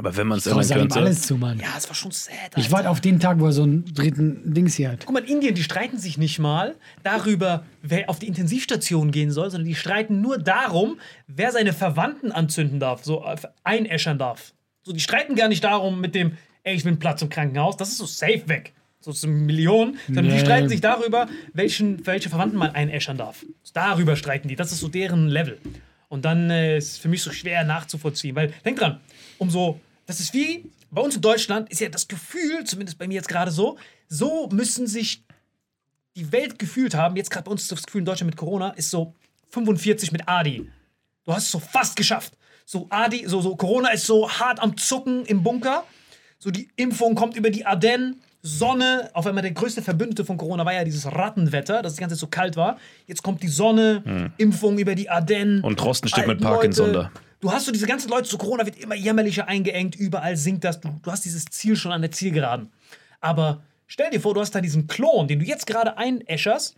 aber 0.00 0.16
wenn 0.16 0.26
man 0.26 0.38
es 0.38 0.44
Salim 0.44 0.66
könnte. 0.68 0.98
alles 0.98 1.22
zu, 1.22 1.36
Mann. 1.36 1.58
Ja, 1.58 1.74
es 1.76 1.88
war 1.88 1.94
schon 1.94 2.10
sad. 2.10 2.34
Ich 2.56 2.64
Alter. 2.64 2.72
warte 2.72 2.90
auf 2.90 3.00
den 3.00 3.20
Tag, 3.20 3.38
wo 3.38 3.46
er 3.46 3.52
so 3.52 3.62
einen 3.62 3.84
dritten 3.94 4.52
Dings 4.54 4.74
hier 4.74 4.90
hat. 4.92 5.04
Guck 5.06 5.14
mal, 5.14 5.22
in 5.22 5.36
Indien, 5.36 5.54
die 5.54 5.62
streiten 5.62 5.98
sich 5.98 6.18
nicht 6.18 6.38
mal 6.38 6.74
darüber, 7.02 7.64
wer 7.82 8.08
auf 8.10 8.18
die 8.18 8.26
Intensivstation 8.26 9.10
gehen 9.10 9.30
soll, 9.30 9.50
sondern 9.50 9.68
die 9.68 9.74
streiten 9.74 10.20
nur 10.20 10.38
darum, 10.38 10.98
wer 11.26 11.52
seine 11.52 11.72
Verwandten 11.72 12.32
anzünden 12.32 12.80
darf, 12.80 13.04
so 13.04 13.24
äh, 13.24 13.36
einäschern 13.64 14.18
darf. 14.18 14.52
So, 14.82 14.92
die 14.92 15.00
streiten 15.00 15.34
gar 15.36 15.48
nicht 15.48 15.62
darum 15.62 16.00
mit 16.00 16.14
dem, 16.14 16.36
ey, 16.62 16.74
ich 16.74 16.86
einen 16.86 16.98
Platz 16.98 17.20
im 17.22 17.28
Krankenhaus, 17.28 17.76
das 17.76 17.90
ist 17.90 17.98
so 17.98 18.06
safe 18.06 18.42
weg. 18.48 18.72
So 19.02 19.12
ist 19.12 19.24
eine 19.24 19.32
Million, 19.32 19.96
sondern 20.06 20.26
die 20.26 20.32
Nee. 20.32 20.40
streiten 20.40 20.68
sich 20.68 20.80
darüber, 20.82 21.26
welchen, 21.54 22.06
welche 22.06 22.28
Verwandten 22.28 22.58
man 22.58 22.70
einäschern 22.74 23.16
darf. 23.16 23.44
Darüber 23.72 24.14
streiten 24.16 24.48
die, 24.48 24.56
das 24.56 24.72
ist 24.72 24.80
so 24.80 24.88
deren 24.88 25.28
Level. 25.28 25.58
Und 26.08 26.24
dann 26.24 26.50
äh, 26.50 26.76
ist 26.76 26.92
es 26.92 26.98
für 26.98 27.08
mich 27.08 27.22
so 27.22 27.30
schwer 27.30 27.64
nachzuvollziehen, 27.64 28.34
weil, 28.36 28.52
denk 28.64 28.78
dran, 28.78 29.00
umso, 29.38 29.80
das 30.10 30.18
ist 30.18 30.34
wie, 30.34 30.68
bei 30.90 31.00
uns 31.00 31.14
in 31.14 31.22
Deutschland 31.22 31.70
ist 31.70 31.80
ja 31.80 31.88
das 31.88 32.08
Gefühl, 32.08 32.64
zumindest 32.64 32.98
bei 32.98 33.06
mir 33.06 33.14
jetzt 33.14 33.28
gerade 33.28 33.52
so, 33.52 33.78
so 34.08 34.48
müssen 34.50 34.88
sich 34.88 35.22
die 36.16 36.32
Welt 36.32 36.58
gefühlt 36.58 36.96
haben, 36.96 37.14
jetzt 37.14 37.30
gerade 37.30 37.44
bei 37.44 37.52
uns 37.52 37.68
das 37.68 37.84
Gefühl 37.84 38.00
in 38.00 38.04
Deutschland 38.06 38.32
mit 38.32 38.36
Corona, 38.36 38.70
ist 38.70 38.90
so 38.90 39.14
45 39.50 40.10
mit 40.10 40.28
Adi. 40.28 40.68
Du 41.24 41.32
hast 41.32 41.44
es 41.44 41.50
so 41.52 41.60
fast 41.60 41.94
geschafft. 41.94 42.36
So 42.66 42.88
Adi, 42.90 43.24
so, 43.28 43.40
so 43.40 43.54
Corona 43.54 43.90
ist 43.90 44.04
so 44.04 44.28
hart 44.28 44.60
am 44.60 44.76
Zucken 44.76 45.24
im 45.26 45.44
Bunker. 45.44 45.84
So 46.40 46.50
die 46.50 46.68
Impfung 46.74 47.14
kommt 47.14 47.36
über 47.36 47.50
die 47.50 47.64
Ardennen, 47.64 48.20
Sonne. 48.42 49.10
Auf 49.12 49.28
einmal 49.28 49.42
der 49.42 49.52
größte 49.52 49.82
Verbündete 49.82 50.24
von 50.24 50.38
Corona 50.38 50.64
war 50.64 50.72
ja 50.72 50.82
dieses 50.82 51.06
Rattenwetter, 51.06 51.82
dass 51.82 51.94
die 51.94 52.00
ganze 52.00 52.16
Zeit 52.16 52.20
so 52.20 52.26
kalt 52.26 52.56
war. 52.56 52.78
Jetzt 53.06 53.22
kommt 53.22 53.44
die 53.44 53.48
Sonne, 53.48 54.32
Impfung 54.38 54.76
über 54.78 54.96
die 54.96 55.08
Ardennen. 55.08 55.62
Und 55.62 55.78
Trosten 55.78 56.08
steht 56.08 56.26
mit 56.26 56.40
Parkinson 56.40 56.92
Leute. 56.92 57.10
da. 57.14 57.20
Du 57.40 57.50
hast 57.50 57.64
so 57.64 57.72
diese 57.72 57.86
ganzen 57.86 58.10
Leute, 58.10 58.28
so 58.28 58.36
Corona 58.36 58.66
wird 58.66 58.78
immer 58.78 58.94
jämmerlicher 58.94 59.48
eingeengt, 59.48 59.96
überall 59.96 60.36
sinkt 60.36 60.64
das. 60.64 60.80
Du, 60.80 60.90
du 61.02 61.10
hast 61.10 61.24
dieses 61.24 61.46
Ziel 61.46 61.74
schon 61.74 61.92
an 61.92 62.02
der 62.02 62.10
Zielgeraden. 62.10 62.70
Aber 63.20 63.62
stell 63.86 64.10
dir 64.10 64.20
vor, 64.20 64.34
du 64.34 64.40
hast 64.40 64.54
da 64.54 64.60
diesen 64.60 64.86
Klon, 64.86 65.26
den 65.26 65.40
du 65.40 65.46
jetzt 65.46 65.66
gerade 65.66 65.96
einäscherst, 65.96 66.76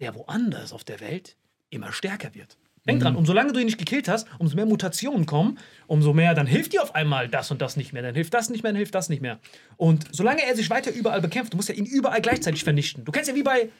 der 0.00 0.14
woanders 0.14 0.72
auf 0.72 0.82
der 0.84 1.00
Welt 1.00 1.36
immer 1.70 1.92
stärker 1.92 2.34
wird. 2.34 2.56
Denk 2.86 3.02
dran, 3.02 3.16
umso 3.16 3.32
lange 3.32 3.52
du 3.52 3.58
ihn 3.58 3.66
nicht 3.66 3.78
gekillt 3.78 4.06
hast, 4.06 4.28
umso 4.38 4.54
mehr 4.54 4.66
Mutationen 4.66 5.26
kommen, 5.26 5.58
umso 5.88 6.12
mehr, 6.12 6.34
dann 6.34 6.46
hilft 6.46 6.72
dir 6.72 6.82
auf 6.82 6.94
einmal 6.94 7.28
das 7.28 7.50
und 7.50 7.60
das 7.60 7.76
nicht 7.76 7.92
mehr, 7.92 8.02
dann 8.02 8.14
hilft 8.14 8.32
das 8.32 8.48
nicht 8.48 8.62
mehr, 8.62 8.70
dann 8.70 8.76
hilft 8.76 8.94
das 8.94 9.08
nicht 9.08 9.20
mehr. 9.20 9.40
Und 9.76 10.06
solange 10.12 10.46
er 10.46 10.54
sich 10.54 10.70
weiter 10.70 10.92
überall 10.92 11.20
bekämpft, 11.20 11.52
du 11.52 11.56
musst 11.56 11.68
ja 11.68 11.74
ihn 11.74 11.84
überall 11.84 12.20
gleichzeitig 12.20 12.62
vernichten. 12.62 13.04
Du 13.04 13.10
kennst 13.10 13.28
ja 13.28 13.34
wie 13.34 13.42
bei, 13.42 13.70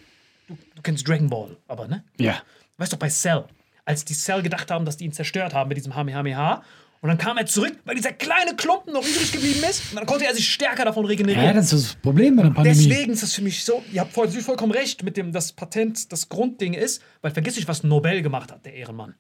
du, 0.49 0.59
du 0.75 0.83
kennst 0.83 1.07
Dragon 1.07 1.31
Ball, 1.31 1.57
aber 1.69 1.87
ne? 1.87 2.03
Ja. 2.19 2.43
Weißt 2.79 2.93
du, 2.93 2.97
bei 2.97 3.09
Cell, 3.09 3.45
als 3.87 4.05
die 4.05 4.15
Cell 4.15 4.43
gedacht 4.43 4.71
haben, 4.71 4.85
dass 4.85 4.99
die 4.99 5.07
ihn 5.07 5.13
zerstört 5.13 5.55
haben 5.55 5.69
mit 5.69 5.79
diesem 5.79 5.95
Hamehameha, 5.95 6.63
und 7.03 7.11
dann 7.11 7.19
kam 7.19 7.37
er 7.37 7.47
zurück, 7.47 7.79
weil 7.85 7.95
dieser 7.95 8.13
kleine 8.13 8.57
Klumpen 8.57 8.93
noch 8.93 9.07
übrig 9.07 9.31
geblieben 9.31 9.63
ist, 9.69 9.91
und 9.91 9.97
dann 9.97 10.07
konnte 10.07 10.27
er 10.27 10.35
sich 10.35 10.49
stärker 10.49 10.85
davon 10.85 11.05
regenerieren. 11.05 11.45
Ja, 11.45 11.53
das 11.53 11.73
ist 11.73 11.85
das 11.85 11.95
Problem 11.95 12.37
bei 12.37 12.43
der 12.43 12.51
Pandemie. 12.51 12.89
Deswegen 12.89 13.13
ist 13.13 13.23
das 13.23 13.35
für 13.35 13.43
mich 13.43 13.65
so, 13.65 13.83
ihr 13.93 14.01
habt 14.01 14.13
voll, 14.13 14.29
vollkommen 14.29 14.73
recht 14.73 15.03
mit 15.03 15.17
dem, 15.17 15.31
das 15.31 15.53
Patent 15.53 16.11
das 16.11 16.29
Grundding 16.29 16.75
ist, 16.75 17.03
weil 17.23 17.31
vergiss 17.31 17.57
nicht, 17.57 17.69
was 17.69 17.83
Nobel 17.83 18.23
gemacht 18.23 18.51
hat, 18.51 18.67
der 18.67 18.75
Ehrenmann. 18.75 19.15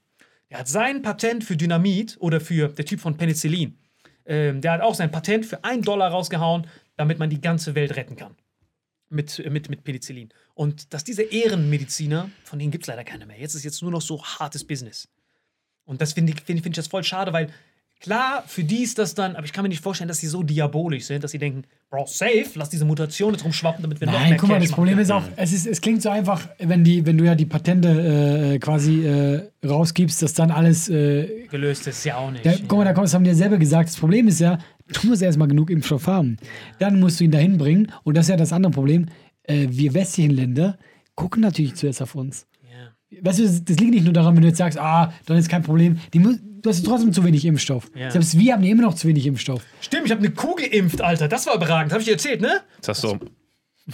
Er 0.48 0.60
hat 0.60 0.68
sein 0.68 1.02
Patent 1.02 1.44
für 1.44 1.56
Dynamit 1.56 2.16
oder 2.18 2.40
für 2.40 2.68
der 2.68 2.84
Typ 2.84 3.00
von 3.00 3.16
Penicillin, 3.16 3.78
ähm, 4.26 4.60
der 4.60 4.72
hat 4.72 4.80
auch 4.80 4.94
sein 4.94 5.10
Patent 5.10 5.46
für 5.46 5.62
einen 5.64 5.82
Dollar 5.82 6.10
rausgehauen, 6.10 6.66
damit 6.96 7.18
man 7.18 7.30
die 7.30 7.40
ganze 7.40 7.74
Welt 7.74 7.96
retten 7.96 8.16
kann. 8.16 8.34
Mit, 9.16 9.42
mit, 9.50 9.68
mit 9.70 9.82
Penicillin. 9.82 10.28
Und 10.54 10.92
dass 10.94 11.02
diese 11.02 11.22
Ehrenmediziner, 11.22 12.30
von 12.44 12.58
denen 12.58 12.70
gibt 12.70 12.84
es 12.84 12.88
leider 12.88 13.02
keine 13.04 13.26
mehr. 13.26 13.38
Jetzt 13.40 13.54
ist 13.54 13.64
jetzt 13.64 13.82
nur 13.82 13.90
noch 13.90 14.02
so 14.02 14.22
hartes 14.22 14.62
Business. 14.64 15.08
Und 15.84 16.00
das 16.00 16.12
finde 16.12 16.32
ich, 16.32 16.40
find, 16.42 16.58
ich- 16.58 16.62
find 16.62 16.74
ich 16.76 16.82
das 16.82 16.88
voll 16.88 17.02
schade, 17.04 17.32
weil 17.32 17.48
klar, 18.00 18.44
für 18.46 18.62
die 18.62 18.82
ist 18.82 18.98
das 18.98 19.14
dann, 19.14 19.36
aber 19.36 19.46
ich 19.46 19.52
kann 19.54 19.62
mir 19.62 19.68
nicht 19.70 19.82
vorstellen, 19.82 20.08
dass 20.08 20.18
sie 20.18 20.26
so 20.26 20.42
diabolisch 20.42 21.04
sind, 21.04 21.24
dass 21.24 21.30
sie 21.30 21.38
denken, 21.38 21.64
Bro, 21.88 22.06
safe, 22.06 22.44
lass 22.56 22.68
diese 22.68 22.84
Mutation 22.84 23.32
jetzt 23.32 23.44
rumschwappen, 23.44 23.80
damit 23.82 24.00
wir 24.00 24.06
noch 24.06 24.14
Nein, 24.14 24.30
mehr 24.30 24.38
guck 24.38 24.48
mal, 24.50 24.58
das 24.60 24.70
machen 24.70 24.74
Problem 24.76 24.98
ist 24.98 25.10
auch, 25.10 25.22
es, 25.36 25.52
ist, 25.52 25.66
es 25.66 25.80
klingt 25.80 26.02
so 26.02 26.10
einfach, 26.10 26.46
wenn, 26.58 26.84
die, 26.84 27.06
wenn 27.06 27.16
du 27.16 27.24
ja 27.24 27.34
die 27.34 27.46
Patente 27.46 28.52
äh, 28.54 28.58
quasi 28.58 29.06
äh, 29.06 29.48
rausgibst, 29.64 30.20
dass 30.22 30.34
dann 30.34 30.50
alles. 30.50 30.88
Äh, 30.88 31.46
Gelöst 31.50 31.86
ist 31.86 32.04
ja 32.04 32.16
auch 32.16 32.30
nicht. 32.30 32.44
da, 32.44 32.52
guck 32.68 32.78
mal, 32.78 32.84
da 32.84 32.92
kommt, 32.92 33.06
das 33.06 33.14
haben 33.14 33.24
die 33.24 33.30
ja 33.30 33.36
selber 33.36 33.56
gesagt. 33.56 33.88
Das 33.88 33.96
Problem 33.96 34.28
ist 34.28 34.40
ja, 34.40 34.58
du 34.88 35.06
musst 35.08 35.22
erstmal 35.22 35.48
genug 35.48 35.70
Impfstoff 35.70 36.06
haben. 36.06 36.36
Dann 36.78 37.00
musst 37.00 37.20
du 37.20 37.24
ihn 37.24 37.30
dahin 37.30 37.58
bringen. 37.58 37.92
Und 38.04 38.16
das 38.16 38.26
ist 38.26 38.30
ja 38.30 38.36
das 38.36 38.52
andere 38.52 38.72
Problem. 38.72 39.06
Äh, 39.44 39.66
wir 39.70 39.94
westlichen 39.94 40.30
Länder 40.32 40.78
gucken 41.14 41.42
natürlich 41.42 41.74
zuerst 41.74 42.02
auf 42.02 42.14
uns. 42.14 42.46
ja. 42.62 43.20
Weißt 43.22 43.38
du, 43.38 43.44
das, 43.44 43.64
das 43.64 43.78
liegt 43.78 43.92
nicht 43.92 44.04
nur 44.04 44.12
daran, 44.12 44.34
wenn 44.34 44.42
du 44.42 44.48
jetzt 44.48 44.58
sagst, 44.58 44.78
ah, 44.78 45.12
dann 45.26 45.38
ist 45.38 45.48
kein 45.48 45.62
Problem. 45.62 45.98
Die, 46.12 46.18
du 46.20 46.38
hast 46.68 46.84
trotzdem 46.84 47.12
zu 47.12 47.24
wenig 47.24 47.44
Impfstoff. 47.44 47.90
Ja. 47.94 48.10
Selbst 48.10 48.38
wir 48.38 48.52
haben 48.52 48.62
ja 48.64 48.72
immer 48.72 48.82
noch 48.82 48.94
zu 48.94 49.08
wenig 49.08 49.26
Impfstoff. 49.26 49.62
Stimmt, 49.80 50.06
ich 50.06 50.10
habe 50.12 50.20
eine 50.20 50.30
Kuh 50.30 50.54
geimpft, 50.56 51.00
Alter. 51.00 51.28
Das 51.28 51.46
war 51.46 51.54
überragend. 51.54 51.92
Habe 51.92 52.00
ich 52.00 52.06
dir 52.06 52.12
erzählt, 52.12 52.40
ne? 52.40 52.60
Das 52.80 52.88
hast 52.88 53.04
du. 53.04 53.18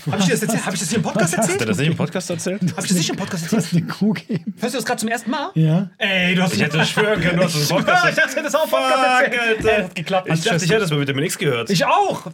Habe 0.07 0.16
ich 0.20 0.24
dir 0.24 0.31
das 0.33 0.42
erzählt? 0.42 0.64
Habe 0.64 0.74
ich 0.74 0.81
das 0.81 0.88
hier 0.88 0.96
im 0.96 1.02
Podcast 1.02 1.33
Was 1.33 1.38
hast 1.38 1.50
erzählt? 1.50 1.68
das 1.68 1.76
nicht 1.76 1.88
im 1.88 1.96
Podcast 1.96 2.31
erzählt? 2.31 2.61
Habe 2.62 2.81
ich 2.81 2.88
das 2.88 2.92
nicht 2.96 3.11
im 3.11 3.16
Podcast 3.16 3.52
Du 3.52 3.57
erzählt? 3.57 3.62
hast 3.64 3.72
eine 3.74 3.87
Kuh 3.87 4.12
geimpft. 4.14 4.62
Hörst 4.62 4.74
du 4.74 4.78
das 4.78 4.85
gerade 4.87 5.00
zum 5.00 5.09
ersten 5.11 5.31
Mal? 5.31 5.50
Ja. 5.55 5.90
Ey, 5.98 6.35
du 6.35 6.42
hast 6.42 6.55
Ich 6.55 6.62
hätte 6.62 6.83
schwören 6.87 7.20
können, 7.20 7.37
du 7.37 7.44
hast 7.44 7.68
Ja, 7.70 7.76
Podcast 7.76 8.09
ich 8.09 8.14
dachte, 8.14 8.42
das 8.42 8.55
auch 8.55 8.64
im 8.64 8.70
Podcast 8.70 9.24
Fuck, 9.24 9.35
erzählt. 9.35 9.40
Alter. 9.42 9.68
Ey, 9.68 9.76
das 9.76 9.85
hat 9.85 9.94
geklappt. 9.94 10.28
Ich 10.33 10.40
dachte, 10.44 10.64
ich 10.64 10.70
hätte 10.70 10.81
das 10.81 10.90
bei 10.90 10.98
Vitamin 11.00 11.24
X 11.24 11.37
gehört. 11.38 11.68
Ich 11.70 11.85
auch. 11.85 12.26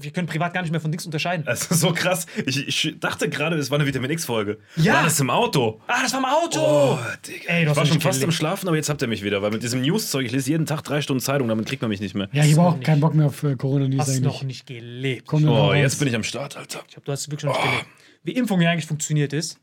Wir 0.00 0.10
können 0.10 0.26
privat 0.26 0.52
gar 0.52 0.60
nicht 0.60 0.70
mehr 0.70 0.82
von 0.82 0.90
Dings 0.92 1.06
unterscheiden. 1.06 1.46
das 1.46 1.62
ist 1.62 1.80
so 1.80 1.92
krass. 1.94 2.26
Ich, 2.44 2.68
ich 2.68 2.96
dachte 3.00 3.30
gerade, 3.30 3.56
es 3.56 3.70
war 3.70 3.78
eine 3.78 3.86
Vitamin 3.86 4.10
X-Folge. 4.10 4.58
Ja. 4.76 4.94
War 4.94 5.04
das 5.04 5.18
im 5.18 5.30
Auto? 5.30 5.80
Ah, 5.86 6.02
das 6.02 6.12
war 6.12 6.18
im 6.20 6.26
Auto. 6.26 6.60
Oh, 6.60 6.98
Digga. 7.26 7.38
Ey, 7.46 7.56
du 7.56 7.62
ich 7.62 7.68
hast 7.70 7.76
war 7.78 7.86
schon 7.86 8.00
fast 8.02 8.22
im 8.22 8.32
Schlafen, 8.32 8.68
aber 8.68 8.76
jetzt 8.76 8.90
habt 8.90 9.00
ihr 9.00 9.08
mich 9.08 9.22
wieder. 9.24 9.40
Weil 9.40 9.50
mit 9.50 9.62
diesem 9.62 9.80
News-Zeug, 9.80 10.26
ich 10.26 10.32
lese 10.32 10.50
jeden 10.50 10.66
Tag 10.66 10.82
drei 10.82 11.00
Stunden 11.00 11.22
Zeitung, 11.22 11.48
damit 11.48 11.64
kriegt 11.64 11.80
man 11.80 11.88
mich 11.88 12.00
nicht 12.00 12.14
mehr. 12.14 12.28
Ja, 12.32 12.44
ich 12.44 12.54
habe 12.58 12.68
auch 12.68 12.80
keinen 12.80 13.00
Bock 13.00 13.14
mehr 13.14 13.26
auf 13.28 13.42
äh, 13.44 13.56
Corona-News 13.56 13.98
Hast 14.00 14.08
eigentlich. 14.10 14.22
noch 14.24 14.42
nicht 14.42 14.66
gelebt. 14.66 15.32
Oh, 15.32 15.72
jetzt 15.72 15.98
bin 15.98 16.08
ich 16.08 16.14
am 16.14 16.22
Start, 16.22 16.56
Alter. 16.58 16.80
Glaube, 16.98 17.06
du 17.06 17.12
hast 17.12 17.30
wirklich 17.30 17.44
noch 17.44 17.56
nicht 17.56 17.70
gelebt. 17.70 17.86
Wie 18.24 18.32
Impfung 18.32 18.60
ja 18.60 18.70
eigentlich 18.70 18.86
funktioniert 18.86 19.32
ist, 19.32 19.60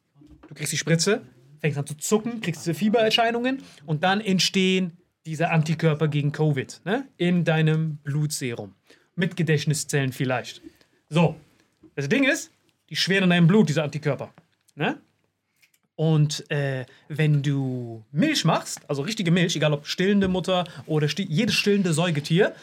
du 0.48 0.56
kriegst 0.56 0.72
die 0.72 0.78
Spritze, 0.78 1.22
fängst 1.60 1.78
an 1.78 1.86
zu 1.86 1.96
zucken, 1.96 2.40
kriegst 2.40 2.62
diese 2.62 2.74
Fiebererscheinungen 2.74 3.62
und 3.86 4.04
dann 4.04 4.22
entstehen 4.22 4.98
diese 5.26 5.50
Antikörper 5.50 6.08
gegen 6.08 6.32
Covid 6.32 6.82
ne? 6.86 7.08
in 7.18 7.44
deinem 7.44 7.98
Blutserum. 7.98 8.74
Mit 9.16 9.36
Gedächtniszellen 9.36 10.14
vielleicht. 10.14 10.62
So, 11.10 11.36
das 11.96 12.08
Ding 12.08 12.24
ist, 12.24 12.52
die 12.90 12.96
schweren 12.96 13.26
in 13.26 13.30
deinem 13.32 13.48
Blut, 13.48 13.68
diese 13.68 13.84
Antikörper. 13.84 14.34
Ne? 14.76 14.98
Und 15.96 16.50
äh, 16.52 16.86
wenn 17.10 17.44
du 17.44 18.06
Milch 18.12 18.46
machst, 18.46 18.80
also 18.90 19.02
richtige 19.02 19.32
Milch, 19.32 19.56
egal 19.56 19.74
ob 19.74 19.88
stillende 19.88 20.28
Mutter 20.28 20.66
oder 20.86 21.10
sti 21.10 21.24
jedes 21.24 21.56
stillende 21.56 21.94
Säugetier, 21.94 22.56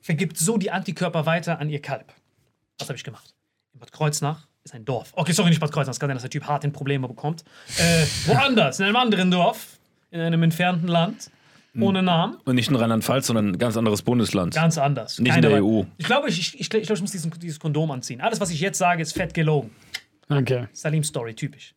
vergibt 0.00 0.38
so 0.38 0.56
die 0.56 0.70
Antikörper 0.72 1.26
weiter 1.26 1.60
an 1.60 1.70
ihr 1.70 1.82
Kalb. 1.82 2.12
Was 2.78 2.88
habe 2.88 2.96
ich 2.96 3.04
gemacht? 3.04 3.34
In 3.78 3.80
Bad 3.80 3.92
Kreuznach 3.92 4.48
ist 4.64 4.74
ein 4.74 4.84
Dorf. 4.84 5.12
Okay, 5.14 5.30
sorry, 5.30 5.50
nicht 5.50 5.60
Bad 5.60 5.70
Kreuznach. 5.70 5.92
Es 5.92 6.00
kann 6.00 6.08
sein, 6.08 6.16
dass 6.16 6.22
der 6.22 6.30
Typ 6.30 6.44
hart 6.48 6.64
in 6.64 6.72
Probleme 6.72 7.06
bekommt. 7.06 7.44
Äh, 7.76 8.04
woanders, 8.26 8.80
in 8.80 8.86
einem 8.86 8.96
anderen 8.96 9.30
Dorf, 9.30 9.78
in 10.10 10.20
einem 10.20 10.42
entfernten 10.42 10.88
Land, 10.88 11.30
ohne 11.78 12.02
Namen. 12.02 12.38
Und 12.44 12.56
nicht 12.56 12.68
in 12.68 12.74
Rheinland-Pfalz, 12.74 13.28
sondern 13.28 13.50
ein 13.50 13.58
ganz 13.58 13.76
anderes 13.76 14.02
Bundesland. 14.02 14.52
Ganz 14.52 14.76
anders. 14.78 15.20
Nicht 15.20 15.36
in 15.36 15.42
der 15.42 15.62
EU. 15.64 15.84
Ich 15.96 16.06
glaube, 16.06 16.28
ich, 16.28 16.40
ich, 16.40 16.60
ich, 16.60 16.68
glaub, 16.68 16.82
ich 16.82 17.00
muss 17.00 17.12
diesen, 17.12 17.30
dieses 17.38 17.60
Kondom 17.60 17.92
anziehen. 17.92 18.20
Alles, 18.20 18.40
was 18.40 18.50
ich 18.50 18.58
jetzt 18.58 18.78
sage, 18.78 19.00
ist 19.00 19.12
fett 19.12 19.32
gelogen. 19.32 19.70
Danke. 20.26 20.68
Salim-Story, 20.72 21.34
typisch. 21.34 21.76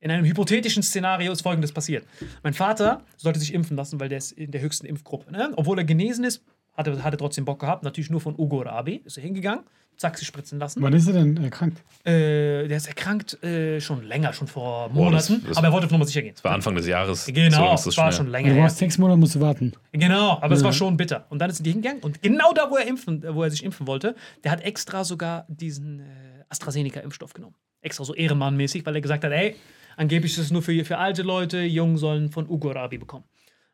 In 0.00 0.10
einem 0.10 0.26
hypothetischen 0.26 0.82
Szenario 0.82 1.32
ist 1.32 1.40
folgendes 1.40 1.72
passiert. 1.72 2.04
Mein 2.42 2.52
Vater 2.52 3.00
sollte 3.16 3.40
sich 3.40 3.54
impfen 3.54 3.78
lassen, 3.78 3.98
weil 3.98 4.10
der 4.10 4.18
ist 4.18 4.32
in 4.32 4.50
der 4.50 4.60
höchsten 4.60 4.84
Impfgruppe. 4.84 5.32
Ne? 5.32 5.52
Obwohl 5.56 5.78
er 5.78 5.84
genesen 5.84 6.24
ist, 6.24 6.42
hat 6.74 6.86
er, 6.86 7.02
hat 7.02 7.14
er 7.14 7.18
trotzdem 7.18 7.44
Bock 7.44 7.60
gehabt. 7.60 7.82
Natürlich 7.82 8.10
nur 8.10 8.20
von 8.20 8.34
Ugo 8.38 8.62
Rabi. 8.62 9.02
Ist 9.04 9.16
er 9.18 9.22
hingegangen, 9.22 9.64
zack, 9.96 10.16
sich 10.16 10.26
spritzen 10.26 10.58
lassen. 10.58 10.80
Wann 10.82 10.92
ist 10.94 11.06
er 11.06 11.12
denn 11.14 11.36
erkrankt? 11.42 11.82
Äh, 12.04 12.66
der 12.68 12.76
ist 12.78 12.88
erkrankt 12.88 13.42
äh, 13.42 13.80
schon 13.80 14.02
länger, 14.04 14.32
schon 14.32 14.46
vor 14.48 14.86
das- 14.88 14.94
Monaten. 14.94 15.44
das- 15.46 15.56
aber 15.58 15.66
er 15.68 15.72
wollte 15.72 15.86
auf 15.86 15.92
Nummer 15.92 16.06
sicher 16.06 16.22
gehen. 16.22 16.32
Das 16.34 16.42
war 16.44 16.52
Anfang 16.52 16.74
des 16.74 16.86
Jahres. 16.86 17.26
Genau, 17.26 17.72
das 17.72 17.84
das 17.84 17.96
war 17.98 18.10
schon 18.12 18.28
länger 18.28 18.54
Du 18.54 18.68
sechs 18.70 18.96
Monate, 18.98 19.18
musst 19.18 19.34
du 19.34 19.40
warten. 19.40 19.72
Genau, 19.92 20.38
aber 20.40 20.54
es 20.54 20.60
Ja. 20.60 20.66
war 20.66 20.72
schon 20.72 20.96
bitter. 20.96 21.26
Und 21.28 21.38
dann 21.40 21.50
sind 21.50 21.66
die 21.66 21.72
hingegangen 21.72 22.02
und 22.02 22.22
genau 22.22 22.52
da, 22.54 22.70
wo 22.70 22.76
er, 22.76 22.86
impfen, 22.86 23.22
wo 23.34 23.42
er 23.42 23.50
sich 23.50 23.62
impfen 23.64 23.86
wollte, 23.86 24.14
der 24.44 24.52
hat 24.52 24.62
extra 24.62 25.04
sogar 25.04 25.44
diesen 25.48 26.00
äh, 26.00 26.04
AstraZeneca-Impfstoff 26.48 27.32
genommen. 27.34 27.54
Extra 27.82 28.04
so 28.04 28.14
ehrenmannmäßig, 28.14 28.84
weil 28.86 28.94
er 28.94 29.00
gesagt 29.00 29.24
hat, 29.24 29.32
ey, 29.32 29.56
angeblich 29.96 30.32
ist 30.32 30.38
es 30.38 30.50
nur 30.50 30.62
für, 30.62 30.84
für 30.84 30.98
alte 30.98 31.22
Leute, 31.22 31.60
Jungen 31.62 31.96
sollen 31.98 32.30
von 32.30 32.48
Ugo 32.48 32.70
Rabi 32.70 32.98
bekommen. 32.98 33.24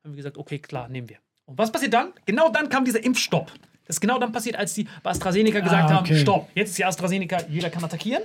Haben 0.04 0.12
wir 0.12 0.16
gesagt, 0.16 0.38
okay, 0.38 0.58
klar, 0.60 0.88
nehmen 0.88 1.08
wir. 1.08 1.16
Und 1.46 1.56
was 1.58 1.70
passiert 1.72 1.94
dann? 1.94 2.12
Genau 2.26 2.48
dann 2.50 2.68
kam 2.68 2.84
dieser 2.84 3.02
Impfstopp. 3.02 3.50
Das 3.86 3.96
ist 3.96 4.00
genau 4.00 4.18
dann 4.18 4.32
passiert, 4.32 4.56
als 4.56 4.74
die 4.74 4.86
bei 5.02 5.10
AstraZeneca 5.10 5.60
gesagt 5.60 5.90
Ah, 5.90 6.00
okay. 6.00 6.14
haben, 6.14 6.20
stopp, 6.20 6.48
jetzt 6.54 6.70
ist 6.70 6.78
die 6.78 6.84
AstraZeneca, 6.84 7.44
jeder 7.48 7.70
kann 7.70 7.84
attackieren. 7.84 8.22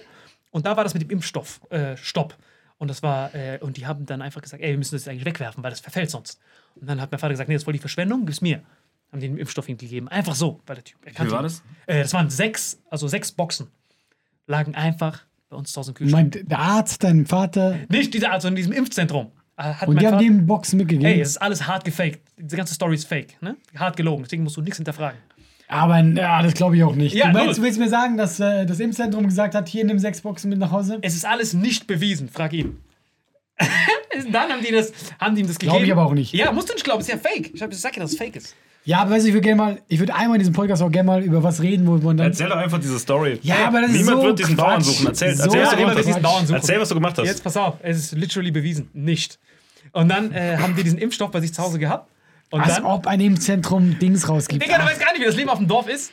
Und 0.49 0.65
da 0.65 0.75
war 0.75 0.83
das 0.83 0.93
mit 0.93 1.03
dem 1.03 1.09
Impfstoff, 1.11 1.61
äh, 1.69 1.95
Stopp. 1.97 2.35
Und 2.79 2.87
das 2.89 3.03
war, 3.03 3.33
äh, 3.35 3.59
und 3.61 3.77
die 3.77 3.85
haben 3.85 4.07
dann 4.07 4.23
einfach 4.23 4.41
gesagt, 4.41 4.61
ey, 4.63 4.71
wir 4.71 4.77
müssen 4.77 4.95
das 4.95 5.07
eigentlich 5.07 5.23
wegwerfen, 5.25 5.63
weil 5.63 5.69
das 5.69 5.79
verfällt 5.79 6.09
sonst. 6.09 6.39
Und 6.75 6.89
dann 6.89 6.99
hat 6.99 7.11
mein 7.11 7.19
Vater 7.19 7.31
gesagt, 7.33 7.47
nee, 7.47 7.53
das 7.53 7.61
ist 7.61 7.65
voll 7.65 7.73
die 7.73 7.79
Verschwendung, 7.79 8.25
gib's 8.25 8.41
mir. 8.41 8.61
Haben 9.11 9.19
den 9.21 9.37
Impfstoff 9.37 9.69
ihm 9.69 9.77
gegeben. 9.77 10.07
Einfach 10.07 10.33
so, 10.33 10.61
weil 10.65 10.77
der 10.77 10.83
Typ 10.83 10.97
erkannte 11.05 11.31
Wie 11.31 11.35
war 11.35 11.41
ihn. 11.41 11.43
das? 11.43 11.61
Äh, 11.85 12.01
das 12.01 12.13
waren 12.13 12.29
sechs, 12.31 12.79
also 12.89 13.07
sechs 13.07 13.31
Boxen. 13.31 13.67
Lagen 14.47 14.73
einfach 14.73 15.21
bei 15.49 15.57
uns 15.57 15.71
zu 15.71 15.79
Hause 15.79 15.91
im 15.91 15.95
Kühlschrank. 15.95 16.33
meine, 16.33 16.45
der 16.45 16.59
Arzt, 16.59 17.03
dein 17.03 17.25
Vater, 17.27 17.77
Nicht 17.89 18.13
diese 18.15 18.31
Art, 18.31 18.41
sondern 18.41 18.57
in 18.57 18.63
diesem 18.69 18.73
Impfzentrum. 18.73 19.31
Äh, 19.61 19.73
Hat 19.75 19.87
und 19.87 19.99
die 20.01 20.05
haben 20.07 20.13
Vater, 20.13 20.23
dem 20.25 20.45
Boxen 20.47 20.77
mitgegeben. 20.77 21.05
ey, 21.13 21.21
es 21.21 21.29
ist 21.31 21.37
alles 21.37 21.67
hart 21.67 21.83
gefaked. 21.85 22.19
Diese 22.37 22.57
ganze 22.57 22.73
Story 22.73 22.95
ist 22.95 23.05
fake, 23.07 23.41
ne? 23.41 23.55
Hart 23.75 23.95
gelogen, 23.97 24.23
deswegen 24.23 24.43
musst 24.43 24.57
du 24.57 24.61
nichts 24.61 24.77
hinterfragen. 24.77 25.19
Aber 25.67 25.99
ja, 25.99 26.41
das 26.41 26.53
glaube 26.53 26.75
ich 26.75 26.83
auch 26.83 26.95
nicht. 26.95 27.15
Ja, 27.15 27.27
du, 27.27 27.33
meinst, 27.37 27.57
du 27.59 27.63
willst 27.63 27.79
mir 27.79 27.87
sagen, 27.87 28.17
dass 28.17 28.39
äh, 28.41 28.65
das 28.65 28.79
Impfzentrum 28.79 29.25
gesagt 29.25 29.55
hat, 29.55 29.69
hier 29.69 29.85
nimm 29.85 29.99
sechs 29.99 30.19
Boxen 30.21 30.49
mit 30.49 30.59
nach 30.59 30.71
Hause? 30.71 30.97
Es 31.01 31.15
ist 31.15 31.25
alles 31.25 31.53
nicht 31.53 31.87
bewiesen, 31.87 32.27
frag 32.27 32.51
ihn. 32.53 32.77
Dann 34.31 34.49
haben 34.51 34.61
die 34.67 34.71
das, 34.71 34.91
haben 35.19 35.35
die 35.35 35.41
ihm 35.41 35.47
das 35.47 35.57
gegeben. 35.59 35.71
Glaube 35.73 35.85
ich 35.85 35.91
aber 35.91 36.05
auch 36.05 36.13
nicht. 36.13 36.33
Ja, 36.33 36.51
musst 36.51 36.69
du 36.69 36.73
nicht 36.73 36.83
glauben, 36.83 36.99
ist 37.01 37.09
ja 37.09 37.17
fake. 37.17 37.51
Ich, 37.53 37.61
hab, 37.61 37.71
ich 37.71 37.79
sag 37.79 37.95
ja, 37.95 38.01
dass 38.01 38.11
es 38.11 38.17
fake 38.17 38.35
ist. 38.35 38.55
Ja, 38.83 39.01
aber 39.01 39.11
weißt 39.11 39.25
du, 39.25 39.27
ich 39.29 39.33
würde 39.35 39.43
gerne 39.43 39.57
mal, 39.61 39.81
ich 39.87 39.99
würde 39.99 40.15
einmal 40.15 40.35
in 40.37 40.39
diesem 40.39 40.53
Podcast 40.55 40.81
auch 40.81 40.91
gerne 40.91 41.05
mal 41.07 41.23
über 41.23 41.43
was 41.43 41.61
reden, 41.61 41.85
wo 41.85 41.97
man 41.97 42.17
dann. 42.17 42.27
Erzähl 42.27 42.49
doch 42.49 42.57
einfach 42.57 42.79
diese 42.79 42.97
Story. 42.97 43.39
Ja, 43.43 43.67
aber 43.67 43.81
das 43.81 43.91
ist 43.91 43.97
Niemand 43.97 44.21
so 44.21 44.27
wird 44.27 44.39
diesen 44.39 44.55
Quatsch. 44.55 44.65
Bauern 44.67 44.81
suchen. 44.81 45.07
Erzähl, 45.07 45.35
So 45.35 45.43
erzähl, 45.43 45.61
was 45.61 45.69
du 45.69 45.75
Ja, 45.75 45.77
gemacht 45.77 45.77
niemand 45.77 45.95
wird 45.95 45.97
hast. 45.99 46.07
diesen 46.07 46.21
Bauern 46.23 46.47
suchen. 46.47 46.55
Erzähl, 46.55 46.79
was 46.81 46.89
du 46.89 46.95
gemacht 46.95 47.17
hast. 47.19 47.25
Jetzt 47.27 47.43
pass 47.43 47.57
auf, 47.57 47.75
es 47.83 47.97
ist 47.97 48.11
literally 48.13 48.51
bewiesen. 48.51 48.89
Nicht. 48.93 49.37
Und 49.93 50.09
dann 50.09 50.31
äh, 50.31 50.57
haben 50.57 50.75
die 50.75 50.83
diesen 50.83 50.99
Impfstoff 50.99 51.31
bei 51.31 51.41
sich 51.41 51.53
zu 51.53 51.61
Hause 51.61 51.79
gehabt. 51.79 52.09
Und 52.51 52.61
als 52.61 52.75
dann. 52.75 52.85
ob 52.85 53.07
ein 53.07 53.19
Impfzentrum 53.21 53.97
Dings 53.99 54.27
rausgibt. 54.27 54.63
Digga, 54.63 54.77
du 54.77 54.85
weißt 54.85 54.99
gar 54.99 55.11
nicht, 55.13 55.21
wie 55.21 55.25
das 55.25 55.35
Leben 55.35 55.49
auf 55.49 55.57
dem 55.57 55.67
Dorf 55.67 55.87
ist. 55.87 56.11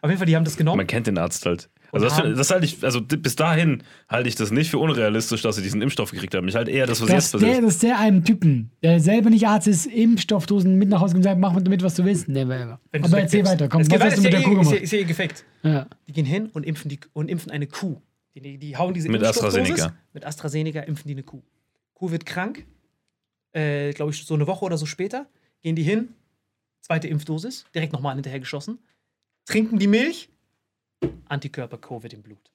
Auf 0.00 0.10
jeden 0.10 0.18
Fall, 0.18 0.26
die 0.26 0.36
haben 0.36 0.44
das 0.44 0.56
genommen. 0.56 0.78
Man 0.78 0.86
kennt 0.86 1.06
den 1.06 1.18
Arzt 1.18 1.46
halt. 1.46 1.70
Also 1.94 2.08
das, 2.08 2.16
das 2.36 2.50
halte 2.50 2.66
ich, 2.66 2.82
also 2.82 3.00
bis 3.00 3.36
dahin 3.36 3.84
halte 4.08 4.28
ich 4.28 4.34
das 4.34 4.50
nicht 4.50 4.68
für 4.68 4.78
unrealistisch, 4.78 5.42
dass 5.42 5.56
sie 5.56 5.62
diesen 5.62 5.80
Impfstoff 5.80 6.10
gekriegt 6.10 6.34
haben. 6.34 6.48
Ich 6.48 6.56
halte 6.56 6.72
eher 6.72 6.86
das, 6.86 7.00
was 7.00 7.08
Dass 7.08 7.32
jetzt 7.32 7.34
der, 7.34 7.48
passiert. 7.48 7.64
dass 7.64 7.78
der 7.78 7.98
einem 8.00 8.24
Typen, 8.24 8.72
der 8.82 8.98
selber 8.98 9.30
nicht 9.30 9.46
Arzt 9.46 9.68
ist, 9.68 9.86
Impfstoffdosen 9.86 10.76
mit 10.76 10.88
nach 10.88 11.00
Hause 11.00 11.16
und 11.16 11.22
sagt, 11.22 11.38
mach 11.38 11.54
damit, 11.54 11.82
was 11.84 11.94
du 11.94 12.04
willst. 12.04 12.28
Never 12.28 12.58
ever. 12.58 12.80
Aber 13.00 13.20
erzähl 13.20 13.46
weiter, 13.46 13.68
komm. 13.68 13.82
Es 13.82 13.90
Was 13.90 14.00
hast 14.00 14.16
du 14.16 14.16
ist 14.16 14.22
mit 14.24 14.32
der 14.32 14.40
eh- 14.40 14.42
Kuh 14.42 14.50
gemacht? 14.56 14.72
Ist 14.74 14.92
ja 14.92 14.98
eh. 14.98 15.28
Ja. 15.62 15.86
Die 16.08 16.12
gehen 16.12 16.26
hin 16.26 16.50
und 16.52 16.66
impfen, 16.66 16.88
die, 16.88 16.98
und 17.12 17.30
impfen 17.30 17.52
eine 17.52 17.68
Kuh. 17.68 18.00
Die, 18.34 18.58
die 18.58 18.76
hauen 18.76 18.92
diese 18.92 19.08
Mit 19.08 19.22
AstraZeneca. 19.22 19.92
Mit 20.12 20.26
AstraZeneca 20.26 20.80
impfen 20.80 21.06
die 21.06 21.14
eine 21.14 21.22
Kuh. 21.22 21.42
Kuh 21.94 22.10
wird 22.10 22.26
krank, 22.26 22.66
äh, 23.54 23.92
glaube 23.92 24.12
ich, 24.12 24.24
so 24.24 24.34
eine 24.34 24.46
Woche 24.46 24.64
oder 24.64 24.76
so 24.76 24.86
später. 24.86 25.26
Gehen 25.62 25.76
die 25.76 25.82
hin, 25.82 26.14
zweite 26.80 27.08
Impfdosis, 27.08 27.64
direkt 27.74 27.92
nochmal 27.92 28.14
hinterher 28.14 28.40
geschossen. 28.40 28.78
Trinken 29.46 29.78
die 29.78 29.86
Milch, 29.86 30.28
Antikörper 31.28 31.78
Covid 31.78 32.12
im 32.12 32.22
Blut. 32.22 32.50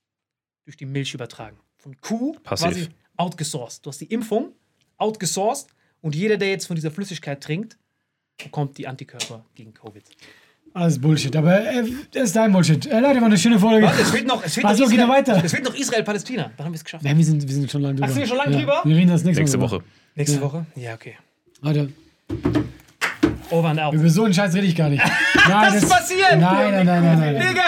Durch 0.66 0.78
die 0.78 0.86
Milch 0.86 1.14
übertragen. 1.14 1.58
Von 1.78 2.00
Kuh 2.02 2.34
Passiv. 2.44 2.68
quasi 2.68 2.90
outgesourced. 3.18 3.86
Du 3.86 3.90
hast 3.90 4.02
die 4.02 4.06
Impfung 4.06 4.54
outgesourced 4.98 5.68
und 6.02 6.16
jeder, 6.16 6.38
der 6.38 6.50
jetzt 6.50 6.68
von 6.68 6.76
dieser 6.76 6.92
Flüssigkeit 6.92 7.42
trinkt, 7.42 7.78
bekommt 8.42 8.78
die 8.78 8.88
Antikörper 8.88 9.46
gegen 9.56 9.74
Covid. 9.74 10.04
Alles 10.74 11.02
Bullshit, 11.02 11.36
aber 11.36 11.68
äh, 11.68 11.84
das 12.12 12.26
ist 12.26 12.36
dein 12.36 12.52
Bullshit. 12.52 12.86
Äh, 12.86 13.00
Leute, 13.00 13.20
war 13.20 13.26
eine 13.26 13.38
schöne 13.38 13.58
Folge. 13.58 13.88
Warte, 13.88 14.02
es 14.02 14.12
fehlt 14.12 14.28
noch, 14.28 14.44
es 14.44 14.54
fehlt 14.54 14.66
Ach 14.68 14.76
so, 14.76 14.84
noch 14.84 14.92
geht 14.92 15.00
noch 15.00 15.10
weiter. 15.10 15.42
Es 15.44 15.52
fehlt 15.52 15.64
noch 15.64 15.74
Israel-Palästina. 15.74 16.52
Dann 16.56 16.66
haben 16.66 16.74
wir 16.74 16.78
es 16.78 16.84
geschafft. 16.84 17.04
Nein, 17.04 17.18
wir 17.18 17.26
sind, 17.26 17.48
wir 17.48 17.56
sind 17.56 17.72
schon 17.72 17.82
lange 17.82 17.96
drüber. 17.96 18.08
Ach, 18.08 18.12
sind 18.12 18.22
wir 18.22 18.28
schon 18.28 18.38
lange 18.38 18.52
ja. 18.52 18.60
drüber? 18.60 18.82
Wir 18.86 18.96
reden 18.96 19.10
das 19.10 19.24
nächste, 19.24 19.42
Nächste 19.42 19.60
Woche. 19.60 19.84
Nächste 20.20 20.36
Ja. 20.38 20.42
Woche? 20.44 20.66
Ja, 20.76 20.94
okay. 20.96 21.16
Warte, 21.62 21.94
Over 23.52 23.70
and 23.70 23.80
out. 23.80 23.94
über 23.94 24.10
so 24.10 24.26
einen 24.26 24.34
Scheiß 24.34 24.54
rede 24.54 24.68
ich 24.68 24.76
gar 24.76 24.90
nicht. 24.90 25.02
Nein, 25.48 25.74
Was 25.74 25.76
ist 25.82 25.90
passiert? 25.90 26.32
Nein, 26.38 26.40
nein, 26.42 26.86
nein, 26.86 26.86
nein, 26.86 27.20
nein. 27.20 27.34
nein. 27.36 27.48
Digga! 27.48 27.64